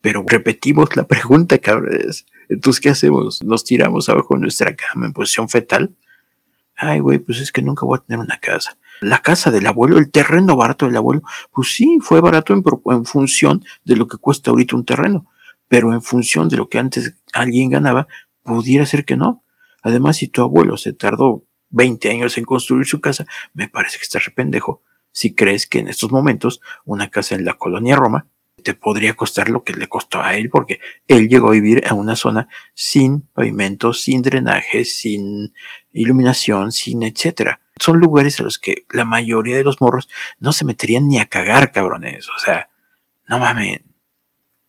Pero 0.00 0.24
repetimos 0.26 0.96
la 0.96 1.06
pregunta, 1.06 1.58
cabrón. 1.58 1.98
Entonces, 2.48 2.80
¿qué 2.80 2.88
hacemos? 2.90 3.42
¿Nos 3.42 3.64
tiramos 3.64 4.08
abajo 4.08 4.34
de 4.34 4.40
nuestra 4.40 4.74
cama 4.74 5.06
en 5.06 5.12
posición 5.12 5.48
fetal? 5.48 5.94
Ay, 6.76 7.00
güey, 7.00 7.18
pues 7.18 7.40
es 7.40 7.52
que 7.52 7.60
nunca 7.60 7.84
voy 7.84 7.98
a 7.98 8.02
tener 8.02 8.18
una 8.18 8.38
casa 8.38 8.78
la 9.00 9.18
casa 9.18 9.50
del 9.50 9.66
abuelo, 9.66 9.98
el 9.98 10.10
terreno 10.10 10.56
barato 10.56 10.86
del 10.86 10.96
abuelo, 10.96 11.22
pues 11.52 11.74
sí, 11.74 11.98
fue 12.00 12.20
barato 12.20 12.54
en, 12.54 13.04
función 13.04 13.64
de 13.84 13.96
lo 13.96 14.06
que 14.06 14.18
cuesta 14.18 14.50
ahorita 14.50 14.76
un 14.76 14.84
terreno, 14.84 15.26
pero 15.68 15.92
en 15.92 16.02
función 16.02 16.48
de 16.48 16.56
lo 16.56 16.68
que 16.68 16.78
antes 16.78 17.14
alguien 17.32 17.70
ganaba, 17.70 18.06
pudiera 18.42 18.86
ser 18.86 19.04
que 19.04 19.16
no. 19.16 19.44
Además, 19.82 20.18
si 20.18 20.28
tu 20.28 20.42
abuelo 20.42 20.76
se 20.76 20.92
tardó 20.92 21.44
20 21.70 22.10
años 22.10 22.36
en 22.36 22.44
construir 22.44 22.86
su 22.86 23.00
casa, 23.00 23.26
me 23.54 23.68
parece 23.68 23.98
que 23.98 24.04
estás 24.04 24.24
pendejo 24.34 24.82
si 25.12 25.34
crees 25.34 25.66
que 25.66 25.78
en 25.80 25.88
estos 25.88 26.10
momentos 26.10 26.60
una 26.84 27.10
casa 27.10 27.34
en 27.34 27.44
la 27.44 27.54
colonia 27.54 27.96
Roma 27.96 28.26
te 28.60 28.74
podría 28.74 29.14
costar 29.14 29.48
lo 29.48 29.64
que 29.64 29.72
le 29.72 29.88
costó 29.88 30.22
a 30.22 30.36
él, 30.36 30.48
porque 30.48 30.80
él 31.08 31.28
llegó 31.28 31.48
a 31.48 31.52
vivir 31.52 31.82
en 31.84 31.96
una 31.96 32.16
zona 32.16 32.48
sin 32.74 33.22
pavimento, 33.22 33.92
sin 33.92 34.22
drenaje, 34.22 34.84
sin 34.84 35.52
iluminación, 35.92 36.72
sin 36.72 37.02
etcétera 37.02 37.60
son 37.80 37.98
lugares 37.98 38.38
a 38.38 38.42
los 38.42 38.58
que 38.58 38.84
la 38.90 39.04
mayoría 39.04 39.56
de 39.56 39.64
los 39.64 39.80
morros 39.80 40.08
no 40.38 40.52
se 40.52 40.64
meterían 40.64 41.08
ni 41.08 41.18
a 41.18 41.26
cagar, 41.26 41.72
cabrones. 41.72 42.28
O 42.28 42.38
sea, 42.38 42.68
no 43.26 43.38
mames. 43.38 43.80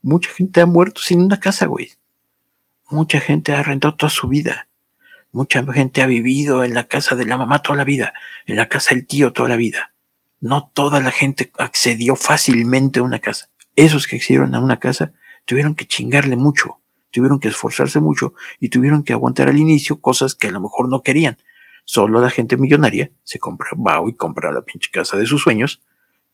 Mucha 0.01 0.31
gente 0.31 0.61
ha 0.61 0.65
muerto 0.65 1.01
sin 1.01 1.21
una 1.21 1.39
casa, 1.39 1.65
güey. 1.65 1.91
Mucha 2.89 3.19
gente 3.19 3.53
ha 3.53 3.63
rentado 3.63 3.95
toda 3.95 4.09
su 4.09 4.27
vida. 4.27 4.67
Mucha 5.31 5.63
gente 5.73 6.01
ha 6.01 6.07
vivido 6.07 6.63
en 6.63 6.73
la 6.73 6.85
casa 6.85 7.15
de 7.15 7.25
la 7.25 7.37
mamá 7.37 7.61
toda 7.61 7.77
la 7.77 7.83
vida, 7.83 8.13
en 8.45 8.55
la 8.55 8.67
casa 8.67 8.95
del 8.95 9.05
tío 9.05 9.33
toda 9.33 9.49
la 9.49 9.55
vida. 9.57 9.93
No 10.39 10.71
toda 10.73 10.99
la 11.01 11.11
gente 11.11 11.51
accedió 11.57 12.15
fácilmente 12.15 12.99
a 12.99 13.03
una 13.03 13.19
casa. 13.19 13.49
Esos 13.75 14.07
que 14.07 14.17
accedieron 14.17 14.53
a 14.55 14.59
una 14.59 14.79
casa 14.79 15.13
tuvieron 15.45 15.75
que 15.75 15.85
chingarle 15.85 16.35
mucho, 16.35 16.81
tuvieron 17.09 17.39
que 17.39 17.47
esforzarse 17.47 17.99
mucho 17.99 18.33
y 18.59 18.69
tuvieron 18.69 19.03
que 19.03 19.13
aguantar 19.13 19.49
al 19.49 19.57
inicio 19.57 20.01
cosas 20.01 20.35
que 20.35 20.47
a 20.47 20.51
lo 20.51 20.61
mejor 20.61 20.89
no 20.89 21.01
querían. 21.01 21.37
Solo 21.85 22.21
la 22.21 22.29
gente 22.29 22.57
millonaria 22.57 23.11
se 23.23 23.39
compra, 23.39 23.69
va 23.75 24.01
y 24.07 24.13
compra 24.13 24.51
la 24.51 24.61
pinche 24.61 24.89
casa 24.91 25.17
de 25.17 25.25
sus 25.25 25.41
sueños 25.41 25.81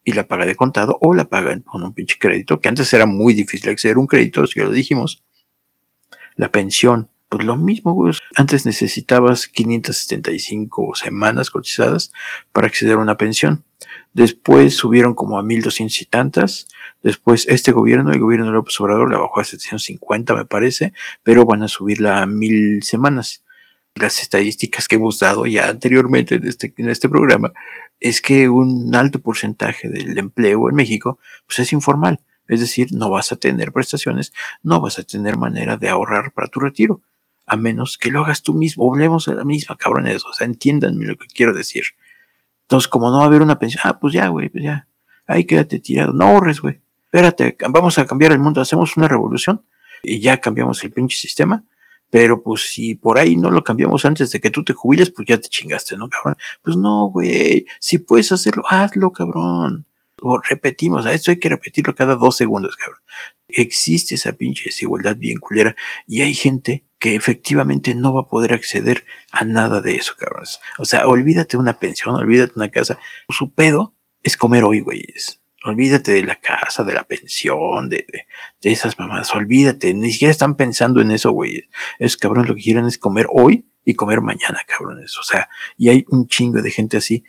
y 0.04 0.14
la 0.14 0.28
paga 0.28 0.46
de 0.46 0.56
contado 0.56 0.98
o 1.02 1.14
la 1.14 1.26
paga 1.26 1.60
con 1.62 1.84
un 1.84 1.94
pinche 1.94 2.18
crédito, 2.18 2.60
que 2.60 2.70
antes 2.70 2.94
era 2.94 3.06
muy 3.06 3.34
difícil 3.34 3.70
acceder 3.70 3.98
a 3.98 4.00
un 4.00 4.08
crédito, 4.08 4.46
si 4.48 4.60
ya 4.60 4.66
lo 4.66 4.72
dijimos. 4.72 5.24
La 6.36 6.52
pensión, 6.52 7.10
pues 7.30 7.46
lo 7.46 7.58
mismo, 7.58 7.94
güey. 7.94 8.14
Antes 8.36 8.66
necesitabas 8.66 9.48
575 9.48 10.96
semanas 10.96 11.50
cotizadas 11.50 12.12
para 12.52 12.68
acceder 12.68 12.96
a 12.96 13.00
una 13.00 13.18
pensión. 13.18 13.64
Después 14.14 14.76
subieron 14.76 15.14
como 15.14 15.38
a 15.38 15.44
1200 15.44 16.02
y 16.02 16.06
tantas. 16.06 16.68
Después 17.04 17.46
este 17.50 17.72
gobierno, 17.72 18.12
el 18.12 18.20
gobierno 18.20 18.48
de 18.48 18.54
López 18.54 18.80
Obrador, 18.80 19.12
la 19.12 19.20
bajó 19.20 19.42
a 19.42 19.44
750, 19.44 20.36
me 20.36 20.46
parece, 20.46 20.94
pero 21.24 21.46
van 21.46 21.64
a 21.64 21.68
subirla 21.68 22.22
a 22.22 22.26
mil 22.26 22.82
semanas. 22.84 23.44
Las 23.96 24.22
estadísticas 24.22 24.88
que 24.88 24.96
hemos 24.96 25.20
dado 25.20 25.46
ya 25.46 25.70
anteriormente 25.70 26.36
en 26.36 26.48
este, 26.48 26.74
en 26.78 26.90
este 26.90 27.10
programa 27.10 27.52
es 28.00 28.22
que 28.22 28.48
un 28.48 28.94
alto 28.96 29.20
porcentaje 29.20 29.90
del 29.90 30.18
empleo 30.18 30.70
en 30.70 30.76
México 30.76 31.20
pues 31.46 31.60
es 31.60 31.74
informal. 31.74 32.20
Es 32.48 32.62
decir, 32.62 32.90
no 32.94 33.10
vas 33.10 33.32
a 33.32 33.36
tener 33.36 33.72
prestaciones, 33.72 34.34
no 34.64 34.80
vas 34.80 35.00
a 35.00 35.04
tener 35.04 35.38
manera 35.38 35.78
de 35.78 35.90
ahorrar 35.90 36.32
para 36.32 36.48
tu 36.48 36.60
retiro, 36.60 37.02
a 37.48 37.56
menos 37.56 37.98
que 37.98 38.12
lo 38.12 38.24
hagas 38.24 38.44
tú 38.44 38.54
mismo. 38.54 38.84
Volvemos 38.84 39.28
a 39.30 39.34
la 39.34 39.46
misma, 39.46 39.78
cabrones. 39.78 40.24
O 40.26 40.34
sea, 40.34 40.46
entiéndanme 40.46 41.06
lo 41.06 41.18
que 41.18 41.28
quiero 41.28 41.54
decir. 41.54 41.84
Entonces, 42.64 42.90
como 42.90 43.10
no 43.10 43.18
va 43.18 43.24
a 43.24 43.28
haber 43.28 43.42
una 43.42 43.58
pensión, 43.58 43.82
ah, 43.86 43.98
pues 44.00 44.14
ya, 44.14 44.28
güey, 44.28 44.50
pues 44.50 44.66
ya. 44.66 44.88
Ahí 45.26 45.46
quédate 45.46 45.80
tirado. 45.80 46.12
No 46.12 46.26
ahorres, 46.26 46.60
güey. 46.60 46.82
Espérate, 47.06 47.56
vamos 47.70 47.98
a 47.98 48.06
cambiar 48.06 48.34
el 48.34 48.40
mundo. 48.40 48.60
Hacemos 48.60 48.98
una 48.98 49.08
revolución 49.08 49.64
y 50.04 50.20
ya 50.20 50.42
cambiamos 50.42 50.84
el 50.84 50.92
pinche 50.92 51.18
sistema. 51.18 51.64
Pero 52.10 52.44
pues 52.44 52.70
si 52.70 52.96
por 52.96 53.18
ahí 53.18 53.38
no 53.38 53.50
lo 53.50 53.64
cambiamos 53.64 54.04
antes 54.06 54.32
de 54.32 54.40
que 54.42 54.50
tú 54.50 54.64
te 54.64 54.74
jubiles, 54.74 55.12
pues 55.12 55.28
ya 55.28 55.38
te 55.38 55.48
chingaste, 55.48 55.98
¿no, 55.98 56.10
cabrón? 56.10 56.36
Pues 56.62 56.76
no, 56.76 57.08
güey. 57.08 57.66
Si 57.80 57.98
puedes 57.98 58.32
hacerlo, 58.34 58.64
hazlo, 58.68 59.12
cabrón. 59.12 59.86
O 60.22 60.38
repetimos, 60.40 61.06
a 61.06 61.14
esto 61.14 61.32
hay 61.32 61.40
que 61.40 61.50
repetirlo 61.50 61.96
cada 61.96 62.16
dos 62.16 62.36
segundos, 62.36 62.76
cabrón. 62.76 63.00
Existe 63.48 64.16
esa 64.16 64.34
pinche 64.34 64.66
desigualdad 64.66 65.16
bien 65.16 65.38
culera 65.38 65.76
y 66.06 66.22
hay 66.22 66.34
gente 66.34 66.84
que 67.00 67.16
efectivamente 67.16 67.94
no 67.94 68.14
va 68.14 68.22
a 68.22 68.28
poder 68.28 68.54
acceder 68.54 69.06
a 69.32 69.46
nada 69.46 69.82
de 69.82 69.96
eso, 69.96 70.14
cabrón. 70.18 70.46
O 70.78 70.86
sea, 70.86 71.08
olvídate 71.08 71.58
una 71.58 71.80
pensión, 71.80 72.16
olvídate 72.16 72.54
una 72.56 72.70
casa. 72.70 72.98
Su 73.30 73.52
pedo 73.52 73.94
es 74.24 74.38
comer 74.38 74.64
hoy, 74.64 74.82
güeyes. 74.82 75.42
Olvídate 75.64 76.14
de 76.14 76.24
la 76.24 76.36
casa, 76.36 76.84
de 76.84 76.94
la 76.94 77.04
pensión, 77.04 77.90
de, 77.90 78.06
de, 78.62 78.72
esas 78.72 78.98
mamás. 78.98 79.34
Olvídate, 79.36 79.94
ni 79.94 80.12
siquiera 80.12 80.32
están 80.32 80.56
pensando 80.56 81.02
en 81.02 81.12
eso, 81.12 81.32
güeyes. 81.32 81.66
Es 82.00 82.16
cabrón, 82.16 82.48
lo 82.48 82.56
que 82.56 82.62
quieren 82.62 82.86
es 82.86 82.98
comer 82.98 83.28
hoy 83.30 83.66
y 83.84 83.94
comer 83.94 84.22
mañana, 84.22 84.62
cabrones. 84.66 85.18
O 85.18 85.24
sea, 85.24 85.50
y 85.78 85.90
hay 85.90 86.06
un 86.10 86.28
chingo 86.28 86.62
de 86.62 86.72
gente 86.72 86.98
así. 86.98 87.24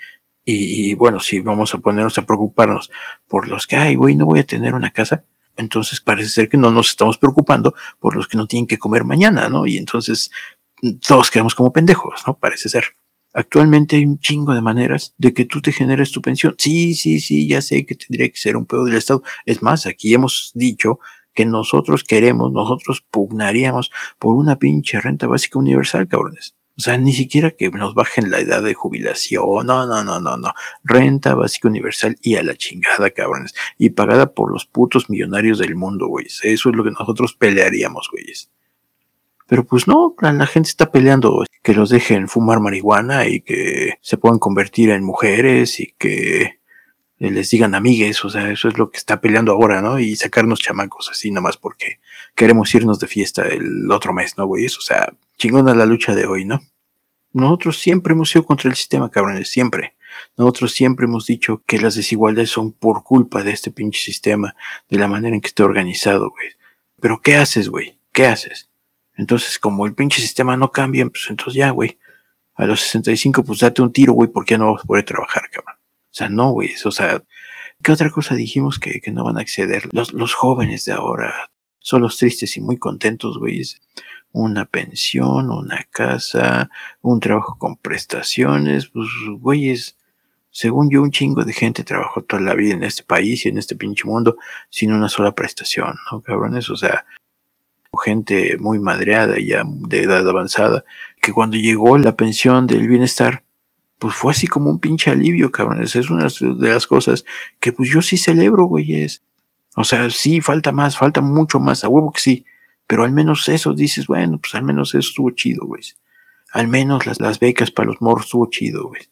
Y, 0.44 0.90
y 0.90 0.94
bueno, 0.94 1.20
si 1.20 1.40
vamos 1.40 1.74
a 1.74 1.78
ponernos 1.78 2.16
a 2.16 2.26
preocuparnos 2.26 2.90
por 3.26 3.48
los 3.48 3.66
que, 3.66 3.76
ay, 3.76 3.96
güey, 3.96 4.14
no 4.14 4.24
voy 4.24 4.40
a 4.40 4.46
tener 4.46 4.74
una 4.74 4.92
casa, 4.92 5.24
entonces 5.58 6.00
parece 6.00 6.30
ser 6.30 6.48
que 6.48 6.56
no 6.56 6.70
nos 6.70 6.88
estamos 6.88 7.18
preocupando 7.18 7.74
por 7.98 8.16
los 8.16 8.26
que 8.26 8.38
no 8.38 8.46
tienen 8.46 8.66
que 8.66 8.78
comer 8.78 9.04
mañana, 9.04 9.48
¿no? 9.48 9.66
Y 9.66 9.76
entonces 9.76 10.30
todos 11.06 11.30
quedamos 11.30 11.54
como 11.54 11.72
pendejos, 11.72 12.22
¿no? 12.26 12.38
Parece 12.38 12.68
ser. 12.68 12.84
Actualmente 13.34 13.96
hay 13.96 14.06
un 14.06 14.18
chingo 14.18 14.54
de 14.54 14.62
maneras 14.62 15.14
de 15.18 15.34
que 15.34 15.44
tú 15.44 15.60
te 15.60 15.72
generes 15.72 16.12
tu 16.12 16.22
pensión. 16.22 16.54
Sí, 16.58 16.94
sí, 16.94 17.20
sí, 17.20 17.46
ya 17.46 17.60
sé 17.60 17.84
que 17.84 17.94
tendría 17.94 18.28
que 18.30 18.38
ser 18.38 18.56
un 18.56 18.64
pedo 18.64 18.84
del 18.84 18.96
Estado. 18.96 19.22
Es 19.44 19.62
más, 19.62 19.86
aquí 19.86 20.14
hemos 20.14 20.52
dicho 20.54 21.00
que 21.34 21.44
nosotros 21.44 22.04
queremos, 22.04 22.52
nosotros 22.52 23.04
pugnaríamos 23.10 23.90
por 24.18 24.34
una 24.34 24.56
pinche 24.56 25.00
renta 25.00 25.26
básica 25.26 25.58
universal, 25.58 26.08
cabrones. 26.08 26.54
O 26.78 26.80
sea, 26.80 26.96
ni 26.96 27.12
siquiera 27.12 27.50
que 27.50 27.70
nos 27.70 27.94
bajen 27.94 28.30
la 28.30 28.38
edad 28.38 28.62
de 28.62 28.72
jubilación. 28.72 29.66
No, 29.66 29.84
no, 29.84 30.04
no, 30.04 30.20
no, 30.20 30.36
no. 30.36 30.54
Renta 30.84 31.34
básica 31.34 31.66
universal 31.66 32.16
y 32.22 32.36
a 32.36 32.42
la 32.44 32.54
chingada, 32.54 33.10
cabrones. 33.10 33.52
Y 33.78 33.90
pagada 33.90 34.32
por 34.32 34.52
los 34.52 34.64
putos 34.64 35.10
millonarios 35.10 35.58
del 35.58 35.74
mundo, 35.74 36.06
güeyes. 36.06 36.38
Eso 36.44 36.70
es 36.70 36.76
lo 36.76 36.84
que 36.84 36.92
nosotros 36.92 37.34
pelearíamos, 37.34 38.08
güeyes. 38.12 38.52
Pero 39.48 39.64
pues 39.64 39.88
no, 39.88 40.14
la, 40.20 40.46
gente 40.46 40.68
está 40.68 40.92
peleando 40.92 41.44
que 41.64 41.74
los 41.74 41.90
dejen 41.90 42.28
fumar 42.28 42.60
marihuana 42.60 43.26
y 43.26 43.40
que 43.40 43.94
se 44.00 44.16
puedan 44.16 44.38
convertir 44.38 44.90
en 44.90 45.02
mujeres 45.02 45.80
y 45.80 45.94
que 45.98 46.60
les 47.18 47.50
digan 47.50 47.74
amigues, 47.74 48.24
o 48.24 48.30
sea, 48.30 48.52
eso 48.52 48.68
es 48.68 48.78
lo 48.78 48.90
que 48.90 48.98
está 48.98 49.20
peleando 49.20 49.52
ahora, 49.52 49.82
¿no? 49.82 49.98
Y 49.98 50.14
sacarnos 50.14 50.60
chamacos 50.60 51.08
así 51.10 51.30
nomás 51.32 51.56
porque 51.56 51.98
queremos 52.36 52.72
irnos 52.74 53.00
de 53.00 53.08
fiesta 53.08 53.48
el 53.48 53.90
otro 53.90 54.12
mes, 54.12 54.36
¿no, 54.36 54.46
güey? 54.46 54.66
O 54.66 54.68
sea, 54.68 55.12
chingona 55.38 55.74
la 55.74 55.86
lucha 55.86 56.14
de 56.14 56.26
hoy, 56.26 56.44
¿no? 56.44 56.60
Nosotros 57.32 57.78
siempre 57.78 58.12
hemos 58.12 58.30
sido 58.30 58.44
contra 58.44 58.68
el 58.68 58.76
sistema, 58.76 59.10
cabrones, 59.10 59.48
siempre. 59.48 59.94
Nosotros 60.36 60.72
siempre 60.72 61.06
hemos 61.06 61.26
dicho 61.26 61.62
que 61.66 61.78
las 61.78 61.94
desigualdades 61.94 62.50
son 62.50 62.72
por 62.72 63.04
culpa 63.04 63.42
de 63.44 63.52
este 63.52 63.70
pinche 63.70 64.00
sistema, 64.00 64.56
de 64.88 64.98
la 64.98 65.06
manera 65.06 65.34
en 65.34 65.40
que 65.40 65.48
está 65.48 65.64
organizado, 65.64 66.30
güey. 66.30 66.48
Pero 67.00 67.20
¿qué 67.20 67.36
haces, 67.36 67.68
güey? 67.68 67.98
¿Qué 68.12 68.26
haces? 68.26 68.68
Entonces, 69.14 69.58
como 69.58 69.86
el 69.86 69.94
pinche 69.94 70.20
sistema 70.20 70.56
no 70.56 70.72
cambia, 70.72 71.06
pues 71.06 71.26
entonces 71.28 71.54
ya, 71.54 71.70
güey. 71.70 71.98
A 72.54 72.66
los 72.66 72.80
65, 72.80 73.44
pues 73.44 73.60
date 73.60 73.82
un 73.82 73.92
tiro, 73.92 74.14
güey, 74.14 74.28
porque 74.28 74.58
no 74.58 74.72
vas 74.72 74.82
a 74.82 74.86
poder 74.86 75.04
trabajar, 75.04 75.48
cabrón. 75.50 75.76
O 75.76 76.14
sea, 76.14 76.28
no, 76.28 76.50
güey. 76.50 76.70
O 76.84 76.90
sea, 76.90 77.22
¿qué 77.82 77.92
otra 77.92 78.10
cosa 78.10 78.34
dijimos 78.34 78.80
que, 78.80 79.00
que 79.00 79.12
no 79.12 79.24
van 79.24 79.38
a 79.38 79.42
acceder? 79.42 79.88
Los, 79.92 80.12
los 80.12 80.34
jóvenes 80.34 80.84
de 80.86 80.92
ahora 80.92 81.50
son 81.78 82.02
los 82.02 82.16
tristes 82.16 82.56
y 82.56 82.60
muy 82.60 82.78
contentos, 82.78 83.38
güey 83.38 83.62
una 84.32 84.66
pensión, 84.66 85.50
una 85.50 85.86
casa, 85.90 86.70
un 87.02 87.20
trabajo 87.20 87.56
con 87.58 87.76
prestaciones, 87.76 88.88
pues, 88.88 89.08
güeyes, 89.38 89.96
según 90.50 90.90
yo, 90.90 91.02
un 91.02 91.10
chingo 91.10 91.44
de 91.44 91.52
gente 91.52 91.84
trabajó 91.84 92.22
toda 92.22 92.42
la 92.42 92.54
vida 92.54 92.74
en 92.74 92.82
este 92.82 93.02
país 93.02 93.44
y 93.44 93.48
en 93.48 93.58
este 93.58 93.76
pinche 93.76 94.04
mundo 94.04 94.36
sin 94.70 94.92
una 94.92 95.08
sola 95.08 95.34
prestación, 95.34 95.94
¿no, 96.10 96.20
cabrones? 96.20 96.70
O 96.70 96.76
sea, 96.76 97.04
gente 98.02 98.56
muy 98.58 98.78
madreada 98.78 99.36
ya 99.38 99.62
de 99.64 100.02
edad 100.02 100.28
avanzada, 100.28 100.84
que 101.20 101.32
cuando 101.32 101.56
llegó 101.56 101.98
la 101.98 102.16
pensión 102.16 102.66
del 102.66 102.88
bienestar, 102.88 103.44
pues 103.98 104.14
fue 104.14 104.32
así 104.32 104.46
como 104.46 104.70
un 104.70 104.78
pinche 104.78 105.10
alivio, 105.10 105.50
cabrones. 105.50 105.96
Es 105.96 106.10
una 106.10 106.28
de 106.28 106.68
las 106.68 106.86
cosas 106.86 107.24
que 107.60 107.72
pues 107.72 107.90
yo 107.90 108.02
sí 108.02 108.16
celebro, 108.16 108.64
güeyes. 108.64 109.22
O 109.76 109.84
sea, 109.84 110.10
sí, 110.10 110.40
falta 110.40 110.72
más, 110.72 110.96
falta 110.96 111.20
mucho 111.20 111.60
más, 111.60 111.84
a 111.84 111.88
huevo 111.88 112.12
que 112.12 112.20
sí. 112.20 112.46
Pero 112.88 113.04
al 113.04 113.12
menos 113.12 113.48
eso 113.48 113.74
dices, 113.74 114.08
bueno, 114.08 114.38
pues 114.38 114.54
al 114.56 114.64
menos 114.64 114.88
eso 114.90 115.10
estuvo 115.10 115.30
chido, 115.30 115.66
güey. 115.66 115.82
Al 116.52 116.66
menos 116.66 117.06
las, 117.06 117.20
las 117.20 117.38
becas 117.38 117.70
para 117.70 117.90
los 117.90 118.00
morros 118.00 118.24
estuvo 118.24 118.48
chido, 118.50 118.88
güey. 118.88 119.02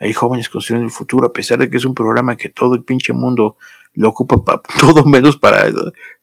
Hay 0.00 0.12
jóvenes 0.12 0.48
construyendo 0.48 0.86
el 0.86 0.92
futuro, 0.92 1.28
a 1.28 1.32
pesar 1.32 1.60
de 1.60 1.70
que 1.70 1.76
es 1.76 1.84
un 1.84 1.94
programa 1.94 2.36
que 2.36 2.48
todo 2.48 2.74
el 2.74 2.82
pinche 2.82 3.12
mundo 3.12 3.56
lo 3.94 4.08
ocupa 4.08 4.44
para 4.44 4.60
todo 4.80 5.04
menos 5.04 5.36
para 5.36 5.70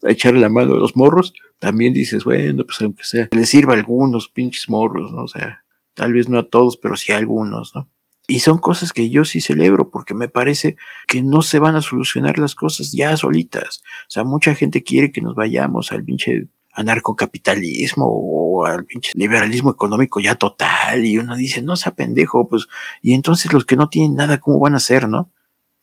echarle 0.04 0.42
la 0.42 0.50
mano 0.50 0.74
a 0.74 0.78
los 0.78 0.98
morros. 0.98 1.34
También 1.60 1.94
dices, 1.94 2.26
bueno, 2.26 2.66
pues 2.66 2.82
aunque 2.82 3.06
sea, 3.06 3.30
les 3.32 3.50
sirva 3.50 3.74
a 3.74 3.78
algunos 3.78 4.28
pinches 4.28 4.70
morros, 4.70 5.14
¿no? 5.14 5.24
O 5.24 5.28
sea, 5.30 5.64
tal 5.94 6.12
vez 6.12 6.28
no 6.28 6.38
a 6.38 6.50
todos, 6.50 6.76
pero 6.76 6.98
sí 6.98 7.14
a 7.14 7.18
algunos, 7.18 7.74
¿no? 7.74 7.90
Y 8.28 8.42
son 8.42 8.58
cosas 8.58 8.92
que 8.92 9.10
yo 9.10 9.24
sí 9.24 9.40
celebro 9.40 9.90
porque 9.90 10.14
me 10.14 10.28
parece 10.28 10.76
que 11.08 11.24
no 11.24 11.42
se 11.42 11.58
van 11.60 11.76
a 11.78 11.82
solucionar 11.82 12.38
las 12.38 12.56
cosas 12.56 12.92
ya 12.92 13.16
solitas. 13.16 13.82
O 14.04 14.12
sea, 14.12 14.26
mucha 14.26 14.54
gente 14.54 14.84
quiere 14.84 15.14
que 15.14 15.22
nos 15.22 15.34
vayamos 15.34 15.94
al 15.94 16.04
pinche 16.04 16.48
anarcocapitalismo 16.74 18.06
o 18.08 18.66
al 18.66 18.86
pinche 18.86 19.12
liberalismo 19.16 19.72
económico 19.72 20.20
ya 20.20 20.36
total 20.36 21.06
y 21.06 21.18
uno 21.18 21.36
dice, 21.36 21.62
no 21.62 21.76
sea 21.76 21.94
pendejo, 21.94 22.48
pues, 22.48 22.68
y 23.02 23.14
entonces 23.14 23.52
los 23.54 23.66
que 23.66 23.76
no 23.76 23.90
tienen 23.90 24.16
nada, 24.16 24.40
¿cómo 24.40 24.60
van 24.60 24.76
a 24.76 24.80
ser, 24.80 25.08
no? 25.08 25.32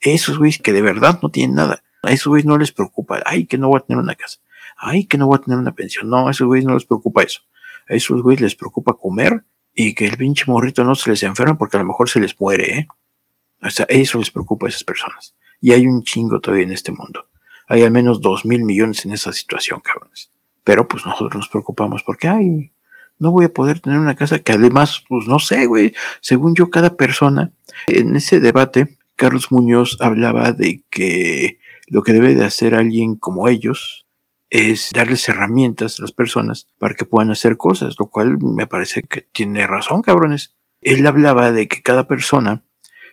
Esos 0.01 0.39
güeyes 0.39 0.59
que 0.59 0.73
de 0.73 0.83
verdad 0.83 1.19
no 1.23 1.31
tienen 1.31 1.57
nada, 1.57 1.83
a 2.03 2.13
esos 2.13 2.29
güeyes 2.29 2.47
no 2.47 2.59
les 2.59 2.73
preocupa, 2.73 3.23
ay, 3.25 3.47
que 3.47 3.59
no 3.59 3.69
voy 3.69 3.79
a 3.79 3.87
tener 3.87 4.03
una 4.03 4.15
casa, 4.15 4.39
ay, 4.77 5.07
que 5.07 5.19
no 5.19 5.27
voy 5.27 5.37
a 5.37 5.43
tener 5.43 5.59
una 5.59 5.75
pensión, 5.75 6.09
no, 6.09 6.29
a 6.29 6.31
esos 6.31 6.47
güeyes 6.47 6.67
no 6.67 6.75
les 6.75 6.85
preocupa 6.85 7.23
eso, 7.23 7.41
a 7.89 7.95
esos 7.95 8.23
güeyes 8.23 8.41
les 8.41 8.55
preocupa 8.55 8.95
comer 8.95 9.45
y 9.75 9.95
que 9.95 10.07
el 10.07 10.17
pinche 10.17 10.45
morrito 10.47 10.85
no 10.85 10.95
se 10.95 11.11
les 11.11 11.23
enferme 11.23 11.55
porque 11.57 11.77
a 11.77 11.81
lo 11.81 11.87
mejor 11.87 12.09
se 12.09 12.21
les 12.21 12.39
muere, 12.41 12.79
¿eh? 12.79 12.89
O 13.63 13.71
sea, 13.71 13.87
eso 13.89 14.19
les 14.19 14.31
preocupa 14.31 14.67
a 14.67 14.69
esas 14.69 14.85
personas. 14.85 15.35
Y 15.61 15.73
hay 15.73 15.87
un 15.87 16.03
chingo 16.03 16.41
todavía 16.41 16.65
en 16.65 16.73
este 16.73 16.93
mundo. 16.93 17.29
Hay 17.69 17.83
al 17.83 17.91
menos 17.91 18.21
dos 18.21 18.45
mil 18.45 18.65
millones 18.65 19.05
en 19.05 19.13
esa 19.13 19.33
situación, 19.33 19.81
cabrones. 19.81 20.31
Pero 20.67 20.89
pues 20.89 21.07
nosotros 21.07 21.37
nos 21.37 21.49
preocupamos 21.49 22.03
porque, 22.03 22.27
ay, 22.27 22.73
no 23.21 23.31
voy 23.31 23.45
a 23.45 23.53
poder 23.53 23.79
tener 23.79 24.01
una 24.01 24.17
casa 24.17 24.41
que 24.41 24.51
además, 24.51 25.05
pues 25.09 25.29
no 25.29 25.39
sé, 25.39 25.67
güey, 25.67 25.95
según 26.21 26.57
yo, 26.57 26.71
cada 26.71 26.97
persona, 26.97 27.53
en 27.87 28.17
ese 28.17 28.41
debate, 28.41 28.99
Carlos 29.15 29.53
Muñoz 29.53 29.97
hablaba 30.01 30.51
de 30.51 30.83
que 30.91 31.61
lo 31.87 32.03
que 32.03 32.13
debe 32.13 32.35
de 32.35 32.45
hacer 32.45 32.75
alguien 32.75 33.15
como 33.15 33.47
ellos 33.47 34.09
es 34.51 34.91
darles 34.93 35.29
herramientas 35.29 36.01
a 36.01 36.03
las 36.03 36.11
personas 36.11 36.67
para 36.81 36.95
que 36.95 37.05
puedan 37.05 37.31
hacer 37.31 37.57
cosas, 37.57 37.95
lo 38.01 38.07
cual 38.07 38.37
me 38.43 38.67
parece 38.67 39.05
que 39.05 39.21
tiene 39.21 39.69
razón, 39.69 40.03
cabrones. 40.03 40.57
Él 40.81 41.07
hablaba 41.07 41.53
de 41.53 41.69
que 41.69 41.81
cada 41.81 42.09
persona, 42.09 42.65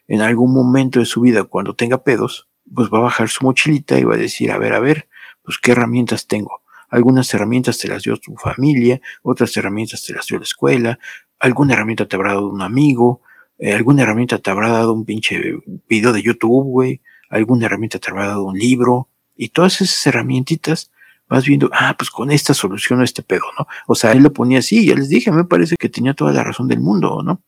en 0.08 0.22
algún 0.22 0.56
momento 0.56 0.98
de 0.98 1.06
su 1.06 1.22
vida, 1.22 1.44
cuando 1.44 1.76
tenga 1.76 2.04
pedos, 2.04 2.50
pues 2.74 2.90
va 2.90 2.98
a 2.98 3.02
bajar 3.02 3.30
su 3.30 3.46
mochilita 3.46 4.00
y 4.00 4.06
va 4.06 4.16
a 4.16 4.18
decir, 4.18 4.52
a 4.52 4.58
ver, 4.58 4.74
a 4.74 4.80
ver, 4.80 5.08
pues 5.44 5.60
qué 5.60 5.74
herramientas 5.74 6.26
tengo. 6.26 6.63
Algunas 6.94 7.34
herramientas 7.34 7.80
te 7.80 7.88
las 7.88 8.04
dio 8.04 8.18
tu 8.18 8.36
familia, 8.36 9.02
otras 9.24 9.58
herramientas 9.58 10.04
te 10.04 10.14
las 10.14 10.28
dio 10.28 10.38
la 10.38 10.44
escuela, 10.44 11.00
alguna 11.40 11.74
herramienta 11.74 12.08
te 12.08 12.16
habrá 12.16 12.34
dado 12.34 12.50
un 12.50 12.62
amigo, 12.62 13.22
eh, 13.58 13.74
alguna 13.74 14.04
herramienta 14.04 14.38
te 14.38 14.52
habrá 14.52 14.70
dado 14.70 14.94
un 14.94 15.04
pinche 15.04 15.42
video 15.90 16.14
de 16.14 16.22
YouTube, 16.22 16.66
güey, 16.66 17.02
alguna 17.32 17.66
herramienta 17.66 17.98
te 17.98 18.12
habrá 18.12 18.28
dado 18.28 18.44
un 18.44 18.60
libro, 18.60 19.10
y 19.36 19.50
todas 19.50 19.82
esas 19.82 20.06
herramientitas 20.06 20.92
vas 21.28 21.46
viendo, 21.46 21.68
ah, 21.74 21.96
pues 21.98 22.12
con 22.12 22.30
esta 22.30 22.54
solución 22.54 23.02
este 23.02 23.24
pedo, 23.24 23.46
¿no? 23.58 23.66
O 23.88 23.96
sea, 23.96 24.12
él 24.12 24.22
lo 24.22 24.32
ponía 24.32 24.60
así, 24.60 24.86
ya 24.86 24.94
les 24.94 25.10
dije, 25.10 25.32
me 25.32 25.46
parece 25.46 25.78
que 25.78 25.90
tenía 25.90 26.14
toda 26.14 26.32
la 26.32 26.44
razón 26.44 26.68
del 26.68 26.80
mundo, 26.80 27.24
¿no? 27.24 27.42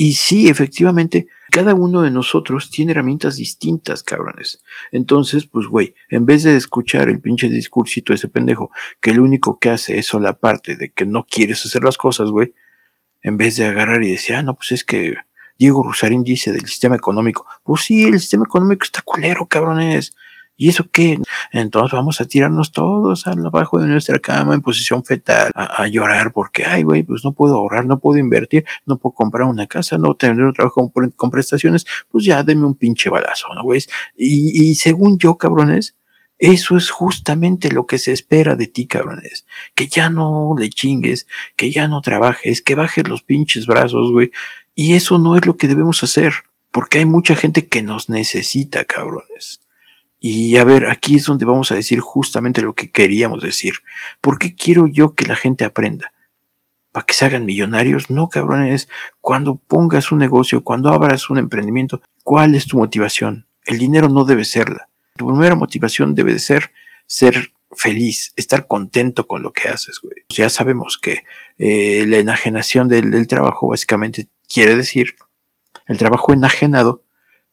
Y 0.00 0.12
sí, 0.12 0.48
efectivamente, 0.48 1.26
cada 1.50 1.74
uno 1.74 2.02
de 2.02 2.12
nosotros 2.12 2.70
tiene 2.70 2.92
herramientas 2.92 3.34
distintas, 3.34 4.04
cabrones. 4.04 4.62
Entonces, 4.92 5.44
pues, 5.44 5.66
güey, 5.66 5.96
en 6.08 6.24
vez 6.24 6.44
de 6.44 6.56
escuchar 6.56 7.08
el 7.08 7.20
pinche 7.20 7.48
discursito 7.48 8.12
de 8.12 8.14
ese 8.14 8.28
pendejo, 8.28 8.70
que 9.00 9.12
lo 9.12 9.24
único 9.24 9.58
que 9.58 9.70
hace 9.70 9.98
es 9.98 10.14
la 10.14 10.38
parte 10.38 10.76
de 10.76 10.90
que 10.92 11.04
no 11.04 11.26
quieres 11.28 11.66
hacer 11.66 11.82
las 11.82 11.96
cosas, 11.96 12.30
güey, 12.30 12.54
en 13.22 13.38
vez 13.38 13.56
de 13.56 13.64
agarrar 13.64 14.04
y 14.04 14.12
decir, 14.12 14.36
ah, 14.36 14.44
no, 14.44 14.54
pues 14.54 14.70
es 14.70 14.84
que 14.84 15.16
Diego 15.58 15.82
Rosarín 15.82 16.22
dice 16.22 16.52
del 16.52 16.66
sistema 16.66 16.94
económico. 16.94 17.44
Pues 17.64 17.82
sí, 17.82 18.04
el 18.04 18.20
sistema 18.20 18.44
económico 18.44 18.84
está 18.84 19.02
culero, 19.02 19.46
cabrones. 19.46 20.14
¿Y 20.60 20.68
eso 20.70 20.88
qué? 20.90 21.20
Entonces 21.52 21.92
vamos 21.92 22.20
a 22.20 22.24
tirarnos 22.24 22.72
todos 22.72 23.28
abajo 23.28 23.78
de 23.78 23.86
nuestra 23.86 24.18
cama 24.18 24.54
en 24.54 24.60
posición 24.60 25.04
fetal 25.04 25.52
a, 25.54 25.86
llorar 25.86 26.32
porque, 26.32 26.66
ay, 26.66 26.82
güey, 26.82 27.04
pues 27.04 27.24
no 27.24 27.32
puedo 27.32 27.54
ahorrar, 27.54 27.86
no 27.86 28.00
puedo 28.00 28.18
invertir, 28.18 28.64
no 28.84 28.98
puedo 28.98 29.14
comprar 29.14 29.46
una 29.46 29.68
casa, 29.68 29.98
no 29.98 30.16
tener 30.16 30.44
un 30.44 30.52
trabajo 30.52 30.92
con, 30.92 31.30
prestaciones, 31.30 31.86
pues 32.10 32.24
ya 32.24 32.42
denme 32.42 32.66
un 32.66 32.74
pinche 32.74 33.08
balazo, 33.08 33.46
¿no, 33.54 33.62
güey? 33.62 33.82
Y, 34.16 34.70
y 34.70 34.74
según 34.74 35.16
yo, 35.18 35.38
cabrones, 35.38 35.94
eso 36.38 36.76
es 36.76 36.90
justamente 36.90 37.70
lo 37.70 37.86
que 37.86 37.98
se 37.98 38.12
espera 38.12 38.56
de 38.56 38.66
ti, 38.66 38.88
cabrones. 38.88 39.46
Que 39.76 39.86
ya 39.86 40.10
no 40.10 40.56
le 40.58 40.70
chingues, 40.70 41.28
que 41.54 41.70
ya 41.70 41.86
no 41.86 42.00
trabajes, 42.00 42.62
que 42.62 42.74
bajes 42.74 43.06
los 43.06 43.22
pinches 43.22 43.66
brazos, 43.66 44.10
güey. 44.10 44.32
Y 44.74 44.94
eso 44.94 45.18
no 45.18 45.36
es 45.36 45.46
lo 45.46 45.56
que 45.56 45.68
debemos 45.68 46.02
hacer, 46.02 46.34
porque 46.72 46.98
hay 46.98 47.04
mucha 47.04 47.36
gente 47.36 47.68
que 47.68 47.82
nos 47.82 48.08
necesita, 48.08 48.84
cabrones. 48.84 49.60
Y 50.20 50.56
a 50.56 50.64
ver, 50.64 50.86
aquí 50.86 51.16
es 51.16 51.24
donde 51.24 51.44
vamos 51.44 51.70
a 51.70 51.74
decir 51.74 52.00
justamente 52.00 52.62
lo 52.62 52.74
que 52.74 52.90
queríamos 52.90 53.42
decir. 53.42 53.74
¿Por 54.20 54.38
qué 54.38 54.54
quiero 54.54 54.86
yo 54.86 55.14
que 55.14 55.26
la 55.26 55.36
gente 55.36 55.64
aprenda? 55.64 56.12
¿Para 56.92 57.06
que 57.06 57.14
se 57.14 57.24
hagan 57.24 57.46
millonarios? 57.46 58.10
No, 58.10 58.28
cabrones. 58.28 58.88
Cuando 59.20 59.56
pongas 59.56 60.10
un 60.10 60.18
negocio, 60.18 60.64
cuando 60.64 60.90
abras 60.90 61.30
un 61.30 61.38
emprendimiento, 61.38 62.02
¿cuál 62.24 62.54
es 62.54 62.66
tu 62.66 62.78
motivación? 62.78 63.46
El 63.64 63.78
dinero 63.78 64.08
no 64.08 64.24
debe 64.24 64.44
serla. 64.44 64.88
Tu 65.16 65.26
primera 65.26 65.54
motivación 65.54 66.14
debe 66.14 66.32
de 66.32 66.38
ser 66.38 66.72
ser 67.06 67.52
feliz, 67.72 68.32
estar 68.36 68.66
contento 68.66 69.26
con 69.26 69.42
lo 69.42 69.52
que 69.52 69.68
haces, 69.68 70.00
güey. 70.00 70.24
Ya 70.28 70.48
sabemos 70.48 70.98
que 70.98 71.24
eh, 71.58 72.04
la 72.06 72.18
enajenación 72.18 72.88
del, 72.88 73.10
del 73.10 73.26
trabajo 73.26 73.68
básicamente 73.68 74.28
quiere 74.48 74.76
decir 74.76 75.16
el 75.86 75.98
trabajo 75.98 76.32
enajenado 76.32 77.02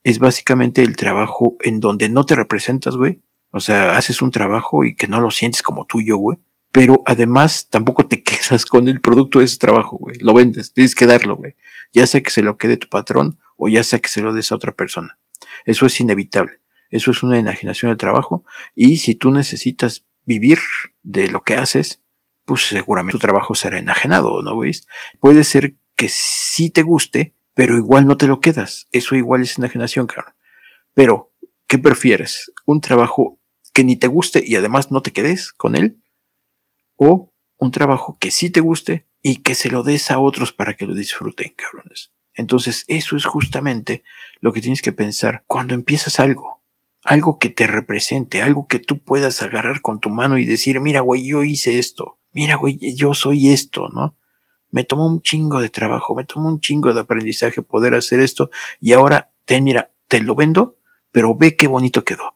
es 0.06 0.20
básicamente 0.20 0.84
el 0.84 0.96
trabajo 0.96 1.58
en 1.62 1.80
donde 1.80 2.10
no 2.10 2.28
te 2.28 2.36
representas, 2.36 2.96
güey. 2.96 3.22
O 3.50 3.60
sea, 3.60 3.98
haces 3.98 4.22
un 4.22 4.30
trabajo 4.30 4.86
y 4.86 4.96
que 4.96 5.08
no 5.08 5.20
lo 5.20 5.32
sientes 5.32 5.64
como 5.64 5.86
tuyo, 5.86 6.18
güey. 6.18 6.38
Pero 6.72 7.02
además 7.08 7.70
tampoco 7.72 8.06
te 8.06 8.22
quedas 8.24 8.68
con 8.68 8.88
el 8.88 9.02
producto 9.02 9.40
de 9.40 9.46
ese 9.46 9.58
trabajo, 9.58 9.98
güey. 9.98 10.20
Lo 10.20 10.36
vendes, 10.36 10.74
tienes 10.74 10.94
que 10.94 11.08
darlo, 11.08 11.38
güey. 11.38 11.56
Ya 11.92 12.06
sea 12.06 12.22
que 12.22 12.30
se 12.30 12.44
lo 12.44 12.56
quede 12.56 12.78
tu 12.78 12.88
patrón 12.88 13.40
o 13.58 13.68
ya 13.68 13.84
sea 13.84 13.98
que 13.98 14.10
se 14.10 14.22
lo 14.22 14.32
des 14.32 14.52
a 14.52 14.56
otra 14.56 14.74
persona. 14.74 15.18
Eso 15.66 15.88
es 15.88 16.00
inevitable. 16.00 16.60
Eso 16.92 17.10
es 17.10 17.24
una 17.24 17.40
enajenación 17.40 17.90
del 17.90 17.98
trabajo. 17.98 18.46
Y 18.76 18.98
si 18.98 19.16
tú 19.16 19.32
necesitas 19.32 20.06
vivir 20.24 20.60
de 21.02 21.30
lo 21.30 21.42
que 21.42 21.56
haces, 21.56 22.04
pues 22.46 22.68
seguramente 22.68 23.14
tu 23.14 23.20
trabajo 23.20 23.56
será 23.56 23.80
enajenado, 23.80 24.44
¿no 24.44 24.56
veis? 24.56 24.88
Puede 25.20 25.44
ser 25.44 25.74
que 25.96 26.10
sí 26.10 26.70
te 26.70 26.84
guste, 26.84 27.34
pero 27.56 27.78
igual 27.78 28.06
no 28.06 28.18
te 28.18 28.28
lo 28.28 28.42
quedas. 28.42 28.88
Eso 28.92 29.16
igual 29.16 29.42
es 29.42 29.58
enajenación, 29.58 30.06
claro. 30.06 30.36
Pero, 30.94 31.34
¿qué 31.68 31.80
prefieres? 31.80 32.52
¿Un 32.66 32.82
trabajo 32.82 33.40
que 33.74 33.84
ni 33.84 33.96
te 33.96 34.08
guste 34.08 34.44
y 34.46 34.56
además 34.58 34.92
no 34.92 35.02
te 35.02 35.12
quedes 35.12 35.52
con 35.52 35.76
él? 35.76 36.04
¿O 36.98 37.34
un 37.58 37.72
trabajo 37.72 38.18
que 38.20 38.30
sí 38.30 38.50
te 38.50 38.60
guste 38.60 39.08
y 39.24 39.38
que 39.38 39.56
se 39.56 39.72
lo 39.72 39.82
des 39.82 40.12
a 40.12 40.20
otros 40.20 40.52
para 40.52 40.76
que 40.76 40.86
lo 40.86 40.94
disfruten, 40.94 41.54
cabrones? 41.56 42.12
Entonces, 42.34 42.84
eso 42.88 43.16
es 43.16 43.26
justamente 43.26 44.04
lo 44.42 44.52
que 44.52 44.62
tienes 44.62 44.82
que 44.82 44.92
pensar 44.92 45.46
cuando 45.48 45.74
empiezas 45.74 46.20
algo. 46.20 46.62
Algo 47.04 47.40
que 47.40 47.50
te 47.50 47.68
represente, 47.68 48.42
algo 48.42 48.68
que 48.68 48.80
tú 48.80 49.00
puedas 49.00 49.42
agarrar 49.42 49.82
con 49.82 50.02
tu 50.02 50.10
mano 50.10 50.38
y 50.38 50.46
decir, 50.46 50.82
mira, 50.82 51.00
güey, 51.00 51.26
yo 51.26 51.44
hice 51.44 51.80
esto. 51.80 52.20
Mira, 52.34 52.56
güey, 52.56 52.96
yo 52.96 53.14
soy 53.14 53.50
esto, 53.50 53.88
¿no? 53.90 54.18
Me 54.76 54.84
tomó 54.84 55.08
un 55.08 55.22
chingo 55.22 55.62
de 55.62 55.70
trabajo, 55.70 56.16
me 56.16 56.26
tomó 56.26 56.50
un 56.50 56.60
chingo 56.60 56.94
de 56.94 57.00
aprendizaje 57.00 57.62
poder 57.62 57.94
hacer 57.94 58.20
esto 58.20 58.52
y 58.82 58.92
ahora, 58.92 59.32
ten, 59.46 59.64
mira, 59.64 59.90
te 60.10 60.20
lo 60.20 60.36
vendo, 60.36 60.76
pero 61.14 61.34
ve 61.34 61.56
qué 61.56 61.68
bonito 61.68 62.04
quedó. 62.04 62.36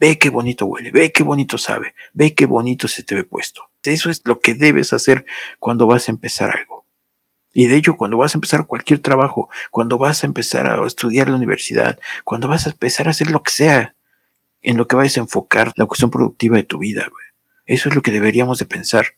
Ve 0.00 0.18
qué 0.18 0.30
bonito 0.30 0.64
huele, 0.64 0.90
ve 0.90 1.12
qué 1.12 1.22
bonito 1.22 1.58
sabe, 1.58 1.94
ve 2.14 2.34
qué 2.34 2.46
bonito 2.46 2.88
se 2.88 3.02
te 3.02 3.14
ve 3.14 3.24
puesto. 3.24 3.68
Eso 3.82 4.08
es 4.08 4.22
lo 4.24 4.40
que 4.40 4.54
debes 4.54 4.94
hacer 4.94 5.26
cuando 5.58 5.86
vas 5.86 6.08
a 6.08 6.12
empezar 6.12 6.56
algo. 6.56 6.86
Y 7.52 7.66
de 7.66 7.76
hecho, 7.76 7.98
cuando 7.98 8.16
vas 8.16 8.34
a 8.34 8.38
empezar 8.38 8.66
cualquier 8.66 9.00
trabajo, 9.00 9.50
cuando 9.70 9.98
vas 9.98 10.24
a 10.24 10.26
empezar 10.26 10.66
a 10.66 10.86
estudiar 10.86 11.28
la 11.28 11.36
universidad, 11.36 12.00
cuando 12.24 12.48
vas 12.48 12.66
a 12.66 12.70
empezar 12.70 13.06
a 13.06 13.10
hacer 13.10 13.30
lo 13.30 13.42
que 13.42 13.50
sea, 13.50 13.94
en 14.62 14.78
lo 14.78 14.88
que 14.88 14.96
vayas 14.96 15.18
a 15.18 15.20
enfocar 15.20 15.74
la 15.76 15.84
cuestión 15.84 16.10
productiva 16.10 16.56
de 16.56 16.64
tu 16.64 16.78
vida, 16.78 17.06
Eso 17.66 17.90
es 17.90 17.94
lo 17.94 18.00
que 18.00 18.12
deberíamos 18.12 18.58
de 18.58 18.64
pensar. 18.64 19.08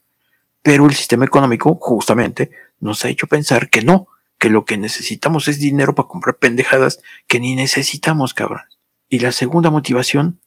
Pero 0.62 0.86
el 0.86 0.94
sistema 0.94 1.24
económico, 1.24 1.76
justamente, 1.80 2.50
nos 2.80 3.04
ha 3.04 3.08
hecho 3.08 3.26
pensar 3.26 3.70
que 3.70 3.82
no, 3.82 4.08
que 4.38 4.50
lo 4.50 4.64
que 4.64 4.78
necesitamos 4.78 5.48
es 5.48 5.58
dinero 5.58 5.94
para 5.94 6.08
comprar 6.08 6.36
pendejadas 6.36 7.00
que 7.26 7.40
ni 7.40 7.54
necesitamos, 7.56 8.34
cabrón. 8.34 8.62
Y 9.08 9.18
la 9.20 9.32
segunda 9.32 9.70
motivación 9.70 10.40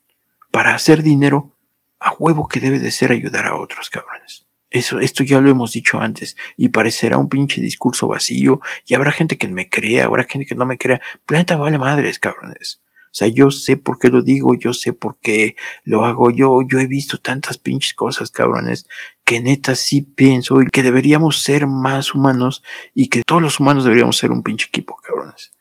para 0.52 0.76
hacer 0.76 1.02
dinero, 1.02 1.56
a 2.00 2.14
huevo 2.14 2.48
que 2.48 2.60
debe 2.60 2.80
de 2.80 2.92
ser 2.92 3.12
ayudar 3.12 3.48
a 3.48 3.56
otros, 3.56 3.90
cabrones. 3.90 4.46
Eso, 4.70 5.00
esto 5.00 5.24
ya 5.24 5.42
lo 5.42 5.50
hemos 5.50 5.74
dicho 5.74 6.00
antes, 6.00 6.38
y 6.56 6.70
parecerá 6.70 7.18
un 7.18 7.28
pinche 7.28 7.62
discurso 7.62 8.08
vacío, 8.08 8.62
y 8.86 8.96
habrá 8.96 9.12
gente 9.12 9.38
que 9.38 9.48
me 9.48 9.70
crea, 9.70 10.06
habrá 10.06 10.24
gente 10.24 10.46
que 10.46 10.56
no 10.56 10.66
me 10.66 10.78
crea. 10.78 11.02
Planeta 11.26 11.58
vale 11.58 11.78
madres, 11.78 12.20
cabrones. 12.20 12.82
O 13.12 13.14
sea, 13.14 13.28
yo 13.28 13.52
sé 13.52 13.76
por 13.76 14.00
qué 14.00 14.08
lo 14.08 14.22
digo, 14.22 14.56
yo 14.56 14.74
sé 14.74 14.94
por 14.94 15.18
qué 15.20 15.58
lo 15.84 16.06
hago. 16.06 16.32
Yo, 16.32 16.62
yo 16.62 16.80
he 16.80 16.88
visto 16.88 17.18
tantas 17.18 17.58
pinches 17.58 17.94
cosas, 17.94 18.32
cabrones, 18.32 18.88
que 19.26 19.42
neta 19.42 19.76
sí 19.76 20.02
pienso 20.02 20.62
y 20.62 20.68
que 20.68 20.82
deberíamos 20.82 21.42
ser 21.42 21.68
más 21.68 22.16
humanos 22.16 22.64
y 22.96 23.10
que 23.10 23.24
todos 23.24 23.42
los 23.42 23.60
humanos 23.60 23.84
deberíamos 23.84 24.18
ser 24.18 24.32
un 24.32 24.44
pinche 24.44 24.68
equipo, 24.68 24.96
cabrones. 24.96 25.52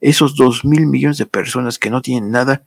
Esos 0.00 0.34
dos 0.34 0.64
mil 0.64 0.86
millones 0.86 1.18
de 1.18 1.26
personas 1.26 1.78
que 1.78 1.90
no 1.90 2.00
tienen 2.00 2.30
nada 2.30 2.64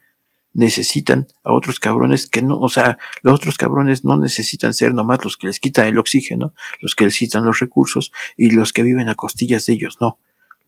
necesitan 0.53 1.27
a 1.43 1.53
otros 1.53 1.79
cabrones 1.79 2.27
que 2.27 2.43
no, 2.43 2.59
o 2.59 2.69
sea, 2.69 2.99
los 3.23 3.33
otros 3.33 3.57
cabrones 3.57 4.05
no 4.05 4.17
necesitan 4.17 4.75
ser 4.75 4.93
nomás 4.93 5.23
los 5.23 5.35
que 5.35 5.47
les 5.47 5.59
quitan 5.59 5.87
el 5.87 5.97
oxígeno, 5.97 6.53
los 6.79 6.93
que 6.93 7.05
les 7.05 7.17
quitan 7.17 7.43
los 7.43 7.59
recursos 7.59 8.11
y 8.37 8.51
los 8.51 8.71
que 8.71 8.83
viven 8.83 9.09
a 9.09 9.15
costillas 9.15 9.65
de 9.65 9.73
ellos, 9.73 9.97
no 9.99 10.19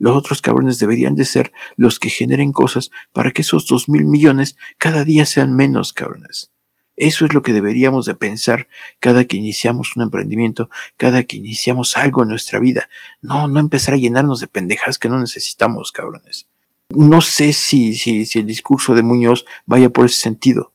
los 0.03 0.17
otros 0.17 0.41
cabrones 0.41 0.79
deberían 0.79 1.15
de 1.15 1.23
ser 1.23 1.53
los 1.77 1.97
que 1.97 2.09
generen 2.09 2.51
cosas 2.51 2.91
para 3.13 3.31
que 3.31 3.41
esos 3.41 3.65
dos 3.67 3.87
mil 3.87 4.03
millones 4.03 4.57
cada 4.77 5.05
día 5.05 5.25
sean 5.25 5.55
menos 5.55 5.93
cabrones. 5.93 6.51
Eso 6.97 7.23
es 7.23 7.33
lo 7.33 7.41
que 7.41 7.53
deberíamos 7.53 8.05
de 8.05 8.13
pensar 8.13 8.67
cada 8.99 9.23
que 9.23 9.37
iniciamos 9.37 9.95
un 9.95 10.03
emprendimiento, 10.03 10.69
cada 10.97 11.23
que 11.23 11.37
iniciamos 11.37 11.95
algo 11.95 12.23
en 12.23 12.27
nuestra 12.27 12.59
vida. 12.59 12.89
No, 13.21 13.47
no 13.47 13.61
empezar 13.61 13.93
a 13.93 13.97
llenarnos 13.97 14.41
de 14.41 14.47
pendejas 14.47 14.99
que 14.99 15.07
no 15.07 15.21
necesitamos, 15.21 15.93
cabrones. 15.93 16.47
No 16.89 17.21
sé 17.21 17.53
si, 17.53 17.95
si, 17.95 18.25
si 18.25 18.39
el 18.39 18.45
discurso 18.45 18.95
de 18.95 19.03
Muñoz 19.03 19.45
vaya 19.65 19.89
por 19.89 20.07
ese 20.07 20.19
sentido. 20.19 20.73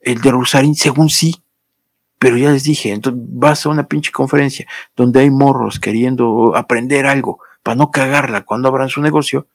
El 0.00 0.20
de 0.22 0.32
Rosarín, 0.32 0.74
según 0.74 1.08
sí. 1.08 1.36
Pero 2.18 2.36
ya 2.36 2.50
les 2.50 2.64
dije, 2.64 2.90
entonces 2.90 3.22
vas 3.28 3.64
a 3.64 3.68
una 3.68 3.86
pinche 3.86 4.10
conferencia 4.10 4.66
donde 4.96 5.20
hay 5.20 5.30
morros 5.30 5.78
queriendo 5.78 6.56
aprender 6.56 7.06
algo 7.06 7.38
para 7.62 7.76
no 7.76 7.90
cagarla 7.90 8.42
cuando 8.42 8.68
abran 8.68 8.88
su 8.88 9.00
negocio, 9.00 9.46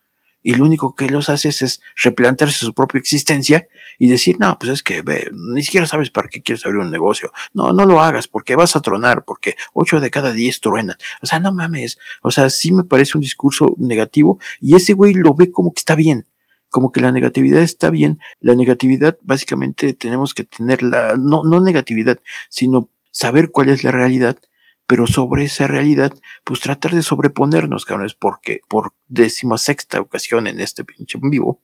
y 0.46 0.54
lo 0.54 0.64
único 0.64 0.94
que 0.94 1.10
los 1.10 1.30
haces 1.30 1.64
es 1.64 1.82
replantearse 1.96 2.60
su 2.60 2.76
propia 2.76 3.00
existencia 3.00 3.68
y 3.98 4.08
decir, 4.08 4.38
no, 4.40 4.60
pues 4.60 4.74
es 4.74 4.84
que 4.84 5.02
ve, 5.02 5.32
ni 5.34 5.64
siquiera 5.64 5.88
sabes 5.88 6.12
para 6.12 6.30
qué 6.30 6.44
quieres 6.44 6.64
abrir 6.68 6.82
un 6.82 6.92
negocio. 6.92 7.32
No, 7.56 7.74
no 7.74 7.84
lo 7.86 8.00
hagas 8.00 8.28
porque 8.28 8.56
vas 8.56 8.76
a 8.76 8.82
tronar, 8.82 9.26
porque 9.26 9.56
ocho 9.74 10.00
de 10.00 10.12
cada 10.12 10.34
diez 10.34 10.62
truenan. 10.62 10.98
O 11.24 11.26
sea, 11.26 11.40
no 11.40 11.52
mames. 11.52 11.98
O 12.22 12.30
sea, 12.30 12.52
sí 12.52 12.72
me 12.72 12.84
parece 12.84 13.18
un 13.18 13.24
discurso 13.24 13.74
negativo 13.80 14.38
y 14.62 14.76
ese 14.76 14.94
güey 14.94 15.16
lo 15.16 15.34
ve 15.34 15.52
como 15.52 15.74
que 15.74 15.80
está 15.80 15.96
bien 15.96 16.28
como 16.70 16.92
que 16.92 17.00
la 17.00 17.14
negatividad 17.14 17.62
está 17.62 17.90
bien. 17.90 18.20
La 18.42 18.54
negatividad 18.54 19.18
básicamente 19.22 19.94
tenemos 19.94 20.34
que 20.34 20.44
tenerla, 20.44 21.16
no, 21.18 21.44
no 21.46 21.62
negatividad, 21.62 22.20
sino 22.50 22.90
saber 23.12 23.50
cuál 23.50 23.70
es 23.70 23.86
la 23.86 23.92
realidad, 23.92 24.38
pero 24.88 25.08
sobre 25.08 25.46
esa 25.46 25.68
realidad, 25.68 26.14
pues 26.44 26.60
tratar 26.60 26.94
de 26.94 27.04
sobreponernos, 27.04 27.86
cabrones, 27.86 28.14
porque 28.14 28.62
por 28.68 28.94
sexta 29.58 30.00
ocasión 30.00 30.48
en 30.48 30.60
este 30.60 30.84
pinche 30.84 31.18
vivo, 31.22 31.62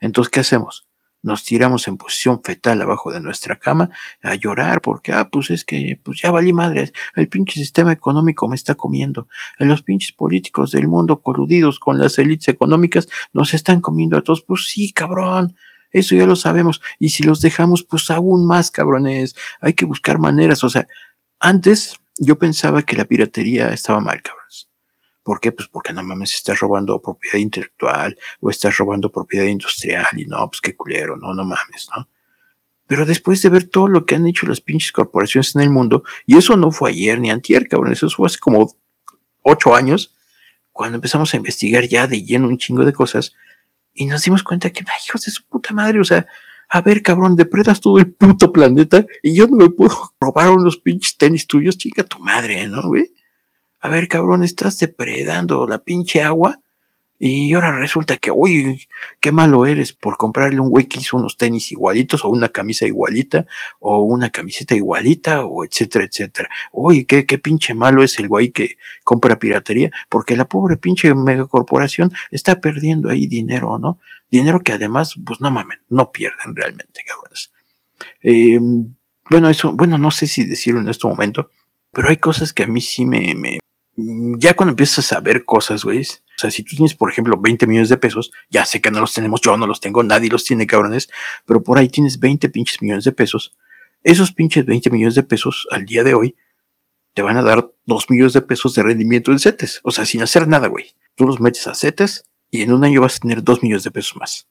entonces, 0.00 0.30
¿qué 0.30 0.40
hacemos? 0.40 0.86
nos 1.24 1.42
tiramos 1.42 1.88
en 1.88 1.96
posición 1.96 2.42
fetal 2.44 2.82
abajo 2.82 3.10
de 3.10 3.18
nuestra 3.18 3.58
cama 3.58 3.90
a 4.22 4.34
llorar 4.34 4.82
porque, 4.82 5.12
ah, 5.12 5.30
pues 5.30 5.50
es 5.50 5.64
que, 5.64 5.98
pues 6.02 6.20
ya 6.20 6.30
valí 6.30 6.52
madres, 6.52 6.92
el 7.16 7.28
pinche 7.28 7.58
sistema 7.58 7.92
económico 7.92 8.46
me 8.46 8.54
está 8.54 8.74
comiendo, 8.74 9.26
los 9.58 9.82
pinches 9.82 10.12
políticos 10.12 10.70
del 10.70 10.86
mundo 10.86 11.22
coludidos 11.22 11.80
con 11.80 11.98
las 11.98 12.18
élites 12.18 12.48
económicas 12.48 13.08
nos 13.32 13.54
están 13.54 13.80
comiendo 13.80 14.18
a 14.18 14.22
todos, 14.22 14.42
pues 14.42 14.68
sí, 14.68 14.92
cabrón, 14.92 15.56
eso 15.90 16.14
ya 16.14 16.26
lo 16.26 16.36
sabemos, 16.36 16.82
y 16.98 17.08
si 17.08 17.22
los 17.22 17.40
dejamos, 17.40 17.84
pues 17.84 18.10
aún 18.10 18.46
más, 18.46 18.70
cabrones, 18.70 19.34
hay 19.62 19.72
que 19.72 19.86
buscar 19.86 20.18
maneras, 20.18 20.62
o 20.62 20.68
sea, 20.68 20.86
antes 21.40 21.96
yo 22.18 22.38
pensaba 22.38 22.82
que 22.82 22.96
la 22.96 23.04
piratería 23.04 23.72
estaba 23.72 24.00
mal, 24.00 24.22
cabrones. 24.22 24.68
¿Por 25.22 25.40
qué? 25.40 25.52
Pues 25.52 25.68
porque 25.68 25.92
no 25.92 26.02
mames, 26.02 26.34
estás 26.34 26.60
robando 26.60 27.00
propiedad 27.00 27.38
intelectual 27.38 28.16
o 28.40 28.50
estás 28.50 28.76
robando 28.76 29.10
propiedad 29.10 29.46
industrial 29.46 30.06
y 30.16 30.26
no, 30.26 30.48
pues 30.50 30.60
qué 30.60 30.76
culero, 30.76 31.16
no, 31.16 31.32
no 31.32 31.44
mames, 31.44 31.88
¿no? 31.96 32.08
Pero 32.86 33.06
después 33.06 33.40
de 33.40 33.48
ver 33.48 33.64
todo 33.64 33.88
lo 33.88 34.04
que 34.04 34.14
han 34.14 34.26
hecho 34.26 34.46
las 34.46 34.60
pinches 34.60 34.92
corporaciones 34.92 35.56
en 35.56 35.62
el 35.62 35.70
mundo, 35.70 36.04
y 36.26 36.36
eso 36.36 36.56
no 36.56 36.70
fue 36.70 36.90
ayer 36.90 37.18
ni 37.18 37.30
antier, 37.30 37.66
cabrón, 37.66 37.92
eso 37.92 38.10
fue 38.10 38.26
hace 38.26 38.38
como 38.38 38.76
ocho 39.40 39.74
años, 39.74 40.14
cuando 40.70 40.96
empezamos 40.96 41.32
a 41.32 41.38
investigar 41.38 41.88
ya 41.88 42.06
de 42.06 42.22
lleno 42.22 42.46
un 42.46 42.58
chingo 42.58 42.84
de 42.84 42.92
cosas, 42.92 43.34
y 43.94 44.04
nos 44.04 44.22
dimos 44.22 44.42
cuenta 44.42 44.70
que, 44.70 44.80
ay, 44.80 45.00
hijos 45.06 45.24
de 45.24 45.32
su 45.32 45.46
puta 45.46 45.72
madre, 45.72 46.00
o 46.00 46.04
sea, 46.04 46.26
a 46.68 46.80
ver, 46.80 47.02
cabrón, 47.02 47.36
depredas 47.36 47.80
todo 47.80 47.98
el 47.98 48.12
puto 48.12 48.52
planeta 48.52 49.06
y 49.22 49.34
yo 49.34 49.46
no 49.46 49.56
me 49.56 49.70
puedo 49.70 50.14
robar 50.20 50.50
unos 50.50 50.78
pinches 50.78 51.16
tenis 51.16 51.46
tuyos, 51.46 51.78
chica 51.78 52.04
tu 52.04 52.18
madre, 52.18 52.66
¿no, 52.66 52.82
güey? 52.82 53.10
a 53.84 53.88
ver, 53.90 54.08
cabrón, 54.08 54.42
estás 54.42 54.78
depredando 54.78 55.66
la 55.66 55.78
pinche 55.78 56.22
agua 56.22 56.58
y 57.18 57.54
ahora 57.54 57.72
resulta 57.78 58.16
que, 58.16 58.30
uy, 58.30 58.86
qué 59.20 59.30
malo 59.30 59.66
eres 59.66 59.92
por 59.92 60.16
comprarle 60.16 60.60
un 60.60 60.68
güey 60.68 60.86
que 60.86 60.98
hizo 60.98 61.16
unos 61.16 61.36
tenis 61.36 61.70
igualitos 61.70 62.24
o 62.24 62.28
una 62.28 62.48
camisa 62.48 62.86
igualita 62.86 63.46
o 63.78 64.02
una 64.02 64.30
camiseta 64.30 64.74
igualita 64.74 65.44
o 65.44 65.64
etcétera, 65.64 66.04
etcétera. 66.06 66.48
Uy, 66.72 67.04
qué, 67.04 67.24
qué 67.24 67.38
pinche 67.38 67.72
malo 67.72 68.02
es 68.02 68.18
el 68.18 68.28
güey 68.28 68.50
que 68.50 68.78
compra 69.04 69.38
piratería 69.38 69.90
porque 70.08 70.36
la 70.36 70.46
pobre 70.46 70.76
pinche 70.76 71.14
megacorporación 71.14 72.12
está 72.30 72.60
perdiendo 72.60 73.08
ahí 73.10 73.26
dinero, 73.26 73.78
¿no? 73.78 73.98
Dinero 74.30 74.60
que 74.60 74.72
además, 74.72 75.14
pues 75.24 75.40
no 75.40 75.50
mamen, 75.50 75.78
no 75.88 76.10
pierden 76.10 76.56
realmente, 76.56 77.04
cabrones. 77.06 77.52
Eh, 78.22 78.58
bueno, 79.30 79.48
eso, 79.48 79.72
bueno, 79.72 79.98
no 79.98 80.10
sé 80.10 80.26
si 80.26 80.44
decirlo 80.44 80.80
en 80.80 80.88
este 80.88 81.06
momento, 81.06 81.50
pero 81.92 82.08
hay 82.08 82.16
cosas 82.16 82.52
que 82.52 82.64
a 82.64 82.66
mí 82.66 82.80
sí 82.80 83.06
me, 83.06 83.34
me, 83.34 83.60
ya 83.96 84.54
cuando 84.54 84.72
empiezas 84.72 84.98
a 84.98 85.14
saber 85.16 85.44
cosas, 85.44 85.84
güey, 85.84 86.04
o 86.36 86.40
sea, 86.40 86.50
si 86.50 86.62
tú 86.62 86.76
tienes, 86.76 86.94
por 86.94 87.10
ejemplo, 87.10 87.36
20 87.40 87.66
millones 87.66 87.88
de 87.88 87.96
pesos, 87.96 88.32
ya 88.50 88.64
sé 88.64 88.80
que 88.80 88.90
no 88.90 89.00
los 89.00 89.14
tenemos, 89.14 89.40
yo 89.40 89.56
no 89.56 89.66
los 89.66 89.80
tengo, 89.80 90.02
nadie 90.02 90.28
los 90.28 90.44
tiene, 90.44 90.66
cabrones, 90.66 91.08
pero 91.46 91.62
por 91.62 91.78
ahí 91.78 91.88
tienes 91.88 92.18
20 92.18 92.48
pinches 92.48 92.82
millones 92.82 93.04
de 93.04 93.12
pesos. 93.12 93.56
Esos 94.02 94.32
pinches 94.32 94.66
20 94.66 94.90
millones 94.90 95.14
de 95.14 95.22
pesos 95.22 95.66
al 95.70 95.84
día 95.86 96.02
de 96.02 96.14
hoy 96.14 96.36
te 97.14 97.22
van 97.22 97.36
a 97.36 97.42
dar 97.42 97.70
2 97.86 98.10
millones 98.10 98.32
de 98.32 98.42
pesos 98.42 98.74
de 98.74 98.82
rendimiento 98.82 99.30
en 99.30 99.38
CETES. 99.38 99.80
O 99.84 99.92
sea, 99.92 100.04
sin 100.04 100.22
hacer 100.22 100.48
nada, 100.48 100.66
güey. 100.66 100.94
Tú 101.14 101.26
los 101.26 101.40
metes 101.40 101.66
a 101.68 101.74
CETES 101.74 102.24
y 102.50 102.62
en 102.62 102.72
un 102.72 102.84
año 102.84 103.00
vas 103.00 103.16
a 103.16 103.20
tener 103.20 103.42
2 103.42 103.62
millones 103.62 103.84
de 103.84 103.90
pesos 103.92 104.16
más. 104.16 104.48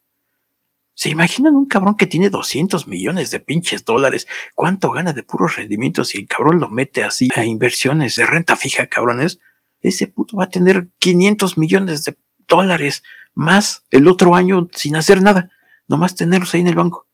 ¿Se 0.96 1.10
imaginan 1.10 1.56
un 1.56 1.66
cabrón 1.66 1.98
que 1.98 2.08
tiene 2.08 2.30
200 2.30 2.88
millones 2.88 3.32
de 3.32 3.40
pinches 3.40 3.84
dólares? 3.84 4.28
¿Cuánto 4.56 4.92
gana 4.92 5.12
de 5.12 5.24
puros 5.24 5.56
rendimientos 5.56 6.10
si 6.10 6.20
el 6.20 6.28
cabrón 6.28 6.60
lo 6.60 6.70
mete 6.70 7.04
así 7.04 7.30
a 7.36 7.44
inversiones 7.44 8.16
de 8.16 8.26
renta 8.26 8.56
fija, 8.56 8.88
cabrones? 8.88 9.40
Ese 9.84 10.08
puto 10.08 10.38
va 10.38 10.46
a 10.46 10.50
tener 10.50 10.90
500 10.98 11.58
millones 11.60 12.04
de 12.06 12.18
dólares 12.48 13.04
más 13.36 13.84
el 13.92 14.08
otro 14.08 14.34
año 14.34 14.68
sin 14.74 14.96
hacer 14.96 15.22
nada. 15.22 15.52
Nomás 15.88 16.16
tenerlos 16.16 16.54
ahí 16.56 16.62
en 16.62 16.68
el 16.68 16.76
banco. 16.76 17.08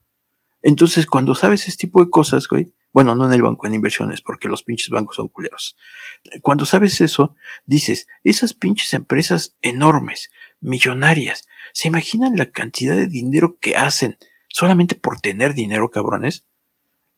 Entonces, 0.61 1.05
cuando 1.05 1.35
sabes 1.35 1.67
ese 1.67 1.77
tipo 1.77 2.03
de 2.03 2.09
cosas, 2.09 2.47
güey, 2.47 2.73
bueno, 2.93 3.15
no 3.15 3.25
en 3.25 3.33
el 3.33 3.41
banco, 3.41 3.67
en 3.67 3.73
inversiones, 3.73 4.21
porque 4.21 4.47
los 4.47 4.63
pinches 4.63 4.89
bancos 4.89 5.17
son 5.17 5.27
culeros. 5.27 5.75
Cuando 6.41 6.65
sabes 6.65 7.01
eso, 7.01 7.35
dices, 7.65 8.07
esas 8.23 8.53
pinches 8.53 8.93
empresas 8.93 9.57
enormes, 9.61 10.31
millonarias, 10.61 11.47
¿Se 11.73 11.87
imaginan 11.87 12.35
la 12.35 12.51
cantidad 12.51 12.95
de 12.95 13.07
dinero 13.07 13.57
que 13.59 13.75
hacen 13.75 14.17
solamente 14.47 14.95
por 14.95 15.19
tener 15.19 15.53
dinero, 15.53 15.91
cabrones? 15.91 16.45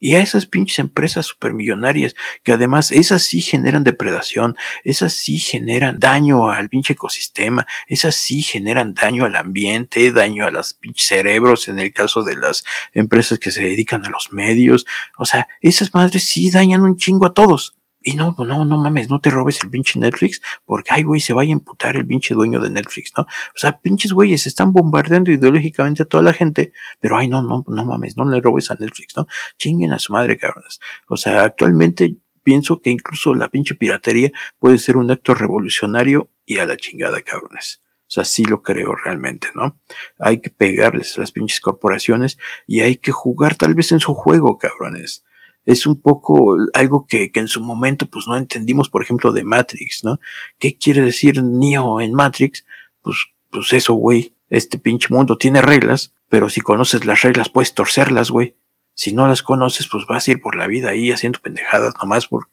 Y 0.03 0.15
a 0.15 0.19
esas 0.19 0.47
pinches 0.47 0.79
empresas 0.79 1.27
supermillonarias, 1.27 2.15
que 2.41 2.53
además 2.53 2.91
esas 2.91 3.21
sí 3.21 3.39
generan 3.39 3.83
depredación, 3.83 4.57
esas 4.83 5.13
sí 5.13 5.37
generan 5.37 5.99
daño 5.99 6.49
al 6.49 6.69
pinche 6.69 6.93
ecosistema, 6.93 7.67
esas 7.87 8.15
sí 8.15 8.41
generan 8.41 8.95
daño 8.95 9.25
al 9.25 9.35
ambiente, 9.35 10.11
daño 10.11 10.47
a 10.47 10.51
los 10.51 10.73
pinches 10.73 11.07
cerebros 11.07 11.67
en 11.67 11.77
el 11.77 11.93
caso 11.93 12.23
de 12.23 12.35
las 12.35 12.65
empresas 12.93 13.37
que 13.37 13.51
se 13.51 13.61
dedican 13.61 14.03
a 14.03 14.09
los 14.09 14.33
medios. 14.33 14.87
O 15.19 15.25
sea, 15.25 15.47
esas 15.61 15.93
madres 15.93 16.23
sí 16.23 16.49
dañan 16.49 16.81
un 16.81 16.97
chingo 16.97 17.27
a 17.27 17.33
todos. 17.35 17.75
Y 18.03 18.13
no, 18.15 18.35
pues 18.35 18.49
no, 18.49 18.65
no 18.65 18.77
mames, 18.77 19.09
no 19.09 19.19
te 19.21 19.29
robes 19.29 19.63
el 19.63 19.69
pinche 19.69 19.99
Netflix, 19.99 20.41
porque 20.65 20.89
ay, 20.91 21.03
güey, 21.03 21.21
se 21.21 21.33
vaya 21.33 21.49
a 21.49 21.53
imputar 21.53 21.95
el 21.95 22.07
pinche 22.07 22.33
dueño 22.33 22.59
de 22.59 22.71
Netflix, 22.71 23.11
¿no? 23.15 23.23
O 23.23 23.57
sea, 23.57 23.79
pinches 23.79 24.11
güeyes 24.11 24.47
están 24.47 24.73
bombardeando 24.73 25.31
ideológicamente 25.31 26.01
a 26.03 26.05
toda 26.07 26.23
la 26.23 26.33
gente, 26.33 26.73
pero 26.99 27.17
ay, 27.17 27.27
no, 27.27 27.43
no, 27.43 27.63
no 27.67 27.85
mames, 27.85 28.17
no 28.17 28.25
le 28.25 28.41
robes 28.41 28.71
a 28.71 28.75
Netflix, 28.75 29.15
¿no? 29.15 29.27
Chinguen 29.57 29.93
a 29.93 29.99
su 29.99 30.13
madre, 30.13 30.37
cabrones. 30.37 30.79
O 31.07 31.15
sea, 31.15 31.43
actualmente 31.43 32.17
pienso 32.41 32.81
que 32.81 32.89
incluso 32.89 33.35
la 33.35 33.49
pinche 33.49 33.75
piratería 33.75 34.31
puede 34.57 34.79
ser 34.79 34.97
un 34.97 35.11
acto 35.11 35.35
revolucionario 35.35 36.31
y 36.43 36.57
a 36.57 36.65
la 36.65 36.77
chingada, 36.77 37.21
cabrones. 37.21 37.83
O 38.07 38.13
sea, 38.13 38.25
sí 38.25 38.45
lo 38.45 38.63
creo 38.63 38.95
realmente, 38.95 39.49
¿no? 39.53 39.79
Hay 40.17 40.41
que 40.41 40.49
pegarles 40.49 41.17
a 41.17 41.21
las 41.21 41.31
pinches 41.31 41.61
corporaciones 41.61 42.39
y 42.65 42.81
hay 42.81 42.97
que 42.97 43.11
jugar 43.11 43.55
tal 43.55 43.75
vez 43.75 43.91
en 43.91 43.99
su 43.99 44.15
juego, 44.15 44.57
cabrones 44.57 45.23
es 45.65 45.85
un 45.85 46.01
poco 46.01 46.57
algo 46.73 47.05
que, 47.07 47.31
que, 47.31 47.39
en 47.39 47.47
su 47.47 47.61
momento 47.61 48.07
pues 48.07 48.27
no 48.27 48.35
entendimos, 48.35 48.89
por 48.89 49.03
ejemplo, 49.03 49.31
de 49.31 49.43
Matrix, 49.43 50.03
¿no? 50.03 50.19
¿Qué 50.57 50.77
quiere 50.77 51.01
decir 51.01 51.43
Neo 51.43 52.01
en 52.01 52.13
Matrix? 52.13 52.65
Pues, 53.01 53.17
pues 53.49 53.73
eso, 53.73 53.93
güey. 53.93 54.33
Este 54.49 54.77
pinche 54.77 55.07
mundo 55.09 55.37
tiene 55.37 55.61
reglas, 55.61 56.13
pero 56.27 56.49
si 56.49 56.59
conoces 56.59 57.05
las 57.05 57.21
reglas 57.21 57.49
puedes 57.49 57.73
torcerlas, 57.73 58.31
güey. 58.31 58.55
Si 58.93 59.13
no 59.13 59.27
las 59.27 59.43
conoces, 59.43 59.87
pues 59.87 60.05
vas 60.07 60.27
a 60.27 60.31
ir 60.31 60.41
por 60.41 60.55
la 60.55 60.67
vida 60.67 60.89
ahí 60.89 61.11
haciendo 61.11 61.39
pendejadas 61.39 61.93
nomás 62.01 62.27
por, 62.27 62.49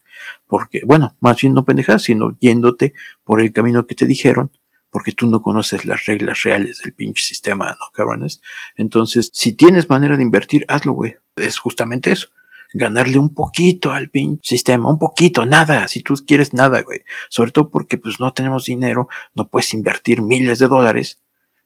porque, 0.47 0.83
bueno, 0.87 1.17
más 1.21 1.41
bien 1.41 1.55
no 1.55 1.65
pendejadas, 1.65 2.03
sino 2.03 2.37
yéndote 2.39 2.95
por 3.25 3.41
el 3.41 3.53
camino 3.53 3.87
que 3.87 3.97
te 3.97 4.07
dijeron, 4.07 4.53
porque 4.91 5.11
tú 5.11 5.27
no 5.27 5.43
conoces 5.43 5.85
las 5.85 6.07
reglas 6.07 6.45
reales 6.45 6.79
del 6.83 6.95
pinche 6.95 7.25
sistema, 7.25 7.71
¿no, 7.71 7.91
cabrones? 7.93 8.41
Entonces, 8.77 9.31
si 9.33 9.55
tienes 9.55 9.91
manera 9.91 10.17
de 10.17 10.23
invertir, 10.23 10.65
hazlo, 10.69 10.93
güey. 10.93 11.17
Es 11.35 11.59
justamente 11.59 12.13
eso 12.13 12.29
ganarle 12.73 13.19
un 13.19 13.35
poquito 13.35 13.93
al 13.93 14.11
pinche 14.11 14.41
sistema, 14.43 14.91
un 14.91 14.99
poquito, 14.99 15.47
nada, 15.47 15.89
si 15.89 16.03
tú 16.03 16.15
quieres 16.27 16.53
nada, 16.53 16.83
güey. 16.83 17.03
Sobre 17.29 17.51
todo 17.51 17.71
porque 17.71 17.99
pues 17.99 18.21
no 18.21 18.33
tenemos 18.33 18.67
dinero, 18.67 19.09
no 19.35 19.49
puedes 19.49 19.73
invertir 19.75 20.23
miles 20.23 20.59
de 20.59 20.69
dólares. 20.69 21.19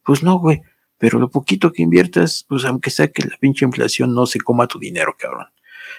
Pues 0.04 0.22
no, 0.22 0.38
güey. 0.38 0.62
Pero 0.98 1.18
lo 1.18 1.30
poquito 1.30 1.72
que 1.72 1.82
inviertas, 1.82 2.44
pues 2.48 2.64
aunque 2.64 2.90
sea 2.90 3.08
que 3.08 3.26
la 3.26 3.36
pinche 3.36 3.64
inflación 3.64 4.14
no 4.14 4.26
se 4.26 4.40
coma 4.40 4.68
tu 4.68 4.78
dinero, 4.78 5.16
cabrón. 5.18 5.48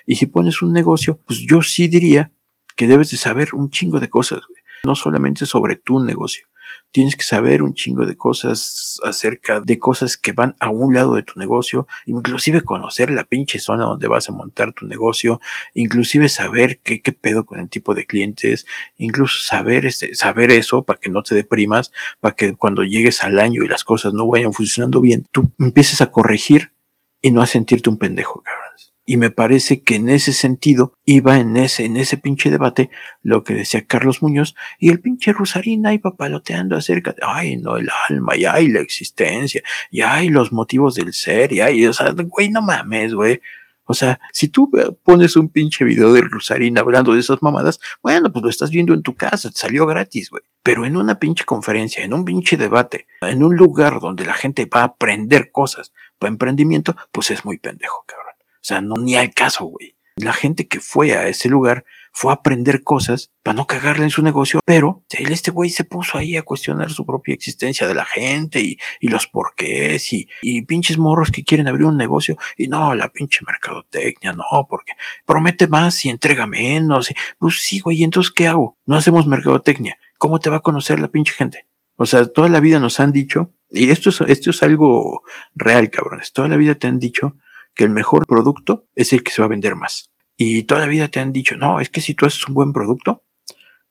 Y 0.06 0.16
si 0.16 0.28
pones 0.28 0.62
un 0.62 0.72
negocio, 0.72 1.20
pues 1.26 1.40
yo 1.40 1.62
sí 1.62 1.88
diría 1.88 2.32
que 2.76 2.88
debes 2.88 3.12
de 3.12 3.18
saber 3.18 3.50
un 3.54 3.70
chingo 3.70 4.00
de 4.00 4.10
cosas, 4.10 4.42
güey. 4.48 4.62
No 4.86 4.96
solamente 4.96 5.46
sobre 5.46 5.76
tu 5.76 6.00
negocio, 6.00 6.48
tienes 6.92 7.16
que 7.16 7.24
saber 7.24 7.64
un 7.64 7.74
chingo 7.74 8.06
de 8.06 8.16
cosas 8.16 9.00
acerca 9.04 9.60
de 9.60 9.80
cosas 9.80 10.16
que 10.16 10.32
van 10.32 10.56
a 10.60 10.70
un 10.70 10.94
lado 10.94 11.16
de 11.16 11.24
tu 11.24 11.40
negocio, 11.40 11.88
inclusive 12.06 12.62
conocer 12.62 13.10
la 13.10 13.24
pinche 13.24 13.58
zona 13.60 13.86
donde 13.86 14.08
vas 14.08 14.30
a 14.30 14.32
montar 14.32 14.74
tu 14.74 14.86
negocio, 14.86 15.42
inclusive 15.74 16.30
saber 16.30 16.80
qué, 16.80 17.02
qué 17.02 17.12
pedo 17.12 17.46
con 17.46 17.60
el 17.60 17.70
tipo 17.70 17.96
de 17.96 18.06
clientes, 18.06 18.68
incluso 18.98 19.44
saber, 19.44 19.88
este, 19.88 20.14
saber 20.14 20.52
eso 20.52 20.84
para 20.84 21.00
que 21.00 21.10
no 21.10 21.24
te 21.24 21.34
deprimas, 21.34 21.92
para 22.20 22.36
que 22.36 22.56
cuando 22.56 22.84
llegues 22.84 23.24
al 23.24 23.40
año 23.40 23.64
y 23.64 23.68
las 23.68 23.84
cosas 23.84 24.14
no 24.14 24.28
vayan 24.28 24.54
funcionando 24.54 25.02
bien, 25.02 25.26
tú 25.32 25.52
empieces 25.60 26.02
a 26.02 26.12
corregir 26.12 26.74
y 27.22 27.32
no 27.32 27.42
a 27.42 27.48
sentirte 27.48 27.90
un 27.90 27.98
pendejo, 27.98 28.42
cabrón. 28.42 28.63
Y 29.06 29.18
me 29.18 29.32
parece 29.32 29.82
que 29.82 29.96
en 29.96 30.10
ese 30.10 30.32
sentido 30.32 30.94
iba 31.06 31.38
en 31.38 31.58
ese, 31.58 31.86
en 31.86 31.98
ese 31.98 32.18
pinche 32.18 32.50
debate 32.50 32.90
lo 33.22 33.44
que 33.44 33.54
decía 33.54 33.86
Carlos 33.86 34.22
Muñoz 34.22 34.56
y 34.80 34.90
el 34.90 35.02
pinche 35.02 35.34
Rosarín 35.34 35.86
iba 35.92 36.16
paloteando 36.16 36.78
acerca 36.78 37.12
de, 37.12 37.22
ay, 37.22 37.58
no, 37.58 37.76
el 37.76 37.90
alma, 38.10 38.38
y 38.38 38.46
ay, 38.46 38.70
la 38.70 38.80
existencia, 38.80 39.62
y 39.92 40.02
ay, 40.02 40.30
los 40.30 40.54
motivos 40.54 40.96
del 40.96 41.14
ser, 41.14 41.52
y 41.52 41.60
ay, 41.60 41.86
o 41.86 41.94
sea, 41.94 42.14
güey, 42.14 42.50
no 42.50 42.62
mames, 42.62 43.14
güey. 43.14 43.42
O 43.86 43.94
sea, 43.94 44.20
si 44.32 44.48
tú 44.48 44.72
pones 45.04 45.36
un 45.36 45.50
pinche 45.50 45.84
video 45.84 46.14
de 46.14 46.22
Rosarín 46.22 46.78
hablando 46.78 47.14
de 47.14 47.20
esas 47.20 47.42
mamadas, 47.44 47.82
bueno, 48.02 48.32
pues 48.32 48.44
lo 48.44 48.50
estás 48.50 48.72
viendo 48.72 48.94
en 48.94 49.04
tu 49.04 49.16
casa, 49.16 49.50
te 49.52 49.58
salió 49.58 49.86
gratis, 49.86 50.30
güey. 50.30 50.44
Pero 50.64 50.86
en 50.86 50.96
una 50.96 51.20
pinche 51.20 51.44
conferencia, 51.44 52.04
en 52.06 52.14
un 52.14 52.24
pinche 52.24 52.56
debate, 52.56 53.08
en 53.22 53.44
un 53.44 53.58
lugar 53.58 54.00
donde 54.00 54.26
la 54.26 54.34
gente 54.34 54.66
va 54.66 54.82
a 54.82 54.86
aprender 54.86 55.52
cosas 55.52 55.92
para 56.18 56.32
emprendimiento, 56.32 56.96
pues 57.12 57.32
es 57.32 57.44
muy 57.44 57.58
pendejo, 57.58 58.06
cabrón. 58.08 58.23
O 58.64 58.66
sea, 58.66 58.80
no 58.80 58.96
ni 58.96 59.16
al 59.16 59.34
caso, 59.34 59.66
güey. 59.66 59.98
La 60.16 60.32
gente 60.32 60.70
que 60.70 60.80
fue 60.80 61.12
a 61.18 61.28
ese 61.28 61.50
lugar 61.50 61.84
fue 62.14 62.32
a 62.32 62.36
aprender 62.36 62.84
cosas 62.84 63.32
para 63.42 63.56
no 63.56 63.68
cagarle 63.68 64.06
en 64.06 64.10
su 64.10 64.22
negocio, 64.22 64.62
pero 64.64 65.04
este 65.10 65.52
güey 65.52 65.70
se 65.70 65.84
puso 65.84 66.18
ahí 66.18 66.38
a 66.38 66.44
cuestionar 66.44 66.92
su 66.92 67.06
propia 67.06 67.34
existencia 67.34 67.88
de 67.88 67.96
la 67.96 68.06
gente 68.06 68.62
y, 68.62 68.78
los 69.02 69.28
porqués 69.28 70.14
y, 70.14 70.30
y 70.42 70.62
pinches 70.62 70.98
morros 70.98 71.32
que 71.32 71.44
quieren 71.44 71.68
abrir 71.68 71.88
un 71.88 71.98
negocio 71.98 72.38
y 72.56 72.68
no, 72.68 72.96
la 72.96 73.10
pinche 73.10 73.40
mercadotecnia, 73.46 74.32
no, 74.32 74.68
porque 74.70 74.94
promete 75.26 75.68
más 75.68 76.06
y 76.06 76.10
entrega 76.10 76.48
menos. 76.48 77.12
Y, 77.12 77.16
pues 77.40 77.62
sí, 77.62 77.80
güey, 77.80 78.04
entonces 78.04 78.32
¿qué 78.32 78.48
hago? 78.48 78.78
No 78.86 78.96
hacemos 78.96 79.28
mercadotecnia. 79.28 79.98
¿Cómo 80.20 80.40
te 80.40 80.50
va 80.50 80.58
a 80.58 80.62
conocer 80.62 81.00
la 81.00 81.10
pinche 81.10 81.34
gente? 81.34 81.66
O 81.96 82.06
sea, 82.06 82.28
toda 82.28 82.48
la 82.48 82.60
vida 82.60 82.80
nos 82.80 83.00
han 83.00 83.12
dicho, 83.12 83.52
y 83.70 83.90
esto 83.90 84.10
es, 84.10 84.22
esto 84.22 84.52
es 84.52 84.64
algo 84.64 85.24
real, 85.56 85.90
cabrones, 85.90 86.32
toda 86.32 86.48
la 86.48 86.58
vida 86.58 86.76
te 86.76 86.88
han 86.88 87.00
dicho 87.00 87.36
que 87.76 87.84
el 87.84 87.90
mejor 87.90 88.26
producto 88.26 88.86
es 88.96 89.14
el 89.14 89.24
que 89.24 89.32
se 89.32 89.42
va 89.42 89.46
a 89.48 89.50
vender 89.50 89.76
más. 89.76 90.12
Y 90.38 90.64
toda 90.64 90.82
la 90.82 90.88
vida 90.88 91.08
te 91.08 91.20
han 91.20 91.32
dicho, 91.32 91.56
no, 91.56 91.80
es 91.80 91.90
que 91.90 92.02
si 92.02 92.14
tú 92.14 92.26
haces 92.26 92.48
un 92.48 92.54
buen 92.54 92.74
producto, 92.74 93.24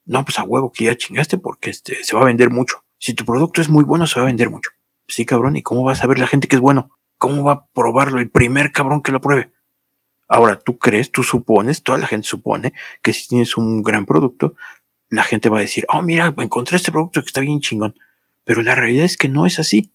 no, 0.04 0.24
pues 0.24 0.38
a 0.38 0.44
huevo 0.44 0.72
que 0.72 0.84
ya 0.84 0.96
chingaste 0.96 1.38
porque 1.38 1.70
este, 1.70 2.02
se 2.02 2.16
va 2.16 2.22
a 2.22 2.26
vender 2.26 2.50
mucho. 2.50 2.84
Si 2.98 3.14
tu 3.14 3.24
producto 3.24 3.60
es 3.60 3.68
muy 3.68 3.84
bueno, 3.84 4.06
se 4.06 4.18
va 4.18 4.24
a 4.24 4.26
vender 4.26 4.50
mucho. 4.50 4.70
Sí, 5.06 5.24
cabrón, 5.24 5.56
¿y 5.56 5.62
cómo 5.62 5.84
va 5.84 5.92
a 5.92 5.96
saber 5.96 6.18
la 6.18 6.26
gente 6.26 6.48
que 6.48 6.56
es 6.56 6.62
bueno? 6.62 6.90
¿Cómo 7.18 7.44
va 7.44 7.52
a 7.52 7.66
probarlo 7.66 8.18
el 8.18 8.30
primer 8.30 8.72
cabrón 8.72 9.02
que 9.02 9.12
lo 9.12 9.20
pruebe? 9.20 9.52
Ahora, 10.28 10.58
tú 10.58 10.78
crees, 10.78 11.10
tú 11.12 11.22
supones, 11.22 11.82
toda 11.82 11.98
la 11.98 12.06
gente 12.06 12.26
supone 12.26 12.72
que 13.02 13.12
si 13.12 13.28
tienes 13.28 13.56
un 13.56 13.82
gran 13.82 14.06
producto, 14.06 14.54
la 15.10 15.22
gente 15.24 15.50
va 15.50 15.58
a 15.58 15.60
decir, 15.60 15.84
oh, 15.88 16.02
mira, 16.02 16.34
encontré 16.38 16.76
este 16.76 16.90
producto 16.90 17.20
que 17.20 17.26
está 17.26 17.40
bien 17.40 17.60
chingón. 17.60 17.94
Pero 18.44 18.62
la 18.62 18.74
realidad 18.74 19.04
es 19.04 19.16
que 19.16 19.28
no 19.28 19.46
es 19.46 19.58
así. 19.58 19.92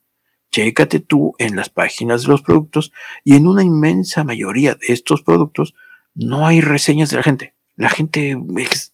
Chécate 0.52 1.00
tú 1.00 1.34
en 1.38 1.56
las 1.56 1.70
páginas 1.70 2.24
de 2.24 2.30
los 2.30 2.42
productos 2.42 2.92
y 3.24 3.36
en 3.36 3.48
una 3.48 3.64
inmensa 3.64 4.24
mayoría 4.24 4.76
de 4.76 4.88
estos 4.88 5.22
productos 5.22 5.76
no 6.16 6.48
hay 6.48 6.62
reseñas 6.62 7.10
de 7.10 7.18
la 7.18 7.24
gente. 7.24 7.56
La 7.76 7.90
gente 7.90 8.36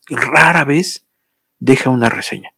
rara 0.10 0.66
vez 0.66 1.06
deja 1.60 1.90
una 1.90 2.10
reseña. 2.10 2.54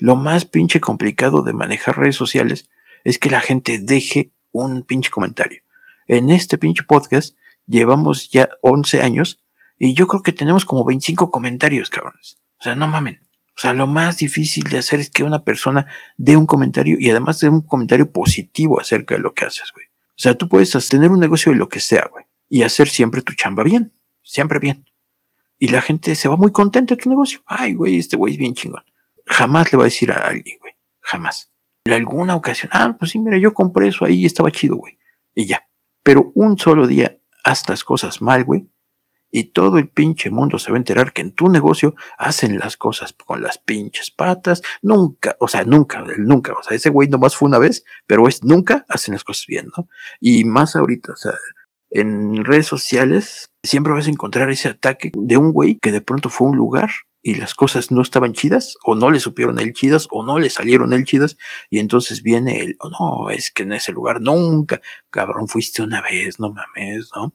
Lo 0.00 0.16
más 0.16 0.44
pinche 0.44 0.80
complicado 0.80 1.42
de 1.42 1.52
manejar 1.52 1.98
redes 1.98 2.16
sociales 2.16 2.68
es 3.04 3.18
que 3.18 3.30
la 3.30 3.40
gente 3.40 3.78
deje 3.78 4.32
un 4.50 4.82
pinche 4.82 5.10
comentario. 5.10 5.62
En 6.06 6.30
este 6.30 6.58
pinche 6.58 6.82
podcast 6.82 7.36
llevamos 7.66 8.30
ya 8.30 8.48
11 8.62 9.02
años 9.02 9.44
y 9.78 9.94
yo 9.94 10.06
creo 10.08 10.22
que 10.22 10.32
tenemos 10.32 10.64
como 10.64 10.84
25 10.84 11.30
comentarios, 11.30 11.90
cabrones. 11.90 12.38
O 12.58 12.64
sea, 12.64 12.74
no 12.74 12.88
mamen. 12.88 13.20
O 13.58 13.60
sea, 13.60 13.74
lo 13.74 13.86
más 13.86 14.18
difícil 14.18 14.64
de 14.64 14.78
hacer 14.78 15.00
es 15.00 15.10
que 15.10 15.24
una 15.24 15.42
persona 15.44 15.86
dé 16.16 16.36
un 16.36 16.46
comentario 16.46 16.96
y 16.98 17.10
además 17.10 17.40
dé 17.40 17.48
un 17.48 17.60
comentario 17.60 18.10
positivo 18.10 18.80
acerca 18.80 19.16
de 19.16 19.20
lo 19.20 19.34
que 19.34 19.44
haces, 19.44 19.72
güey. 19.74 19.86
O 19.86 20.20
sea, 20.20 20.34
tú 20.34 20.48
puedes 20.48 20.70
tener 20.88 21.10
un 21.10 21.20
negocio 21.20 21.52
de 21.52 21.58
lo 21.58 21.68
que 21.68 21.80
sea, 21.80 22.08
güey, 22.10 22.24
y 22.48 22.62
hacer 22.62 22.88
siempre 22.88 23.20
tu 23.20 23.34
chamba 23.34 23.64
bien 23.64 23.92
siempre 24.28 24.58
bien. 24.58 24.84
Y 25.58 25.68
la 25.68 25.80
gente 25.80 26.14
se 26.14 26.28
va 26.28 26.36
muy 26.36 26.52
contenta 26.52 26.94
de 26.94 27.02
tu 27.02 27.08
negocio. 27.08 27.40
Ay, 27.46 27.74
güey, 27.74 27.98
este 27.98 28.16
güey 28.16 28.34
es 28.34 28.38
bien 28.38 28.54
chingón. 28.54 28.84
Jamás 29.26 29.72
le 29.72 29.78
va 29.78 29.84
a 29.84 29.86
decir 29.86 30.12
a 30.12 30.28
alguien, 30.28 30.58
güey. 30.60 30.74
Jamás. 31.00 31.50
En 31.84 31.94
alguna 31.94 32.36
ocasión, 32.36 32.70
ah, 32.72 32.94
pues 32.98 33.12
sí, 33.12 33.18
mira, 33.18 33.38
yo 33.38 33.54
compré 33.54 33.88
eso 33.88 34.04
ahí 34.04 34.20
y 34.20 34.26
estaba 34.26 34.52
chido, 34.52 34.76
güey. 34.76 34.98
Y 35.34 35.46
ya. 35.46 35.66
Pero 36.02 36.30
un 36.34 36.58
solo 36.58 36.86
día 36.86 37.18
haz 37.42 37.68
las 37.68 37.82
cosas 37.82 38.20
mal, 38.20 38.44
güey. 38.44 38.68
Y 39.30 39.44
todo 39.44 39.78
el 39.78 39.88
pinche 39.88 40.30
mundo 40.30 40.58
se 40.58 40.70
va 40.70 40.76
a 40.76 40.78
enterar 40.78 41.12
que 41.12 41.22
en 41.22 41.32
tu 41.32 41.48
negocio 41.48 41.94
hacen 42.16 42.58
las 42.58 42.76
cosas 42.76 43.12
con 43.12 43.42
las 43.42 43.58
pinches 43.58 44.10
patas. 44.10 44.62
Nunca, 44.82 45.36
o 45.40 45.48
sea, 45.48 45.64
nunca, 45.64 46.04
nunca. 46.18 46.52
O 46.52 46.62
sea, 46.62 46.76
ese 46.76 46.90
güey 46.90 47.08
nomás 47.08 47.36
fue 47.36 47.48
una 47.48 47.58
vez, 47.58 47.84
pero 48.06 48.26
es 48.28 48.42
nunca 48.42 48.86
hacen 48.88 49.14
las 49.14 49.24
cosas 49.24 49.46
bien, 49.46 49.68
¿no? 49.76 49.88
Y 50.20 50.44
más 50.44 50.76
ahorita, 50.76 51.12
o 51.12 51.16
sea, 51.16 51.34
en 51.90 52.44
redes 52.44 52.66
sociales 52.66 53.50
siempre 53.62 53.92
vas 53.92 54.06
a 54.06 54.10
encontrar 54.10 54.50
ese 54.50 54.68
ataque 54.68 55.10
de 55.14 55.36
un 55.36 55.52
güey 55.52 55.78
que 55.80 55.92
de 55.92 56.00
pronto 56.00 56.28
fue 56.30 56.46
a 56.46 56.50
un 56.50 56.56
lugar 56.56 56.90
y 57.22 57.34
las 57.34 57.54
cosas 57.54 57.90
no 57.90 58.02
estaban 58.02 58.32
chidas 58.32 58.76
o 58.84 58.94
no 58.94 59.10
le 59.10 59.20
supieron 59.20 59.58
el 59.58 59.72
chidas 59.72 60.06
o 60.10 60.24
no 60.24 60.38
le 60.38 60.50
salieron 60.50 60.92
el 60.92 61.04
chidas 61.04 61.36
y 61.68 61.78
entonces 61.78 62.22
viene 62.22 62.60
el, 62.60 62.76
oh, 62.80 62.90
no, 62.90 63.30
es 63.30 63.50
que 63.50 63.64
en 63.64 63.72
ese 63.72 63.92
lugar 63.92 64.20
nunca, 64.20 64.80
cabrón, 65.10 65.48
fuiste 65.48 65.82
una 65.82 66.00
vez, 66.00 66.38
no 66.38 66.52
mames, 66.52 67.10
¿no? 67.14 67.34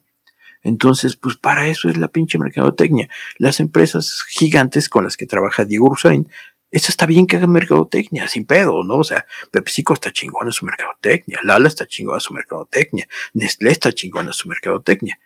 Entonces, 0.64 1.16
pues 1.16 1.36
para 1.36 1.68
eso 1.68 1.88
es 1.88 1.96
la 1.96 2.08
pinche 2.08 2.38
mercadotecnia. 2.38 3.08
Las 3.38 3.60
empresas 3.60 4.24
gigantes 4.28 4.88
con 4.88 5.04
las 5.04 5.16
que 5.16 5.26
trabaja 5.26 5.64
Diego 5.64 5.88
Rusain 5.88 6.28
eso 6.74 6.90
está 6.90 7.06
bien 7.06 7.28
que 7.28 7.36
haga 7.36 7.46
mercadotecnia, 7.46 8.26
sin 8.26 8.46
pedo, 8.46 8.82
¿no? 8.82 8.96
O 8.96 9.04
sea, 9.04 9.24
PepsiCo 9.52 9.94
está 9.94 10.10
chingón 10.10 10.48
en 10.48 10.52
su 10.52 10.66
mercadotecnia, 10.66 11.38
Lala 11.44 11.68
está 11.68 11.86
chingón 11.86 12.16
en 12.16 12.20
su 12.20 12.34
mercadotecnia, 12.34 13.06
Nestlé 13.32 13.70
está 13.70 13.92
chingón 13.92 14.26
en 14.26 14.32
su 14.32 14.48
mercadotecnia. 14.48 15.20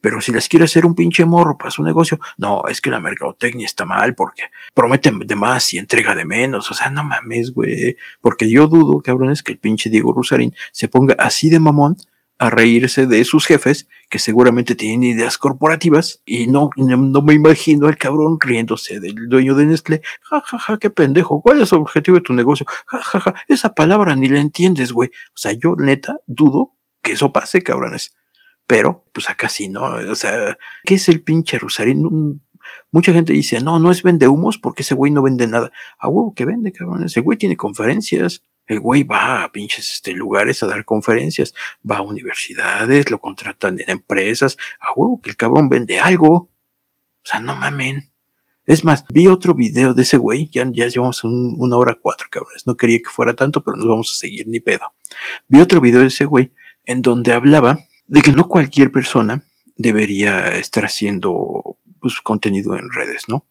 Pero 0.00 0.22
si 0.22 0.32
les 0.32 0.48
quiere 0.48 0.64
hacer 0.64 0.86
un 0.86 0.94
pinche 0.94 1.26
morro 1.26 1.58
para 1.58 1.70
su 1.70 1.82
negocio, 1.82 2.18
no, 2.38 2.62
es 2.68 2.80
que 2.80 2.90
la 2.90 3.00
mercadotecnia 3.00 3.66
está 3.66 3.84
mal 3.84 4.14
porque 4.14 4.44
prometen 4.72 5.18
de 5.18 5.34
más 5.34 5.74
y 5.74 5.78
entrega 5.78 6.14
de 6.14 6.24
menos. 6.24 6.70
O 6.70 6.74
sea, 6.74 6.88
no 6.88 7.04
mames, 7.04 7.52
güey. 7.52 7.96
Porque 8.22 8.48
yo 8.48 8.66
dudo, 8.66 9.02
cabrones, 9.02 9.42
que 9.42 9.52
el 9.52 9.58
pinche 9.58 9.90
Diego 9.90 10.14
Rusarín 10.14 10.54
se 10.72 10.88
ponga 10.88 11.14
así 11.18 11.50
de 11.50 11.60
mamón 11.60 11.96
a 12.38 12.50
reírse 12.50 13.06
de 13.06 13.24
sus 13.24 13.46
jefes, 13.46 13.88
que 14.10 14.18
seguramente 14.18 14.74
tienen 14.74 15.04
ideas 15.04 15.38
corporativas, 15.38 16.22
y 16.26 16.46
no, 16.46 16.70
no 16.76 17.22
me 17.22 17.34
imagino 17.34 17.86
al 17.86 17.96
cabrón 17.96 18.38
riéndose 18.40 19.00
del 19.00 19.28
dueño 19.28 19.54
de 19.54 19.66
Nestlé. 19.66 20.02
Ja, 20.22 20.40
ja, 20.40 20.58
ja, 20.58 20.78
qué 20.78 20.90
pendejo. 20.90 21.40
¿Cuál 21.40 21.62
es 21.62 21.72
el 21.72 21.78
objetivo 21.78 22.16
de 22.16 22.22
tu 22.22 22.34
negocio? 22.34 22.66
Ja, 22.86 22.98
ja, 22.98 23.20
ja. 23.20 23.34
Esa 23.48 23.74
palabra 23.74 24.16
ni 24.16 24.28
la 24.28 24.40
entiendes, 24.40 24.92
güey. 24.92 25.08
O 25.08 25.36
sea, 25.36 25.52
yo 25.52 25.76
neta 25.76 26.18
dudo 26.26 26.74
que 27.02 27.12
eso 27.12 27.32
pase, 27.32 27.62
cabrones. 27.62 28.14
Pero, 28.66 29.04
pues 29.12 29.28
acá 29.28 29.48
sí, 29.48 29.68
¿no? 29.68 29.82
O 30.10 30.14
sea, 30.14 30.56
¿qué 30.84 30.94
es 30.94 31.08
el 31.08 31.22
pinche 31.22 31.58
Rosarín? 31.58 32.40
Mucha 32.90 33.12
gente 33.12 33.32
dice, 33.32 33.60
no, 33.60 33.78
no 33.78 33.90
es 33.90 34.02
vende 34.02 34.26
humos 34.26 34.58
porque 34.58 34.82
ese 34.82 34.94
güey 34.94 35.12
no 35.12 35.22
vende 35.22 35.46
nada. 35.46 35.70
A 35.98 36.08
huevo 36.08 36.34
que 36.34 36.46
vende, 36.46 36.72
cabrón. 36.72 37.04
Ese 37.04 37.20
güey 37.20 37.36
tiene 37.36 37.56
conferencias, 37.56 38.42
el 38.66 38.80
güey 38.80 39.02
va 39.02 39.44
a 39.44 39.52
pinches 39.52 39.92
este, 39.92 40.12
lugares 40.12 40.62
a 40.62 40.66
dar 40.66 40.84
conferencias, 40.84 41.54
va 41.88 41.98
a 41.98 42.02
universidades, 42.02 43.10
lo 43.10 43.20
contratan 43.20 43.80
en 43.80 43.90
empresas, 43.90 44.56
a 44.80 44.92
huevo 44.92 45.20
que 45.20 45.30
el 45.30 45.36
cabrón 45.36 45.68
vende 45.68 46.00
algo. 46.00 46.32
O 46.32 46.50
sea, 47.26 47.40
no 47.40 47.54
mamen. 47.56 48.10
Es 48.66 48.82
más, 48.84 49.04
vi 49.08 49.26
otro 49.26 49.54
video 49.54 49.92
de 49.92 50.02
ese 50.02 50.16
güey, 50.16 50.48
ya, 50.48 50.66
ya 50.72 50.88
llevamos 50.88 51.22
una 51.24 51.76
hora 51.76 51.98
cuatro, 52.00 52.28
cabrones. 52.30 52.66
No 52.66 52.76
quería 52.76 52.98
que 52.98 53.10
fuera 53.10 53.34
tanto, 53.34 53.62
pero 53.62 53.76
nos 53.76 53.86
vamos 53.86 54.12
a 54.12 54.18
seguir 54.18 54.48
ni 54.48 54.60
pedo. 54.60 54.94
Vi 55.48 55.60
otro 55.60 55.80
video 55.80 56.00
de 56.00 56.06
ese 56.06 56.24
güey 56.24 56.52
en 56.84 57.02
donde 57.02 57.32
hablaba 57.32 57.78
de 58.06 58.22
que 58.22 58.32
no 58.32 58.48
cualquier 58.48 58.90
persona 58.90 59.44
debería 59.76 60.56
estar 60.56 60.84
haciendo 60.84 61.78
pues, 62.00 62.20
contenido 62.20 62.76
en 62.76 62.90
redes, 62.90 63.24
¿no? 63.28 63.46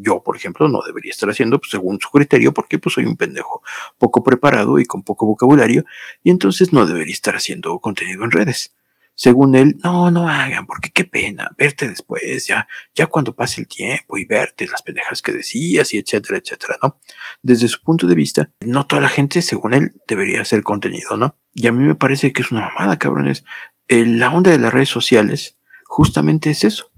Yo, 0.00 0.22
por 0.22 0.36
ejemplo, 0.36 0.68
no 0.68 0.80
debería 0.86 1.10
estar 1.10 1.28
haciendo 1.28 1.58
pues, 1.58 1.70
según 1.70 1.98
su 2.00 2.10
criterio 2.10 2.52
porque 2.52 2.78
pues 2.78 2.94
soy 2.94 3.04
un 3.04 3.16
pendejo 3.16 3.62
poco 3.98 4.22
preparado 4.22 4.78
y 4.78 4.84
con 4.84 5.02
poco 5.02 5.26
vocabulario 5.26 5.84
y 6.22 6.30
entonces 6.30 6.72
no 6.72 6.86
debería 6.86 7.12
estar 7.12 7.36
haciendo 7.36 7.78
contenido 7.78 8.24
en 8.24 8.30
redes. 8.30 8.74
Según 9.14 9.54
él, 9.54 9.76
no, 9.84 10.10
no 10.10 10.30
hagan, 10.30 10.66
porque 10.66 10.90
qué 10.90 11.04
pena, 11.04 11.50
verte 11.58 11.86
después, 11.86 12.46
ya, 12.46 12.66
ya 12.94 13.06
cuando 13.06 13.34
pase 13.34 13.60
el 13.60 13.68
tiempo 13.68 14.16
y 14.16 14.24
verte 14.24 14.66
las 14.66 14.80
pendejas 14.80 15.20
que 15.20 15.32
decías 15.32 15.92
y 15.92 15.98
etcétera, 15.98 16.38
etcétera, 16.38 16.78
¿no? 16.82 16.98
Desde 17.42 17.68
su 17.68 17.82
punto 17.82 18.06
de 18.06 18.14
vista, 18.14 18.50
no 18.60 18.86
toda 18.86 19.02
la 19.02 19.10
gente, 19.10 19.42
según 19.42 19.74
él, 19.74 19.92
debería 20.08 20.40
hacer 20.40 20.62
contenido, 20.62 21.18
¿no? 21.18 21.36
Y 21.52 21.66
a 21.66 21.72
mí 21.72 21.84
me 21.84 21.96
parece 21.96 22.32
que 22.32 22.40
es 22.40 22.50
una 22.50 22.62
mamada, 22.62 22.98
cabrones. 22.98 23.44
la 23.88 24.30
onda 24.30 24.52
de 24.52 24.58
las 24.58 24.72
redes 24.72 24.88
sociales 24.88 25.58
justamente 25.84 26.48
es 26.48 26.64
eso 26.64 26.89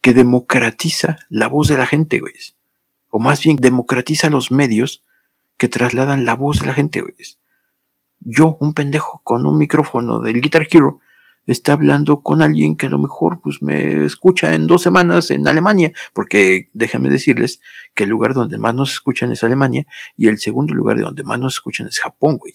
que 0.00 0.14
democratiza 0.14 1.18
la 1.28 1.48
voz 1.48 1.68
de 1.68 1.76
la 1.76 1.86
gente, 1.86 2.20
güey. 2.20 2.34
O 3.08 3.18
más 3.18 3.42
bien 3.42 3.56
democratiza 3.56 4.30
los 4.30 4.50
medios 4.50 5.04
que 5.56 5.68
trasladan 5.68 6.24
la 6.24 6.34
voz 6.34 6.60
de 6.60 6.66
la 6.66 6.74
gente, 6.74 7.00
güey. 7.00 7.14
Yo, 8.20 8.56
un 8.60 8.74
pendejo 8.74 9.20
con 9.24 9.46
un 9.46 9.58
micrófono 9.58 10.20
del 10.20 10.40
Guitar 10.40 10.66
Hero, 10.70 11.00
está 11.46 11.72
hablando 11.72 12.22
con 12.22 12.42
alguien 12.42 12.76
que 12.76 12.86
a 12.86 12.90
lo 12.90 12.98
mejor 12.98 13.40
pues 13.40 13.62
me 13.62 14.04
escucha 14.04 14.54
en 14.54 14.66
dos 14.66 14.82
semanas 14.82 15.30
en 15.30 15.48
Alemania, 15.48 15.92
porque 16.12 16.70
déjame 16.72 17.08
decirles 17.08 17.60
que 17.94 18.04
el 18.04 18.10
lugar 18.10 18.34
donde 18.34 18.58
más 18.58 18.74
nos 18.74 18.92
escuchan 18.92 19.32
es 19.32 19.42
Alemania 19.42 19.86
y 20.16 20.28
el 20.28 20.38
segundo 20.38 20.74
lugar 20.74 20.96
de 20.96 21.02
donde 21.02 21.24
más 21.24 21.38
nos 21.38 21.54
escuchan 21.54 21.88
es 21.88 21.98
Japón, 21.98 22.36
güey. 22.38 22.52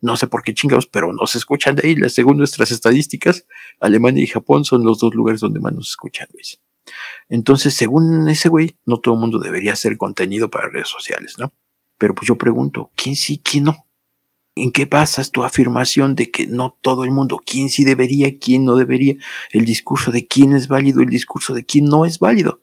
No 0.00 0.16
sé 0.16 0.26
por 0.26 0.42
qué 0.42 0.52
chingados, 0.54 0.86
pero 0.86 1.12
nos 1.12 1.36
escuchan 1.36 1.76
de 1.76 1.86
ahí. 1.86 2.10
Según 2.10 2.38
nuestras 2.38 2.72
estadísticas, 2.72 3.46
Alemania 3.78 4.24
y 4.24 4.26
Japón 4.26 4.64
son 4.64 4.84
los 4.84 4.98
dos 4.98 5.14
lugares 5.14 5.40
donde 5.40 5.60
más 5.60 5.72
nos 5.72 5.90
escuchan, 5.90 6.26
güey. 6.32 6.44
Entonces, 7.28 7.74
según 7.74 8.28
ese 8.28 8.48
güey, 8.48 8.76
no 8.84 8.98
todo 8.98 9.14
el 9.14 9.20
mundo 9.20 9.38
debería 9.38 9.72
hacer 9.72 9.96
contenido 9.96 10.50
para 10.50 10.68
redes 10.68 10.88
sociales, 10.88 11.36
¿no? 11.38 11.52
Pero 11.98 12.14
pues 12.14 12.26
yo 12.28 12.36
pregunto, 12.36 12.90
¿quién 12.96 13.16
sí, 13.16 13.40
quién 13.42 13.64
no? 13.64 13.86
¿En 14.54 14.70
qué 14.70 14.84
basas 14.84 15.30
tu 15.30 15.44
afirmación 15.44 16.14
de 16.14 16.30
que 16.30 16.46
no 16.46 16.76
todo 16.80 17.04
el 17.04 17.10
mundo, 17.10 17.40
quién 17.44 17.70
sí 17.70 17.84
debería, 17.84 18.38
quién 18.38 18.64
no 18.64 18.76
debería, 18.76 19.14
el 19.50 19.64
discurso 19.64 20.10
de 20.10 20.26
quién 20.26 20.54
es 20.54 20.68
válido, 20.68 21.00
el 21.00 21.08
discurso 21.08 21.54
de 21.54 21.64
quién 21.64 21.86
no 21.86 22.04
es 22.04 22.18
válido? 22.18 22.60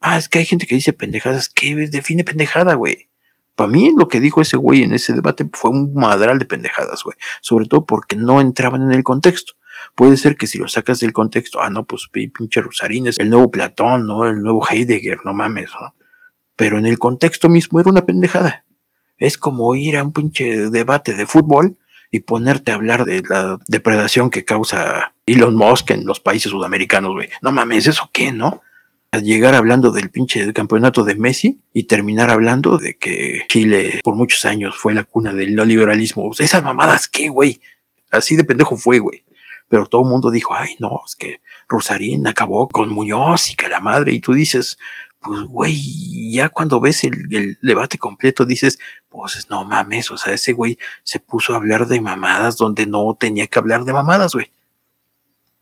Ah, 0.00 0.16
es 0.16 0.28
que 0.28 0.38
hay 0.38 0.46
gente 0.46 0.66
que 0.66 0.74
dice 0.74 0.92
pendejadas. 0.94 1.48
¿Qué 1.50 1.74
define 1.74 2.24
pendejada, 2.24 2.74
güey? 2.74 3.10
Para 3.54 3.70
mí 3.70 3.92
lo 3.96 4.08
que 4.08 4.20
dijo 4.20 4.40
ese 4.40 4.56
güey 4.56 4.82
en 4.82 4.94
ese 4.94 5.12
debate 5.12 5.46
fue 5.52 5.70
un 5.70 5.92
madral 5.92 6.38
de 6.38 6.46
pendejadas, 6.46 7.04
güey. 7.04 7.16
Sobre 7.42 7.66
todo 7.66 7.84
porque 7.84 8.16
no 8.16 8.40
entraban 8.40 8.82
en 8.82 8.92
el 8.92 9.02
contexto. 9.04 9.52
Puede 9.94 10.16
ser 10.16 10.36
que 10.36 10.46
si 10.46 10.58
lo 10.58 10.68
sacas 10.68 11.00
del 11.00 11.12
contexto, 11.12 11.60
ah, 11.60 11.70
no, 11.70 11.84
pues 11.84 12.08
pinche 12.08 12.60
Rosarines, 12.60 13.18
el 13.18 13.30
nuevo 13.30 13.50
Platón, 13.50 14.06
¿no? 14.06 14.26
El 14.26 14.42
nuevo 14.42 14.66
Heidegger, 14.68 15.18
no 15.24 15.34
mames, 15.34 15.70
¿no? 15.80 15.94
Pero 16.56 16.78
en 16.78 16.86
el 16.86 16.98
contexto 16.98 17.48
mismo 17.48 17.80
era 17.80 17.90
una 17.90 18.06
pendejada. 18.06 18.64
Es 19.18 19.36
como 19.36 19.74
ir 19.74 19.96
a 19.96 20.04
un 20.04 20.12
pinche 20.12 20.70
debate 20.70 21.14
de 21.14 21.26
fútbol 21.26 21.76
y 22.10 22.20
ponerte 22.20 22.72
a 22.72 22.74
hablar 22.74 23.04
de 23.04 23.22
la 23.28 23.58
depredación 23.68 24.30
que 24.30 24.44
causa 24.44 25.14
Elon 25.26 25.54
Musk 25.54 25.90
en 25.90 26.06
los 26.06 26.20
países 26.20 26.50
sudamericanos, 26.50 27.12
güey. 27.12 27.28
No 27.42 27.52
mames, 27.52 27.86
¿eso 27.86 28.10
qué, 28.12 28.32
no? 28.32 28.62
llegar 29.18 29.54
hablando 29.54 29.90
del 29.90 30.10
pinche 30.10 30.52
campeonato 30.52 31.02
de 31.02 31.16
Messi 31.16 31.60
y 31.72 31.84
terminar 31.84 32.30
hablando 32.30 32.78
de 32.78 32.96
que 32.96 33.42
Chile 33.48 34.00
por 34.04 34.14
muchos 34.14 34.44
años 34.44 34.76
fue 34.76 34.94
la 34.94 35.04
cuna 35.04 35.32
del 35.32 35.56
neoliberalismo. 35.56 36.30
Esas 36.38 36.62
mamadas, 36.62 37.08
¿qué, 37.08 37.28
güey? 37.28 37.60
Así 38.10 38.36
de 38.36 38.44
pendejo 38.44 38.76
fue, 38.76 39.00
güey. 39.00 39.24
Pero 39.70 39.86
todo 39.86 40.02
el 40.02 40.08
mundo 40.08 40.32
dijo, 40.32 40.52
ay, 40.52 40.74
no, 40.80 41.00
es 41.06 41.14
que 41.14 41.40
Rosarín 41.68 42.26
acabó 42.26 42.68
con 42.68 42.88
Muñoz 42.88 43.52
y 43.52 43.54
que 43.54 43.68
la 43.68 43.78
madre. 43.78 44.12
Y 44.12 44.18
tú 44.18 44.32
dices, 44.32 44.78
pues, 45.20 45.42
güey, 45.42 46.32
ya 46.32 46.48
cuando 46.48 46.80
ves 46.80 47.04
el, 47.04 47.32
el, 47.32 47.56
debate 47.62 47.96
completo 47.96 48.44
dices, 48.44 48.80
pues, 49.08 49.48
no 49.48 49.64
mames, 49.64 50.10
o 50.10 50.16
sea, 50.18 50.34
ese 50.34 50.54
güey 50.54 50.76
se 51.04 51.20
puso 51.20 51.52
a 51.52 51.56
hablar 51.56 51.86
de 51.86 52.00
mamadas 52.00 52.56
donde 52.56 52.84
no 52.84 53.16
tenía 53.18 53.46
que 53.46 53.60
hablar 53.60 53.84
de 53.84 53.92
mamadas, 53.92 54.34
güey. 54.34 54.50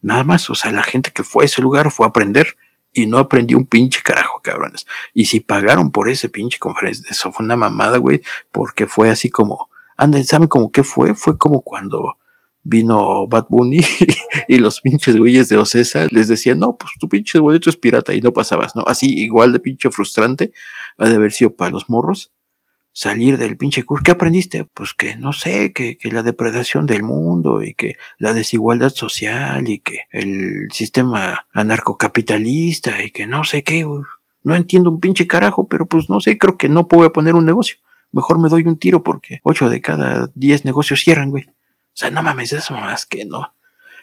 Nada 0.00 0.24
más, 0.24 0.48
o 0.48 0.54
sea, 0.54 0.72
la 0.72 0.84
gente 0.84 1.10
que 1.10 1.22
fue 1.22 1.44
a 1.44 1.46
ese 1.46 1.60
lugar 1.60 1.90
fue 1.90 2.06
a 2.06 2.08
aprender 2.08 2.56
y 2.94 3.04
no 3.04 3.18
aprendí 3.18 3.54
un 3.54 3.66
pinche 3.66 4.00
carajo, 4.02 4.40
cabrones. 4.40 4.86
Y 5.12 5.26
si 5.26 5.40
pagaron 5.40 5.90
por 5.90 6.08
ese 6.08 6.30
pinche 6.30 6.58
conferencia, 6.58 7.04
eso 7.10 7.30
fue 7.30 7.44
una 7.44 7.56
mamada, 7.56 7.98
güey, 7.98 8.22
porque 8.52 8.86
fue 8.86 9.10
así 9.10 9.28
como, 9.28 9.68
anda, 9.98 10.24
¿saben 10.24 10.48
cómo 10.48 10.72
qué 10.72 10.82
fue? 10.82 11.14
Fue 11.14 11.36
como 11.36 11.60
cuando 11.60 12.16
vino 12.68 13.26
Bad 13.26 13.46
Bunny 13.48 13.80
y 14.48 14.58
los 14.58 14.80
pinches 14.80 15.16
güeyes 15.16 15.48
de 15.48 15.56
Ocesa 15.56 16.06
les 16.10 16.28
decían, 16.28 16.58
no, 16.58 16.76
pues 16.76 16.92
tu 17.00 17.08
pinche 17.08 17.38
boleto 17.38 17.70
es 17.70 17.76
pirata 17.76 18.14
y 18.14 18.20
no 18.20 18.32
pasabas, 18.32 18.76
¿no? 18.76 18.84
Así 18.86 19.18
igual 19.18 19.52
de 19.52 19.60
pinche 19.60 19.90
frustrante 19.90 20.52
ha 20.98 21.08
de 21.08 21.16
haber 21.16 21.32
sido 21.32 21.54
para 21.54 21.70
los 21.70 21.88
morros 21.88 22.32
salir 22.92 23.38
del 23.38 23.56
pinche 23.56 23.84
curso. 23.84 24.02
¿Qué 24.02 24.10
aprendiste? 24.10 24.64
Pues 24.64 24.92
que 24.92 25.16
no 25.16 25.32
sé, 25.32 25.72
que, 25.72 25.96
que, 25.96 26.10
la 26.10 26.22
depredación 26.22 26.84
del 26.84 27.04
mundo 27.04 27.62
y 27.62 27.74
que 27.74 27.96
la 28.18 28.32
desigualdad 28.32 28.90
social 28.90 29.68
y 29.68 29.78
que 29.78 30.00
el 30.10 30.68
sistema 30.72 31.46
anarcocapitalista 31.52 33.02
y 33.02 33.10
que 33.12 33.26
no 33.26 33.44
sé 33.44 33.62
qué. 33.62 33.86
No 34.42 34.54
entiendo 34.54 34.90
un 34.90 35.00
pinche 35.00 35.26
carajo, 35.26 35.68
pero 35.68 35.86
pues 35.86 36.10
no 36.10 36.20
sé, 36.20 36.38
creo 36.38 36.56
que 36.56 36.68
no 36.68 36.88
puedo 36.88 37.12
poner 37.12 37.34
un 37.34 37.46
negocio. 37.46 37.76
Mejor 38.10 38.40
me 38.40 38.48
doy 38.48 38.62
un 38.62 38.78
tiro 38.78 39.02
porque 39.02 39.40
ocho 39.42 39.68
de 39.68 39.80
cada 39.80 40.30
diez 40.34 40.64
negocios 40.64 41.00
cierran, 41.00 41.30
güey. 41.30 41.46
O 41.98 42.00
sea, 42.00 42.12
no 42.12 42.22
mames, 42.22 42.52
eso 42.52 42.74
más 42.74 43.06
que 43.06 43.24
no. 43.24 43.40
O 43.40 43.52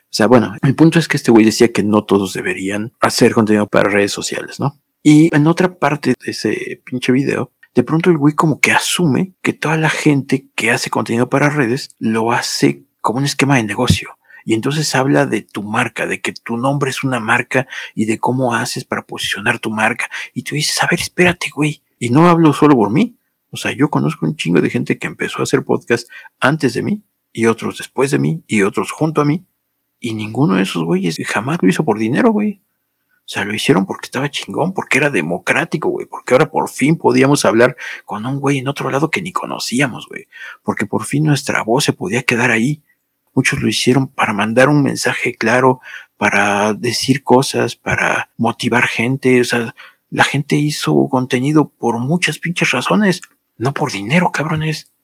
sea, 0.10 0.28
bueno, 0.28 0.54
el 0.62 0.76
punto 0.76 1.00
es 1.00 1.08
que 1.08 1.16
este 1.16 1.32
güey 1.32 1.46
decía 1.46 1.72
que 1.72 1.82
no 1.82 2.04
todos 2.04 2.34
deberían 2.34 2.92
hacer 3.00 3.32
contenido 3.32 3.68
para 3.68 3.90
redes 3.90 4.12
sociales, 4.12 4.60
¿no? 4.60 4.82
Y 5.02 5.34
en 5.34 5.48
otra 5.48 5.76
parte 5.76 6.10
de 6.10 6.32
ese 6.32 6.82
pinche 6.84 7.14
video, 7.14 7.54
de 7.74 7.84
pronto 7.84 8.10
el 8.10 8.18
güey 8.18 8.34
como 8.34 8.60
que 8.60 8.74
asume 8.74 9.32
que 9.42 9.54
toda 9.54 9.78
la 9.78 9.90
gente 9.90 10.50
que 10.56 10.72
hace 10.72 10.90
contenido 10.90 11.30
para 11.30 11.50
redes 11.50 11.96
lo 11.98 12.34
hace 12.34 12.84
como 13.00 13.20
un 13.20 13.24
esquema 13.24 13.56
de 13.56 13.64
negocio. 13.64 14.18
Y 14.44 14.56
entonces 14.56 14.94
habla 14.94 15.26
de 15.26 15.44
tu 15.44 15.64
marca, 15.64 16.06
de 16.06 16.20
que 16.20 16.34
tu 16.34 16.58
nombre 16.58 16.90
es 16.90 17.02
una 17.06 17.22
marca 17.22 17.66
y 17.94 18.04
de 18.04 18.20
cómo 18.20 18.54
haces 18.54 18.84
para 18.84 19.06
posicionar 19.06 19.60
tu 19.60 19.72
marca. 19.72 20.10
Y 20.34 20.44
tú 20.44 20.56
dices, 20.56 20.84
a 20.84 20.88
ver, 20.92 21.00
espérate, 21.00 21.50
güey. 21.56 21.82
Y 21.98 22.10
no 22.10 22.28
hablo 22.28 22.52
solo 22.52 22.76
por 22.76 22.92
mí. 22.92 23.16
O 23.52 23.56
sea, 23.58 23.72
yo 23.72 23.90
conozco 23.90 24.26
un 24.26 24.36
chingo 24.36 24.60
de 24.60 24.70
gente 24.70 24.98
que 24.98 25.08
empezó 25.08 25.40
a 25.40 25.44
hacer 25.44 25.64
podcast 25.64 26.10
antes 26.42 26.74
de 26.74 26.84
mí 26.84 27.02
y 27.36 27.48
otros 27.48 27.78
después 27.80 28.12
de 28.12 28.18
mí 28.18 28.44
y 28.48 28.62
otros 28.62 28.92
junto 28.92 29.20
a 29.20 29.26
mí. 29.26 29.46
Y 30.00 30.14
ninguno 30.14 30.56
de 30.56 30.64
esos 30.64 30.86
güeyes 30.86 31.18
jamás 31.28 31.58
lo 31.62 31.68
hizo 31.68 31.84
por 31.84 32.00
dinero, 32.00 32.32
güey. 32.32 32.62
O 33.12 33.28
sea, 33.28 33.44
lo 33.44 33.54
hicieron 33.54 33.86
porque 33.86 34.06
estaba 34.06 34.32
chingón, 34.32 34.74
porque 34.74 35.00
era 35.00 35.10
democrático, 35.10 35.90
güey. 35.90 36.06
Porque 36.06 36.34
ahora 36.34 36.50
por 36.50 36.70
fin 36.70 36.96
podíamos 36.96 37.44
hablar 37.44 37.76
con 38.06 38.26
un 38.26 38.40
güey 38.40 38.60
en 38.60 38.70
otro 38.70 38.90
lado 38.90 39.10
que 39.10 39.22
ni 39.22 39.34
conocíamos, 39.34 40.08
güey. 40.08 40.30
Porque 40.64 40.86
por 40.86 41.04
fin 41.04 41.26
nuestra 41.26 41.62
voz 41.62 41.84
se 41.84 41.92
podía 41.92 42.24
quedar 42.24 42.52
ahí. 42.52 42.84
Muchos 43.34 43.62
lo 43.62 43.68
hicieron 43.68 44.08
para 44.08 44.32
mandar 44.32 44.70
un 44.70 44.82
mensaje 44.82 45.36
claro, 45.36 45.82
para 46.16 46.74
decir 46.74 47.22
cosas, 47.22 47.76
para 47.76 48.30
motivar 48.38 48.88
gente. 48.88 49.42
O 49.42 49.44
sea, 49.44 49.76
la 50.10 50.24
gente 50.24 50.56
hizo 50.56 51.10
contenido 51.10 51.68
por 51.68 52.00
muchas 52.00 52.40
pinches 52.40 52.72
razones, 52.72 53.20
no 53.58 53.74
por 53.74 53.92
dinero, 53.92 54.32
cabrones. 54.32 54.95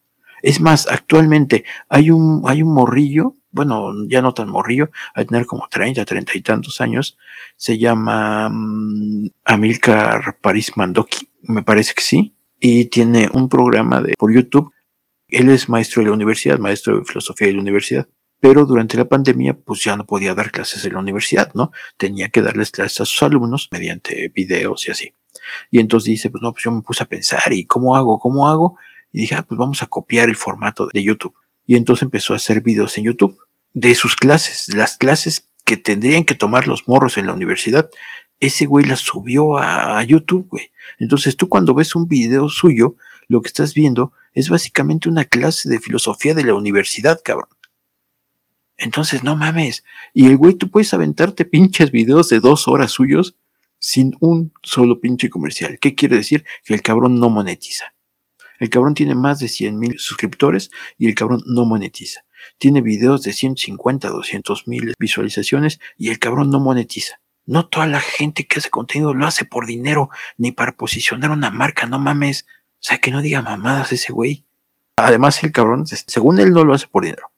Es 0.42 0.60
más, 0.60 0.88
actualmente 0.88 1.66
hay 1.90 2.12
un, 2.12 2.44
hay 2.46 2.62
un 2.64 2.74
morrillo 2.74 3.36
bueno, 3.52 3.92
ya 4.08 4.22
no 4.22 4.34
tan 4.34 4.50
morrillo, 4.50 4.92
a 5.14 5.24
tener 5.26 5.46
como 5.46 5.68
30, 5.70 6.06
30 6.06 6.38
y 6.38 6.42
tantos 6.42 6.82
años, 6.82 7.18
se 7.58 7.78
llama 7.78 8.48
um, 8.48 9.30
Amilcar 9.44 10.38
París 10.42 10.72
Mandoki, 10.76 11.28
me 11.44 11.64
parece 11.64 11.94
que 11.94 12.02
sí, 12.02 12.36
y 12.60 12.86
tiene 12.86 13.30
un 13.34 13.50
programa 13.50 14.02
de, 14.02 14.14
por 14.18 14.34
YouTube. 14.34 14.72
Él 15.28 15.50
es 15.50 15.70
maestro 15.70 16.02
de 16.02 16.10
la 16.10 16.14
universidad, 16.14 16.60
maestro 16.60 17.00
de 17.00 17.06
filosofía 17.06 17.48
de 17.48 17.54
la 17.54 17.62
universidad, 17.62 18.08
pero 18.40 18.66
durante 18.66 18.98
la 18.98 19.06
pandemia 19.06 19.58
pues 19.58 19.84
ya 19.84 19.96
no 19.96 20.06
podía 20.06 20.34
dar 20.34 20.52
clases 20.52 20.84
en 20.86 20.94
la 20.94 21.00
universidad, 21.00 21.52
¿no? 21.54 21.72
Tenía 21.98 22.30
que 22.30 22.42
darles 22.42 22.72
clases 22.72 23.02
a 23.02 23.06
sus 23.06 23.24
alumnos 23.24 23.70
mediante 23.72 24.30
videos 24.30 24.88
y 24.88 24.92
así. 24.92 25.14
Y 25.70 25.80
entonces 25.80 26.10
dice, 26.10 26.30
pues 26.30 26.42
no, 26.42 26.52
pues 26.52 26.64
yo 26.64 26.72
me 26.72 26.82
puse 26.82 27.04
a 27.04 27.08
pensar, 27.08 27.54
¿y 27.54 27.66
cómo 27.66 27.96
hago? 27.96 28.20
¿Cómo 28.20 28.48
hago? 28.48 28.78
Y 29.12 29.22
dije, 29.22 29.36
ah, 29.36 29.44
pues 29.44 29.58
vamos 29.58 29.84
a 29.84 29.88
copiar 29.88 30.30
el 30.30 30.36
formato 30.36 30.88
de 30.94 31.04
YouTube 31.04 31.36
y 31.72 31.76
entonces 31.76 32.04
empezó 32.04 32.34
a 32.34 32.38
hacer 32.38 32.62
videos 32.62 32.98
en 32.98 33.06
YouTube 33.06 33.38
de 33.74 33.96
sus 33.96 34.16
clases, 34.16 34.74
las 34.74 34.98
clases 34.98 35.48
que 35.64 35.78
tendrían 35.78 36.26
que 36.26 36.36
tomar 36.36 36.68
los 36.68 36.88
morros 36.88 37.18
en 37.18 37.28
la 37.28 37.34
universidad. 37.34 37.90
Ese 38.40 38.66
güey 38.66 38.86
las 38.86 39.00
subió 39.00 39.58
a, 39.58 40.04
YouTube, 40.04 40.48
güey. 40.50 40.72
Entonces 40.98 41.38
tú 41.38 41.48
cuando 41.48 41.74
ves 41.74 41.96
un 41.96 42.08
video 42.08 42.50
suyo, 42.50 42.96
lo 43.28 43.42
que 43.42 43.48
estás 43.48 43.74
viendo 43.74 44.12
es 44.34 44.50
básicamente 44.50 45.08
una 45.08 45.26
clase 45.26 45.70
de 45.70 45.80
filosofía 45.80 46.34
de 46.34 46.44
la 46.44 46.56
universidad, 46.56 47.22
cabrón. 47.24 47.48
Entonces, 48.78 49.24
no 49.24 49.38
mames. 49.38 49.86
Y 50.14 50.26
el 50.26 50.36
güey, 50.38 50.56
tú 50.56 50.70
puedes 50.70 50.94
aventarte 50.94 51.46
pinches 51.46 51.92
videos 51.92 52.30
de 52.30 52.40
dos 52.40 52.68
horas 52.68 52.92
suyos 52.92 53.36
sin 53.78 54.18
un 54.20 54.52
solo 54.62 55.00
pinche 55.00 55.30
comercial. 55.30 55.78
¿Qué 55.80 55.94
quiere 55.96 56.18
decir? 56.18 56.44
Que 56.66 56.74
el 56.74 56.82
cabrón 56.82 57.20
no 57.20 57.30
monetiza. 57.30 57.91
El 58.62 58.70
cabrón 58.70 58.94
tiene 58.94 59.16
más 59.16 59.40
de 59.40 59.48
100 59.48 59.80
mil 59.80 59.98
suscriptores 59.98 60.70
y 61.00 61.08
el 61.08 61.16
cabrón 61.16 61.42
no 61.48 61.66
monetiza. 61.66 62.26
Tiene 62.60 62.82
videos 62.82 63.24
de 63.24 63.34
150, 63.34 64.08
200 64.08 64.68
mil 64.68 64.94
visualizaciones 65.00 65.80
y 65.98 66.10
el 66.10 66.20
cabrón 66.20 66.52
no 66.52 66.60
monetiza. 66.60 67.20
No 67.48 67.66
toda 67.66 67.88
la 67.88 68.00
gente 68.00 68.46
que 68.46 68.60
hace 68.60 68.70
contenido 68.70 69.16
lo 69.16 69.26
hace 69.26 69.46
por 69.46 69.66
dinero 69.66 70.12
ni 70.38 70.52
para 70.52 70.74
posicionar 70.74 71.32
una 71.32 71.50
marca, 71.50 71.88
no 71.88 71.98
mames. 71.98 72.46
O 72.74 72.84
sea, 72.84 73.00
que 73.00 73.10
no 73.10 73.24
diga 73.24 73.42
mamadas 73.42 73.94
ese 73.94 74.14
güey. 74.14 74.46
Además, 74.96 75.44
el 75.44 75.52
cabrón, 75.52 75.88
según 75.88 76.40
él, 76.40 76.52
no 76.52 76.64
lo 76.64 76.76
hace 76.76 76.86
por 76.86 77.04
dinero. 77.04 77.31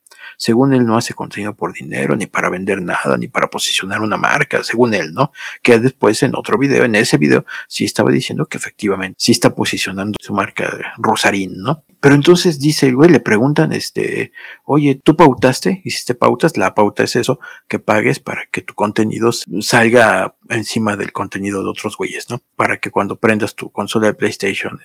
Según 0.44 0.74
él 0.74 0.86
no 0.86 0.98
hace 0.98 1.14
contenido 1.14 1.56
por 1.56 1.72
dinero, 1.72 2.18
ni 2.18 2.26
para 2.26 2.50
vender 2.50 2.82
nada, 2.82 3.16
ni 3.18 3.30
para 3.30 3.50
posicionar 3.50 4.02
una 4.02 4.18
marca, 4.18 4.62
según 4.62 4.94
él, 4.94 5.14
¿no? 5.14 5.32
Que 5.62 5.80
después 5.80 6.22
en 6.22 6.36
otro 6.36 6.58
video, 6.58 6.84
en 6.84 6.96
ese 6.96 7.18
video, 7.18 7.46
sí 7.70 7.86
estaba 7.86 8.12
diciendo 8.12 8.46
que 8.48 8.58
efectivamente 8.58 9.16
sí 9.18 9.32
está 9.32 9.56
posicionando 9.56 10.18
su 10.20 10.34
marca 10.34 10.94
Rosarín, 10.98 11.62
¿no? 11.62 11.86
Pero 12.02 12.16
entonces 12.16 12.60
dice 12.60 12.88
el 12.88 12.98
güey, 12.98 13.10
le 13.10 13.22
preguntan, 13.22 13.72
este, 13.72 14.34
oye, 14.66 15.00
¿tú 15.02 15.16
pautaste? 15.16 15.82
Hiciste 15.86 16.14
pautas, 16.14 16.58
la 16.58 16.76
pauta 16.76 17.04
es 17.04 17.16
eso, 17.16 17.39
que 17.70 17.80
pagues 17.80 18.20
para 18.20 18.46
que 18.52 18.60
tu 18.60 18.74
contenido 18.74 19.32
salga 19.62 20.36
encima 20.50 20.98
del 20.98 21.14
contenido 21.14 21.64
de 21.64 21.70
otros 21.70 21.96
güeyes, 21.96 22.30
¿no? 22.30 22.41
Para 22.58 22.80
que 22.80 22.91
cuando 22.91 23.16
prendas 23.16 23.56
tu 23.56 23.72
consola 23.72 24.08
de 24.08 24.16
PlayStation, 24.16 24.78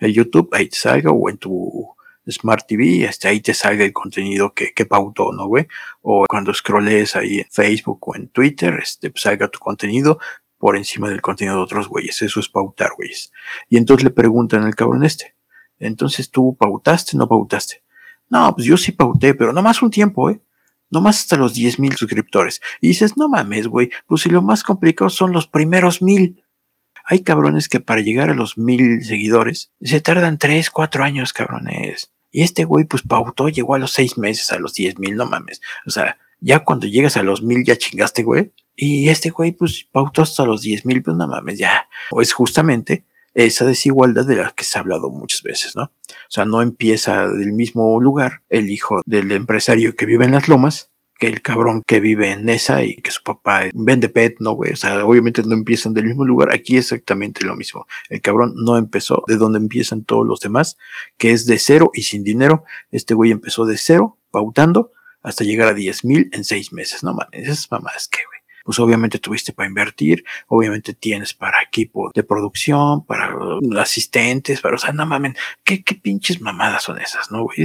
el, 0.00 0.12
YouTube, 0.12 0.48
ahí 0.50 0.66
te 0.66 0.76
salga 0.76 1.12
o 1.12 1.30
en 1.30 1.38
tu 1.38 1.94
Smart 2.28 2.66
TV, 2.66 3.04
este, 3.04 3.28
ahí 3.28 3.40
te 3.40 3.54
salga 3.54 3.84
el 3.84 3.92
contenido 3.92 4.52
que, 4.52 4.72
que 4.72 4.86
pautó, 4.86 5.32
¿no, 5.32 5.46
güey? 5.46 5.66
O 6.02 6.26
cuando 6.28 6.52
scrolles 6.52 7.16
ahí 7.16 7.38
en 7.38 7.46
Facebook 7.50 7.98
o 8.08 8.16
en 8.16 8.28
Twitter, 8.28 8.78
este, 8.82 9.10
pues 9.10 9.22
salga 9.22 9.48
tu 9.48 9.58
contenido 9.58 10.18
por 10.58 10.76
encima 10.76 11.08
del 11.08 11.22
contenido 11.22 11.56
de 11.56 11.62
otros 11.62 11.88
güeyes. 11.88 12.20
Eso 12.22 12.40
es 12.40 12.48
pautar, 12.48 12.90
güeyes. 12.96 13.32
Y 13.68 13.76
entonces 13.76 14.04
le 14.04 14.10
preguntan 14.10 14.64
al 14.64 14.74
cabrón 14.74 15.04
este, 15.04 15.36
entonces 15.78 16.30
tú 16.30 16.56
pautaste, 16.58 17.16
no 17.16 17.28
pautaste. 17.28 17.82
No, 18.28 18.52
pues 18.54 18.66
yo 18.66 18.76
sí 18.76 18.92
pauté, 18.92 19.34
pero 19.34 19.52
no 19.52 19.62
más 19.62 19.82
un 19.82 19.90
tiempo, 19.90 20.30
¿eh? 20.30 20.40
No 20.90 21.00
más 21.00 21.20
hasta 21.20 21.36
los 21.36 21.54
10 21.54 21.78
mil 21.78 21.96
suscriptores. 21.96 22.60
Y 22.80 22.88
dices, 22.88 23.16
no 23.16 23.28
mames, 23.28 23.66
güey, 23.68 23.90
pues 24.06 24.22
si 24.22 24.30
lo 24.30 24.42
más 24.42 24.62
complicado 24.62 25.10
son 25.10 25.32
los 25.32 25.46
primeros 25.46 26.02
mil. 26.02 26.44
Hay 27.04 27.22
cabrones 27.22 27.68
que 27.68 27.80
para 27.80 28.00
llegar 28.00 28.30
a 28.30 28.34
los 28.34 28.58
mil 28.58 29.04
seguidores 29.04 29.72
se 29.80 30.00
tardan 30.00 30.38
3, 30.38 30.70
4 30.70 31.04
años, 31.04 31.32
cabrones 31.32 32.10
Y 32.36 32.42
este 32.42 32.64
güey, 32.64 32.84
pues 32.84 33.02
pautó, 33.02 33.48
llegó 33.48 33.76
a 33.76 33.78
los 33.78 33.92
seis 33.92 34.18
meses, 34.18 34.52
a 34.52 34.58
los 34.58 34.74
diez 34.74 34.98
mil, 34.98 35.16
no 35.16 35.24
mames. 35.24 35.62
O 35.86 35.90
sea, 35.90 36.18
ya 36.38 36.58
cuando 36.58 36.86
llegas 36.86 37.16
a 37.16 37.22
los 37.22 37.42
mil 37.42 37.64
ya 37.64 37.78
chingaste, 37.78 38.24
güey. 38.24 38.52
Y 38.76 39.08
este 39.08 39.30
güey, 39.30 39.52
pues 39.52 39.86
pautó 39.90 40.20
hasta 40.20 40.44
los 40.44 40.60
diez 40.60 40.84
mil, 40.84 41.02
pues 41.02 41.16
no 41.16 41.26
mames, 41.26 41.58
ya. 41.58 41.88
O 42.10 42.20
es 42.20 42.34
justamente 42.34 43.04
esa 43.32 43.64
desigualdad 43.64 44.26
de 44.26 44.36
la 44.36 44.50
que 44.50 44.64
se 44.64 44.76
ha 44.76 44.82
hablado 44.82 45.08
muchas 45.08 45.42
veces, 45.42 45.76
¿no? 45.76 45.84
O 45.84 46.28
sea, 46.28 46.44
no 46.44 46.60
empieza 46.60 47.26
del 47.26 47.54
mismo 47.54 47.98
lugar 48.02 48.42
el 48.50 48.68
hijo 48.68 49.00
del 49.06 49.32
empresario 49.32 49.96
que 49.96 50.04
vive 50.04 50.26
en 50.26 50.32
las 50.32 50.46
lomas 50.46 50.90
que 51.18 51.26
el 51.28 51.42
cabrón 51.42 51.82
que 51.86 52.00
vive 52.00 52.30
en 52.30 52.48
esa 52.48 52.82
y 52.84 52.96
que 52.96 53.10
su 53.10 53.22
papá 53.22 53.64
vende 53.74 54.08
pet, 54.08 54.36
no, 54.40 54.52
güey. 54.52 54.72
O 54.72 54.76
sea, 54.76 55.04
obviamente 55.04 55.42
no 55.42 55.54
empiezan 55.54 55.94
del 55.94 56.06
mismo 56.06 56.24
lugar. 56.24 56.52
Aquí 56.52 56.76
exactamente 56.76 57.44
lo 57.44 57.56
mismo. 57.56 57.86
El 58.08 58.20
cabrón 58.20 58.54
no 58.56 58.76
empezó 58.76 59.24
de 59.26 59.36
donde 59.36 59.58
empiezan 59.58 60.04
todos 60.04 60.26
los 60.26 60.40
demás, 60.40 60.76
que 61.16 61.32
es 61.32 61.46
de 61.46 61.58
cero 61.58 61.90
y 61.94 62.02
sin 62.02 62.22
dinero. 62.22 62.64
Este 62.90 63.14
güey 63.14 63.30
empezó 63.30 63.64
de 63.64 63.78
cero, 63.78 64.18
pautando, 64.30 64.92
hasta 65.22 65.44
llegar 65.44 65.68
a 65.68 65.74
10 65.74 66.04
mil 66.04 66.30
en 66.32 66.44
seis 66.44 66.72
meses. 66.72 67.02
No 67.02 67.14
mames, 67.14 67.48
esas 67.48 67.70
mamadas 67.70 68.08
que, 68.08 68.18
güey. 68.26 68.36
Pues 68.64 68.80
obviamente 68.80 69.20
tuviste 69.20 69.52
para 69.52 69.68
invertir, 69.68 70.24
obviamente 70.48 70.92
tienes 70.92 71.32
para 71.34 71.62
equipo 71.62 72.10
de 72.12 72.24
producción, 72.24 73.06
para 73.06 73.32
asistentes, 73.80 74.60
para, 74.60 74.74
o 74.74 74.78
sea, 74.78 74.92
no 74.92 75.06
mames, 75.06 75.36
¿qué, 75.62 75.84
qué 75.84 75.94
pinches 75.94 76.40
mamadas 76.40 76.82
son 76.82 77.00
esas, 77.00 77.30
no, 77.30 77.44
güey? 77.44 77.64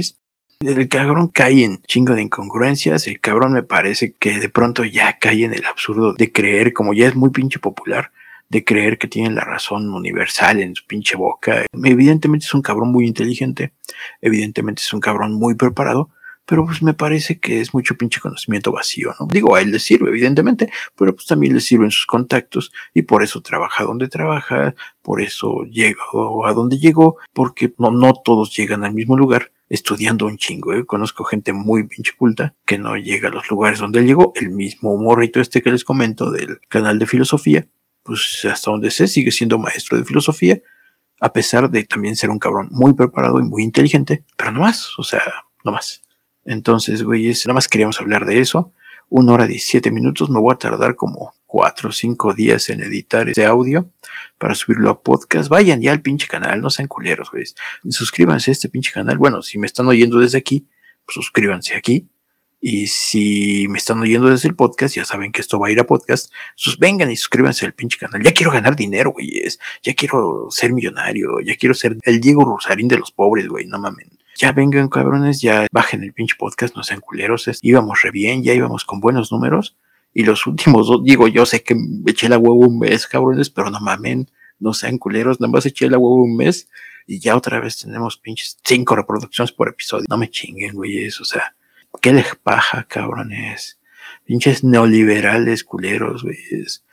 El 0.64 0.88
cabrón 0.88 1.26
cae 1.28 1.64
en 1.64 1.82
chingo 1.82 2.14
de 2.14 2.22
incongruencias. 2.22 3.08
El 3.08 3.18
cabrón 3.20 3.52
me 3.52 3.64
parece 3.64 4.12
que 4.12 4.38
de 4.38 4.48
pronto 4.48 4.84
ya 4.84 5.18
cae 5.18 5.44
en 5.44 5.54
el 5.54 5.66
absurdo 5.66 6.12
de 6.12 6.30
creer, 6.30 6.72
como 6.72 6.94
ya 6.94 7.08
es 7.08 7.16
muy 7.16 7.30
pinche 7.30 7.58
popular, 7.58 8.12
de 8.48 8.64
creer 8.64 8.96
que 8.96 9.08
tiene 9.08 9.30
la 9.30 9.42
razón 9.42 9.92
universal 9.92 10.60
en 10.60 10.76
su 10.76 10.86
pinche 10.86 11.16
boca. 11.16 11.66
Evidentemente 11.72 12.46
es 12.46 12.54
un 12.54 12.62
cabrón 12.62 12.92
muy 12.92 13.06
inteligente. 13.08 13.72
Evidentemente 14.20 14.82
es 14.82 14.92
un 14.92 15.00
cabrón 15.00 15.32
muy 15.32 15.56
preparado. 15.56 16.10
Pero 16.44 16.66
pues 16.66 16.82
me 16.82 16.94
parece 16.94 17.38
que 17.38 17.60
es 17.60 17.72
mucho 17.72 17.96
pinche 17.96 18.20
conocimiento 18.20 18.72
vacío, 18.72 19.14
¿no? 19.18 19.26
Digo, 19.26 19.54
a 19.54 19.60
él 19.60 19.70
le 19.70 19.78
sirve, 19.78 20.08
evidentemente, 20.10 20.70
pero 20.96 21.14
pues 21.14 21.26
también 21.26 21.54
le 21.54 21.60
sirven 21.60 21.90
sus 21.90 22.06
contactos 22.06 22.72
y 22.94 23.02
por 23.02 23.22
eso 23.22 23.40
trabaja 23.42 23.84
donde 23.84 24.08
trabaja, 24.08 24.74
por 25.02 25.20
eso 25.20 25.62
llega 25.64 26.00
a 26.44 26.52
donde 26.52 26.78
llegó, 26.78 27.16
porque 27.32 27.72
no, 27.78 27.90
no 27.90 28.12
todos 28.14 28.54
llegan 28.56 28.84
al 28.84 28.94
mismo 28.94 29.16
lugar 29.16 29.52
estudiando 29.72 30.26
un 30.26 30.36
chingo. 30.36 30.74
¿eh? 30.74 30.84
Conozco 30.84 31.24
gente 31.24 31.54
muy 31.54 31.84
pinche 31.84 32.12
culta 32.16 32.54
que 32.66 32.76
no 32.76 32.96
llega 32.96 33.28
a 33.28 33.32
los 33.32 33.50
lugares 33.50 33.78
donde 33.78 34.00
él 34.00 34.06
llegó. 34.06 34.32
El 34.36 34.50
mismo 34.50 34.98
morrito 34.98 35.40
este 35.40 35.62
que 35.62 35.70
les 35.70 35.82
comento 35.82 36.30
del 36.30 36.60
canal 36.68 36.98
de 36.98 37.06
filosofía, 37.06 37.66
pues 38.02 38.44
hasta 38.44 38.70
donde 38.70 38.90
sé, 38.90 39.08
sigue 39.08 39.30
siendo 39.30 39.58
maestro 39.58 39.96
de 39.96 40.04
filosofía, 40.04 40.60
a 41.20 41.32
pesar 41.32 41.70
de 41.70 41.84
también 41.84 42.16
ser 42.16 42.28
un 42.28 42.38
cabrón 42.38 42.68
muy 42.70 42.92
preparado 42.92 43.40
y 43.40 43.44
muy 43.44 43.62
inteligente, 43.62 44.24
pero 44.36 44.52
no 44.52 44.60
más, 44.60 44.98
o 44.98 45.04
sea, 45.04 45.22
no 45.64 45.72
más. 45.72 46.02
Entonces, 46.44 47.02
güey, 47.02 47.28
nada 47.28 47.54
más 47.54 47.68
queríamos 47.68 48.00
hablar 48.00 48.26
de 48.26 48.40
eso. 48.40 48.72
Una 49.08 49.32
hora 49.32 49.46
diecisiete 49.46 49.90
minutos, 49.90 50.30
me 50.30 50.40
voy 50.40 50.54
a 50.54 50.58
tardar 50.58 50.96
como 50.96 51.34
cuatro 51.46 51.90
o 51.90 51.92
cinco 51.92 52.32
días 52.32 52.70
en 52.70 52.80
editar 52.82 53.28
ese 53.28 53.44
audio 53.44 53.90
para 54.38 54.54
subirlo 54.54 54.88
a 54.88 55.02
podcast. 55.02 55.50
Vayan 55.50 55.82
ya 55.82 55.92
al 55.92 56.00
pinche 56.00 56.26
canal, 56.26 56.62
no 56.62 56.70
sean 56.70 56.88
culeros, 56.88 57.30
güey. 57.30 57.44
Suscríbanse 57.90 58.50
a 58.50 58.52
este 58.52 58.70
pinche 58.70 58.90
canal. 58.90 59.18
Bueno, 59.18 59.42
si 59.42 59.58
me 59.58 59.66
están 59.66 59.86
oyendo 59.86 60.18
desde 60.18 60.38
aquí, 60.38 60.66
pues 61.04 61.14
suscríbanse 61.14 61.76
aquí. 61.76 62.08
Y 62.64 62.86
si 62.86 63.66
me 63.68 63.78
están 63.78 63.98
oyendo 64.00 64.28
desde 64.28 64.48
el 64.48 64.54
podcast, 64.54 64.94
ya 64.94 65.04
saben 65.04 65.32
que 65.32 65.40
esto 65.40 65.58
va 65.58 65.66
a 65.66 65.70
ir 65.72 65.80
a 65.80 65.84
podcast. 65.84 66.32
Pues 66.64 66.78
vengan 66.78 67.10
y 67.10 67.16
suscríbanse 67.16 67.66
al 67.66 67.74
pinche 67.74 67.98
canal. 67.98 68.22
Ya 68.22 68.32
quiero 68.32 68.52
ganar 68.52 68.76
dinero, 68.76 69.10
güey. 69.10 69.42
Ya 69.82 69.94
quiero 69.94 70.46
ser 70.48 70.72
millonario. 70.72 71.40
Ya 71.44 71.56
quiero 71.56 71.74
ser 71.74 71.98
el 72.02 72.20
Diego 72.20 72.44
Rosarín 72.44 72.86
de 72.86 72.98
los 72.98 73.10
pobres, 73.10 73.48
güey. 73.48 73.66
No 73.66 73.80
mamen. 73.80 74.08
Ya 74.42 74.50
vengan, 74.50 74.88
cabrones. 74.88 75.40
Ya 75.40 75.68
bajen 75.70 76.02
el 76.02 76.12
pinche 76.12 76.34
podcast. 76.36 76.74
No 76.74 76.82
sean 76.82 77.00
culeros. 77.00 77.48
Íbamos 77.62 78.02
re 78.02 78.10
bien. 78.10 78.42
Ya 78.42 78.52
íbamos 78.52 78.84
con 78.84 78.98
buenos 78.98 79.30
números. 79.30 79.76
Y 80.12 80.24
los 80.24 80.48
últimos 80.48 80.88
dos, 80.88 81.04
digo, 81.04 81.28
yo 81.28 81.46
sé 81.46 81.62
que 81.62 81.76
eché 82.06 82.28
la 82.28 82.38
huevo 82.38 82.56
un 82.56 82.80
mes, 82.80 83.06
cabrones, 83.06 83.50
pero 83.50 83.70
no 83.70 83.80
mamen, 83.80 84.28
no 84.58 84.74
sean 84.74 84.98
culeros, 84.98 85.40
nada 85.40 85.50
más 85.50 85.64
eché 85.64 85.88
la 85.88 85.96
huevo 85.96 86.22
un 86.22 86.36
mes 86.36 86.68
y 87.06 87.18
ya 87.18 87.34
otra 87.36 87.60
vez 87.60 87.78
tenemos 87.78 88.18
pinches 88.18 88.58
cinco 88.62 88.94
reproducciones 88.94 89.52
por 89.52 89.68
episodio. 89.68 90.04
No 90.10 90.18
me 90.18 90.28
chinguen, 90.28 90.74
güeyes, 90.74 91.18
o 91.20 91.24
sea, 91.24 91.54
qué 92.00 92.12
les 92.12 92.34
paja, 92.36 92.84
cabrones. 92.84 93.78
Pinches 94.24 94.64
neoliberales, 94.64 95.64
culeros, 95.64 96.24
güeyes. 96.24 96.84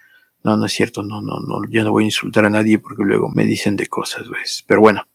No, 0.41 0.55
no 0.55 0.67
es 0.67 0.71
cierto, 0.71 1.03
no, 1.03 1.21
no, 1.21 1.41
no, 1.41 1.61
yo 1.69 1.83
no 1.83 1.91
voy 1.91 2.05
a 2.05 2.07
insultar 2.07 2.45
a 2.45 2.49
nadie 2.49 2.79
porque 2.79 3.03
luego 3.03 3.29
me 3.29 3.43
dicen 3.43 3.75
de 3.75 3.87
cosas, 3.87 4.29
güeyes. 4.29 4.63
Pero 4.65 4.79
bueno, 4.79 5.05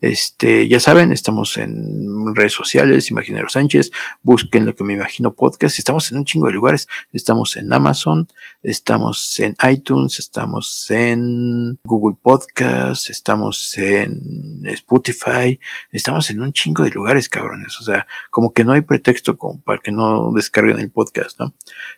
este, 0.00 0.68
ya 0.68 0.80
saben, 0.80 1.12
estamos 1.12 1.56
en 1.56 2.34
redes 2.34 2.52
sociales, 2.52 3.10
Imaginero 3.10 3.48
Sánchez, 3.48 3.90
busquen 4.22 4.66
lo 4.66 4.74
que 4.74 4.84
me 4.84 4.92
imagino 4.92 5.32
podcast, 5.32 5.78
estamos 5.78 6.10
en 6.12 6.18
un 6.18 6.24
chingo 6.24 6.46
de 6.46 6.52
lugares, 6.52 6.88
estamos 7.12 7.56
en 7.56 7.72
Amazon, 7.72 8.28
estamos 8.62 9.40
en 9.40 9.56
iTunes, 9.70 10.18
estamos 10.18 10.90
en 10.90 11.78
Google 11.84 12.16
Podcast, 12.20 13.08
estamos 13.08 13.78
en 13.78 14.60
Spotify, 14.64 15.58
estamos 15.90 16.28
en 16.30 16.42
un 16.42 16.52
chingo 16.52 16.82
de 16.82 16.90
lugares, 16.90 17.28
cabrones, 17.28 17.80
o 17.80 17.84
sea, 17.84 18.06
como 18.30 18.52
que 18.52 18.64
no 18.64 18.72
hay 18.72 18.82
pretexto 18.82 19.38
para 19.64 19.80
que 19.80 19.92
no 19.92 20.32
descarguen 20.32 20.80
el 20.80 20.90
podcast, 20.90 21.40
¿no? 21.40 21.54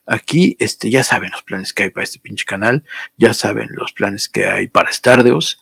Aquí, 0.06 0.56
este, 0.60 0.90
ya 0.90 1.02
saben 1.02 1.32
los 1.32 1.42
planes 1.42 1.72
que 1.72 1.84
hay 1.84 1.90
para 1.90 2.04
este 2.04 2.20
pinche 2.20 2.44
canal, 2.44 2.84
ya 3.16 3.34
saben 3.34 3.68
los 3.72 3.92
planes 3.92 4.28
que 4.28 4.46
hay 4.46 4.68
para 4.68 4.92
Stardeos, 4.92 5.60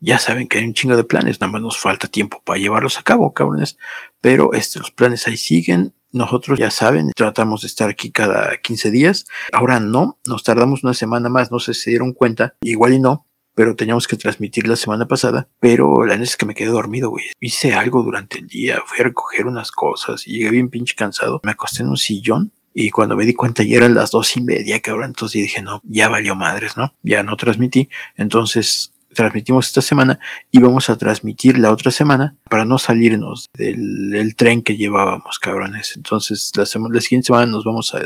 ya 0.00 0.18
saben 0.18 0.48
que 0.48 0.58
hay 0.58 0.64
un 0.64 0.74
chingo 0.74 0.96
de 0.96 1.04
planes, 1.04 1.40
nada 1.40 1.52
más 1.52 1.62
nos 1.62 1.78
falta 1.78 2.08
tiempo 2.08 2.40
para 2.44 2.58
llevarlos 2.58 2.98
a 2.98 3.02
cabo, 3.02 3.32
cabrones. 3.32 3.78
Pero 4.20 4.52
este, 4.52 4.78
los 4.78 4.90
planes 4.90 5.26
ahí 5.26 5.36
siguen. 5.36 5.94
Nosotros 6.10 6.58
ya 6.58 6.70
saben, 6.70 7.10
tratamos 7.14 7.60
de 7.60 7.66
estar 7.66 7.90
aquí 7.90 8.10
cada 8.10 8.56
15 8.56 8.90
días. 8.90 9.26
Ahora 9.52 9.78
no, 9.78 10.18
nos 10.26 10.42
tardamos 10.42 10.82
una 10.82 10.94
semana 10.94 11.28
más, 11.28 11.50
no 11.50 11.58
sé 11.58 11.74
si 11.74 11.82
se 11.82 11.90
dieron 11.90 12.14
cuenta, 12.14 12.54
igual 12.62 12.94
y 12.94 12.98
no, 12.98 13.26
pero 13.54 13.76
teníamos 13.76 14.06
que 14.08 14.16
transmitir 14.16 14.68
la 14.68 14.76
semana 14.76 15.06
pasada. 15.06 15.48
Pero 15.60 16.06
la 16.06 16.14
neta 16.14 16.24
es 16.24 16.36
que 16.36 16.46
me 16.46 16.54
quedé 16.54 16.70
dormido, 16.70 17.10
güey. 17.10 17.24
Hice 17.40 17.74
algo 17.74 18.02
durante 18.02 18.38
el 18.38 18.46
día, 18.46 18.80
fui 18.86 19.00
a 19.00 19.04
recoger 19.04 19.46
unas 19.46 19.70
cosas 19.70 20.24
llegué 20.24 20.50
bien 20.50 20.70
pinche 20.70 20.94
cansado. 20.94 21.40
Me 21.42 21.50
acosté 21.50 21.82
en 21.82 21.88
un 21.88 21.96
sillón 21.96 22.52
y 22.72 22.90
cuando 22.90 23.16
me 23.16 23.26
di 23.26 23.34
cuenta 23.34 23.64
ya 23.64 23.78
eran 23.78 23.94
las 23.94 24.12
dos 24.12 24.36
y 24.36 24.40
media, 24.40 24.80
cabrón. 24.80 25.06
Entonces 25.06 25.42
dije, 25.42 25.60
no, 25.60 25.82
ya 25.84 26.08
valió 26.08 26.36
madres, 26.36 26.76
¿no? 26.76 26.94
Ya 27.02 27.22
no 27.22 27.36
transmití. 27.36 27.88
Entonces 28.16 28.94
transmitimos 29.18 29.66
esta 29.66 29.82
semana 29.82 30.20
y 30.52 30.60
vamos 30.60 30.88
a 30.90 30.96
transmitir 30.96 31.58
la 31.58 31.72
otra 31.72 31.90
semana 31.90 32.36
para 32.48 32.64
no 32.64 32.78
salirnos 32.78 33.50
del, 33.52 34.36
tren 34.36 34.62
que 34.62 34.76
llevábamos, 34.76 35.40
cabrones. 35.40 35.96
Entonces, 35.96 36.52
la, 36.54 36.62
la, 36.62 37.00
siguiente 37.00 37.26
semana 37.26 37.46
nos 37.46 37.64
vamos 37.64 37.92
a... 37.96 38.00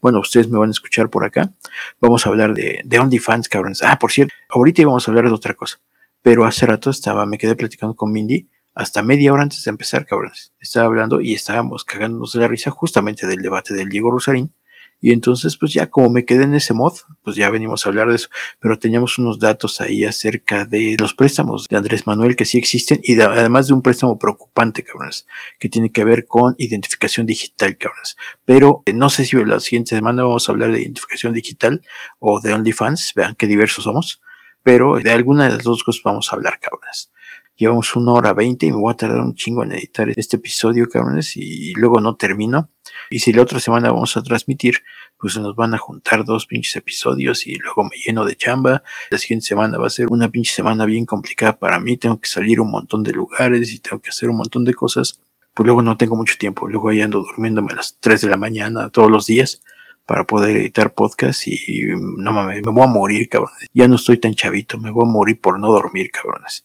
Bueno, 0.00 0.18
ustedes 0.18 0.48
me 0.48 0.58
van 0.58 0.70
a 0.70 0.72
escuchar 0.72 1.08
por 1.08 1.24
acá. 1.24 1.52
Vamos 2.00 2.26
a 2.26 2.30
hablar 2.30 2.52
de, 2.52 2.80
de 2.84 2.98
OnlyFans, 2.98 3.48
cabrones. 3.48 3.80
Ah, 3.80 3.96
por 3.96 4.10
cierto, 4.10 4.34
ahorita 4.48 4.82
íbamos 4.82 5.06
a 5.06 5.10
hablar 5.12 5.26
de 5.26 5.32
otra 5.34 5.54
cosa. 5.54 5.78
Pero 6.20 6.44
hace 6.44 6.66
rato 6.66 6.90
estaba, 6.90 7.26
me 7.26 7.38
quedé 7.38 7.54
platicando 7.54 7.94
con 7.94 8.10
Mindy 8.10 8.48
hasta 8.74 9.04
media 9.04 9.32
hora 9.32 9.44
antes 9.44 9.62
de 9.62 9.70
empezar, 9.70 10.04
cabrones. 10.04 10.52
Estaba 10.58 10.86
hablando 10.86 11.20
y 11.20 11.32
estábamos 11.32 11.84
cagándonos 11.84 12.32
de 12.32 12.40
la 12.40 12.48
risa 12.48 12.72
justamente 12.72 13.28
del 13.28 13.40
debate 13.40 13.72
del 13.72 13.88
Diego 13.88 14.10
Rosarín 14.10 14.52
y 15.00 15.12
entonces, 15.12 15.56
pues 15.56 15.72
ya 15.74 15.90
como 15.90 16.10
me 16.10 16.24
quedé 16.24 16.44
en 16.44 16.54
ese 16.54 16.72
mod, 16.72 16.94
pues 17.22 17.36
ya 17.36 17.50
venimos 17.50 17.84
a 17.84 17.90
hablar 17.90 18.08
de 18.08 18.16
eso, 18.16 18.28
pero 18.58 18.78
teníamos 18.78 19.18
unos 19.18 19.38
datos 19.38 19.80
ahí 19.80 20.04
acerca 20.04 20.64
de 20.64 20.96
los 20.98 21.12
préstamos 21.14 21.68
de 21.68 21.76
Andrés 21.76 22.06
Manuel 22.06 22.34
que 22.34 22.46
sí 22.46 22.56
existen 22.56 23.00
y 23.02 23.20
además 23.20 23.68
de 23.68 23.74
un 23.74 23.82
préstamo 23.82 24.18
preocupante, 24.18 24.82
cabrones, 24.82 25.26
que 25.58 25.68
tiene 25.68 25.92
que 25.92 26.04
ver 26.04 26.26
con 26.26 26.54
identificación 26.58 27.26
digital, 27.26 27.76
cabrones. 27.76 28.16
Pero 28.44 28.82
eh, 28.86 28.94
no 28.94 29.10
sé 29.10 29.26
si 29.26 29.36
la 29.44 29.60
siguiente 29.60 29.94
semana 29.94 30.22
vamos 30.22 30.48
a 30.48 30.52
hablar 30.52 30.72
de 30.72 30.80
identificación 30.80 31.34
digital 31.34 31.82
o 32.18 32.40
de 32.40 32.54
OnlyFans, 32.54 33.12
vean 33.14 33.34
qué 33.34 33.46
diversos 33.46 33.84
somos, 33.84 34.22
pero 34.62 34.98
de 34.98 35.10
alguna 35.10 35.44
de 35.44 35.50
las 35.50 35.62
dos 35.62 35.84
cosas 35.84 36.02
vamos 36.02 36.32
a 36.32 36.36
hablar, 36.36 36.58
cabrones. 36.58 37.10
Llevamos 37.56 37.96
una 37.96 38.12
hora 38.12 38.34
veinte 38.34 38.66
y 38.66 38.70
me 38.70 38.76
voy 38.76 38.92
a 38.92 38.96
tardar 38.96 39.20
un 39.20 39.34
chingo 39.34 39.64
en 39.64 39.72
editar 39.72 40.10
este 40.14 40.36
episodio, 40.36 40.88
cabrones, 40.88 41.36
y 41.36 41.72
luego 41.74 42.00
no 42.00 42.16
termino. 42.16 42.70
Y 43.08 43.20
si 43.20 43.32
la 43.32 43.42
otra 43.42 43.60
semana 43.60 43.90
vamos 43.90 44.16
a 44.16 44.22
transmitir, 44.22 44.82
pues 45.18 45.38
nos 45.38 45.56
van 45.56 45.74
a 45.74 45.78
juntar 45.78 46.24
dos 46.24 46.46
pinches 46.46 46.76
episodios 46.76 47.46
y 47.46 47.54
luego 47.54 47.84
me 47.84 47.96
lleno 47.96 48.24
de 48.24 48.36
chamba. 48.36 48.82
La 49.10 49.18
siguiente 49.18 49.46
semana 49.46 49.78
va 49.78 49.86
a 49.86 49.90
ser 49.90 50.08
una 50.10 50.28
pinche 50.28 50.52
semana 50.52 50.84
bien 50.84 51.06
complicada 51.06 51.58
para 51.58 51.80
mí. 51.80 51.96
Tengo 51.96 52.20
que 52.20 52.28
salir 52.28 52.60
un 52.60 52.70
montón 52.70 53.02
de 53.02 53.12
lugares 53.12 53.72
y 53.72 53.78
tengo 53.78 54.00
que 54.00 54.10
hacer 54.10 54.28
un 54.28 54.36
montón 54.36 54.64
de 54.64 54.74
cosas. 54.74 55.20
Pues 55.54 55.64
luego 55.64 55.80
no 55.80 55.96
tengo 55.96 56.16
mucho 56.16 56.36
tiempo. 56.38 56.68
Luego 56.68 56.90
ahí 56.90 57.00
ando 57.00 57.22
durmiéndome 57.22 57.72
a 57.72 57.76
las 57.76 57.96
3 58.00 58.20
de 58.20 58.28
la 58.28 58.36
mañana 58.36 58.90
todos 58.90 59.10
los 59.10 59.26
días 59.26 59.62
para 60.04 60.24
poder 60.24 60.56
editar 60.56 60.94
podcast 60.94 61.48
y 61.48 61.86
no 61.96 62.32
mames, 62.32 62.62
me 62.64 62.70
voy 62.70 62.84
a 62.84 62.86
morir, 62.86 63.28
cabrones. 63.28 63.66
Ya 63.72 63.88
no 63.88 63.96
estoy 63.96 64.18
tan 64.18 64.34
chavito, 64.34 64.78
me 64.78 64.90
voy 64.90 65.04
a 65.04 65.10
morir 65.10 65.40
por 65.40 65.58
no 65.58 65.72
dormir, 65.72 66.10
cabrones. 66.10 66.64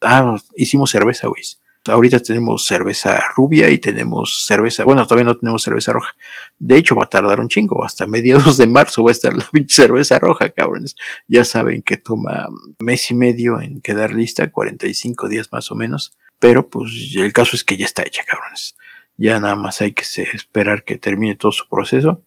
Ah, 0.00 0.36
hicimos 0.56 0.90
cerveza, 0.90 1.28
güey. 1.28 1.42
Ahorita 1.86 2.20
tenemos 2.20 2.66
cerveza 2.66 3.22
rubia 3.34 3.70
y 3.70 3.78
tenemos 3.78 4.44
cerveza, 4.46 4.84
bueno, 4.84 5.06
todavía 5.06 5.24
no 5.24 5.38
tenemos 5.38 5.62
cerveza 5.62 5.94
roja. 5.94 6.14
De 6.58 6.76
hecho, 6.76 6.94
va 6.94 7.04
a 7.04 7.08
tardar 7.08 7.40
un 7.40 7.48
chingo, 7.48 7.82
hasta 7.82 8.06
mediados 8.06 8.58
de 8.58 8.66
marzo 8.66 9.02
va 9.02 9.10
a 9.10 9.12
estar 9.12 9.34
la 9.34 9.46
cerveza 9.68 10.18
roja, 10.18 10.50
cabrones. 10.50 10.94
Ya 11.26 11.44
saben 11.44 11.80
que 11.82 11.96
toma 11.96 12.48
mes 12.80 13.10
y 13.10 13.14
medio 13.14 13.60
en 13.60 13.80
quedar 13.80 14.12
lista, 14.12 14.50
45 14.50 15.28
días 15.28 15.48
más 15.52 15.70
o 15.70 15.74
menos. 15.74 16.16
Pero 16.38 16.68
pues 16.68 16.90
el 17.16 17.32
caso 17.32 17.56
es 17.56 17.64
que 17.64 17.76
ya 17.76 17.86
está 17.86 18.02
hecha, 18.02 18.24
cabrones. 18.24 18.76
Ya 19.16 19.40
nada 19.40 19.56
más 19.56 19.80
hay 19.80 19.92
que 19.92 20.04
esperar 20.32 20.84
que 20.84 20.96
termine 20.98 21.36
todo 21.36 21.52
su 21.52 21.68
proceso. 21.68 22.24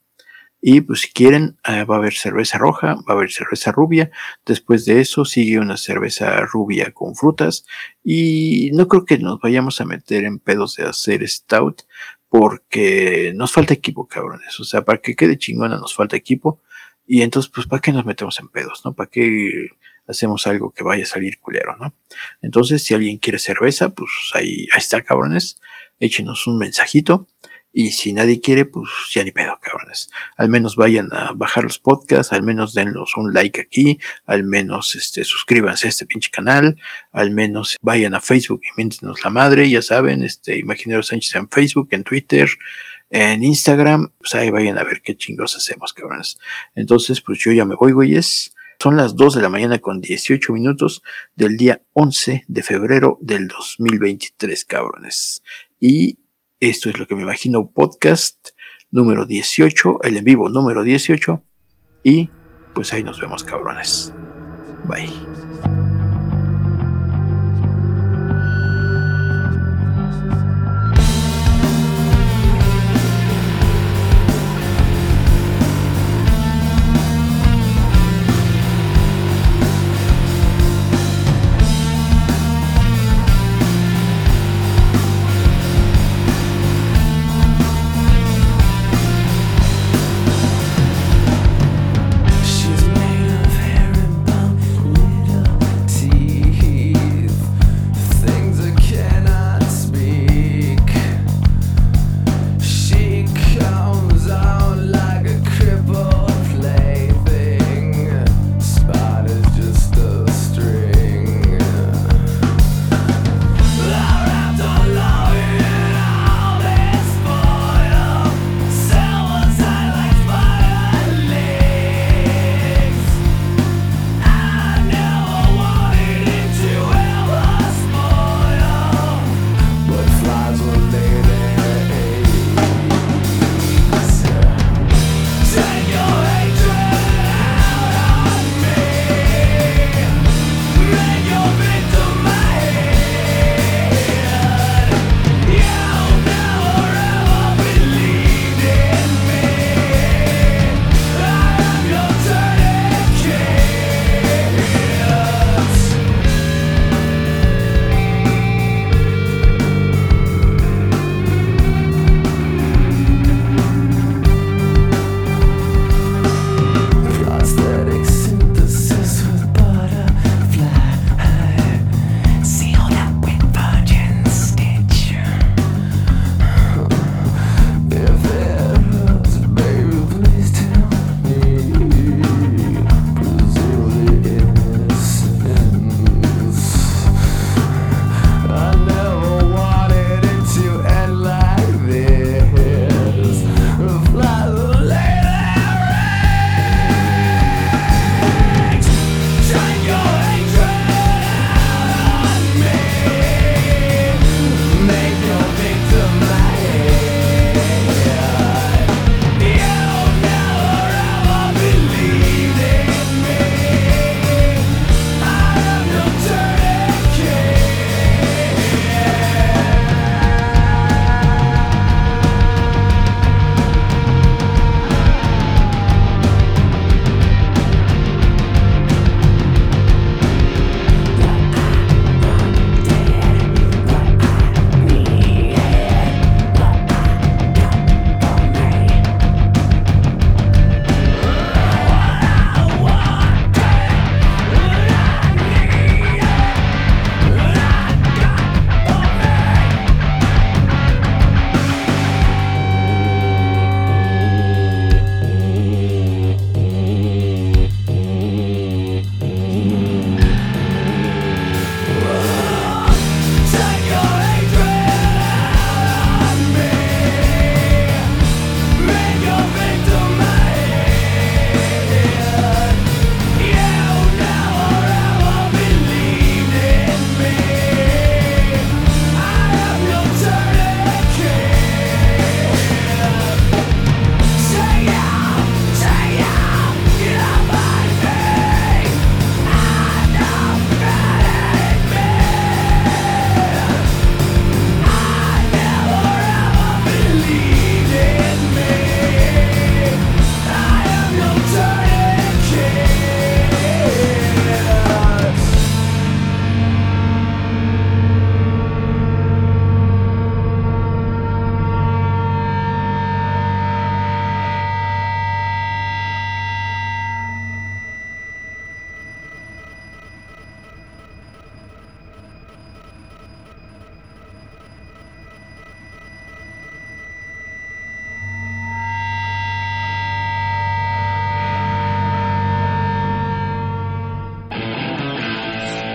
Y 0.65 0.79
pues 0.79 1.01
si 1.01 1.11
quieren, 1.11 1.57
eh, 1.67 1.83
va 1.83 1.95
a 1.95 1.97
haber 1.97 2.13
cerveza 2.13 2.57
roja, 2.57 2.95
va 2.95 3.03
a 3.09 3.11
haber 3.11 3.33
cerveza 3.33 3.73
rubia. 3.73 4.11
Después 4.45 4.85
de 4.85 5.01
eso 5.01 5.25
sigue 5.25 5.59
una 5.59 5.75
cerveza 5.75 6.39
rubia 6.45 6.93
con 6.93 7.15
frutas. 7.15 7.65
Y 8.01 8.71
no 8.73 8.87
creo 8.87 9.03
que 9.03 9.17
nos 9.17 9.41
vayamos 9.41 9.81
a 9.81 9.85
meter 9.85 10.23
en 10.23 10.39
pedos 10.39 10.77
de 10.77 10.85
hacer 10.85 11.27
stout. 11.27 11.81
Porque 12.29 13.33
nos 13.35 13.51
falta 13.51 13.73
equipo, 13.73 14.07
cabrones. 14.07 14.57
O 14.57 14.63
sea, 14.63 14.85
para 14.85 14.99
que 14.99 15.17
quede 15.17 15.37
chingona 15.37 15.77
nos 15.77 15.93
falta 15.95 16.15
equipo. 16.15 16.61
Y 17.05 17.23
entonces, 17.23 17.51
pues, 17.53 17.67
¿para 17.67 17.81
qué 17.81 17.91
nos 17.91 18.05
metemos 18.05 18.39
en 18.39 18.47
pedos, 18.47 18.83
no? 18.85 18.93
¿Para 18.93 19.09
qué 19.09 19.67
hacemos 20.07 20.47
algo 20.47 20.71
que 20.71 20.85
vaya 20.85 21.03
a 21.03 21.07
salir 21.07 21.39
culero, 21.41 21.75
no? 21.75 21.93
Entonces, 22.41 22.83
si 22.83 22.93
alguien 22.93 23.17
quiere 23.17 23.37
cerveza, 23.37 23.89
pues 23.89 24.11
ahí, 24.33 24.67
ahí 24.71 24.79
está, 24.79 25.01
cabrones 25.01 25.59
échenos 25.99 26.47
un 26.47 26.57
mensajito. 26.57 27.27
Y 27.75 27.91
si 27.91 28.13
nadie 28.13 28.39
quiere, 28.39 28.65
pues 28.65 28.87
ya 29.11 29.23
ni 29.23 29.31
pedo, 29.31 29.57
cabrones. 29.59 30.11
Al 30.37 30.47
menos 30.47 30.75
vayan 30.75 31.09
a 31.11 31.31
bajar 31.33 31.63
los 31.63 31.79
podcasts, 31.79 32.31
al 32.31 32.43
menos 32.43 32.75
denlos 32.75 33.17
un 33.17 33.33
like 33.33 33.59
aquí, 33.59 33.99
al 34.27 34.43
menos 34.43 34.95
este, 34.95 35.23
suscríbanse 35.23 35.87
a 35.87 35.89
este 35.89 36.05
pinche 36.05 36.29
canal, 36.29 36.79
al 37.11 37.31
menos 37.31 37.77
vayan 37.81 38.13
a 38.13 38.21
Facebook 38.21 38.61
y 38.63 38.69
miéntenos 38.77 39.23
la 39.23 39.31
madre, 39.31 39.67
ya 39.67 39.81
saben, 39.81 40.23
este, 40.23 40.59
Imaginero 40.59 41.01
Sánchez 41.01 41.33
en 41.35 41.49
Facebook, 41.49 41.87
en 41.91 42.03
Twitter, 42.03 42.47
en 43.09 43.43
Instagram, 43.43 44.11
pues 44.19 44.35
ahí 44.35 44.51
vayan 44.51 44.77
a 44.77 44.83
ver 44.83 45.01
qué 45.01 45.17
chingos 45.17 45.55
hacemos, 45.55 45.93
cabrones. 45.93 46.37
Entonces, 46.75 47.21
pues 47.21 47.39
yo 47.39 47.51
ya 47.51 47.65
me 47.65 47.75
voy, 47.75 47.91
güeyes. 47.91 48.53
Son 48.79 48.97
las 48.97 49.15
2 49.15 49.35
de 49.35 49.41
la 49.41 49.49
mañana 49.49 49.79
con 49.79 50.01
18 50.01 50.51
minutos 50.51 51.03
del 51.35 51.57
día 51.57 51.81
11 51.93 52.43
de 52.47 52.63
febrero 52.63 53.17
del 53.21 53.47
2023, 53.47 54.65
cabrones. 54.65 55.41
Y 55.79 56.17
esto 56.69 56.89
es 56.89 56.97
lo 56.97 57.07
que 57.07 57.15
me 57.15 57.23
imagino, 57.23 57.69
podcast 57.69 58.49
número 58.89 59.25
18, 59.25 60.03
el 60.03 60.17
en 60.17 60.23
vivo 60.23 60.49
número 60.49 60.83
18. 60.83 61.43
Y 62.03 62.29
pues 62.73 62.93
ahí 62.93 63.03
nos 63.03 63.19
vemos, 63.19 63.43
cabrones. 63.43 64.13
Bye. 64.85 65.92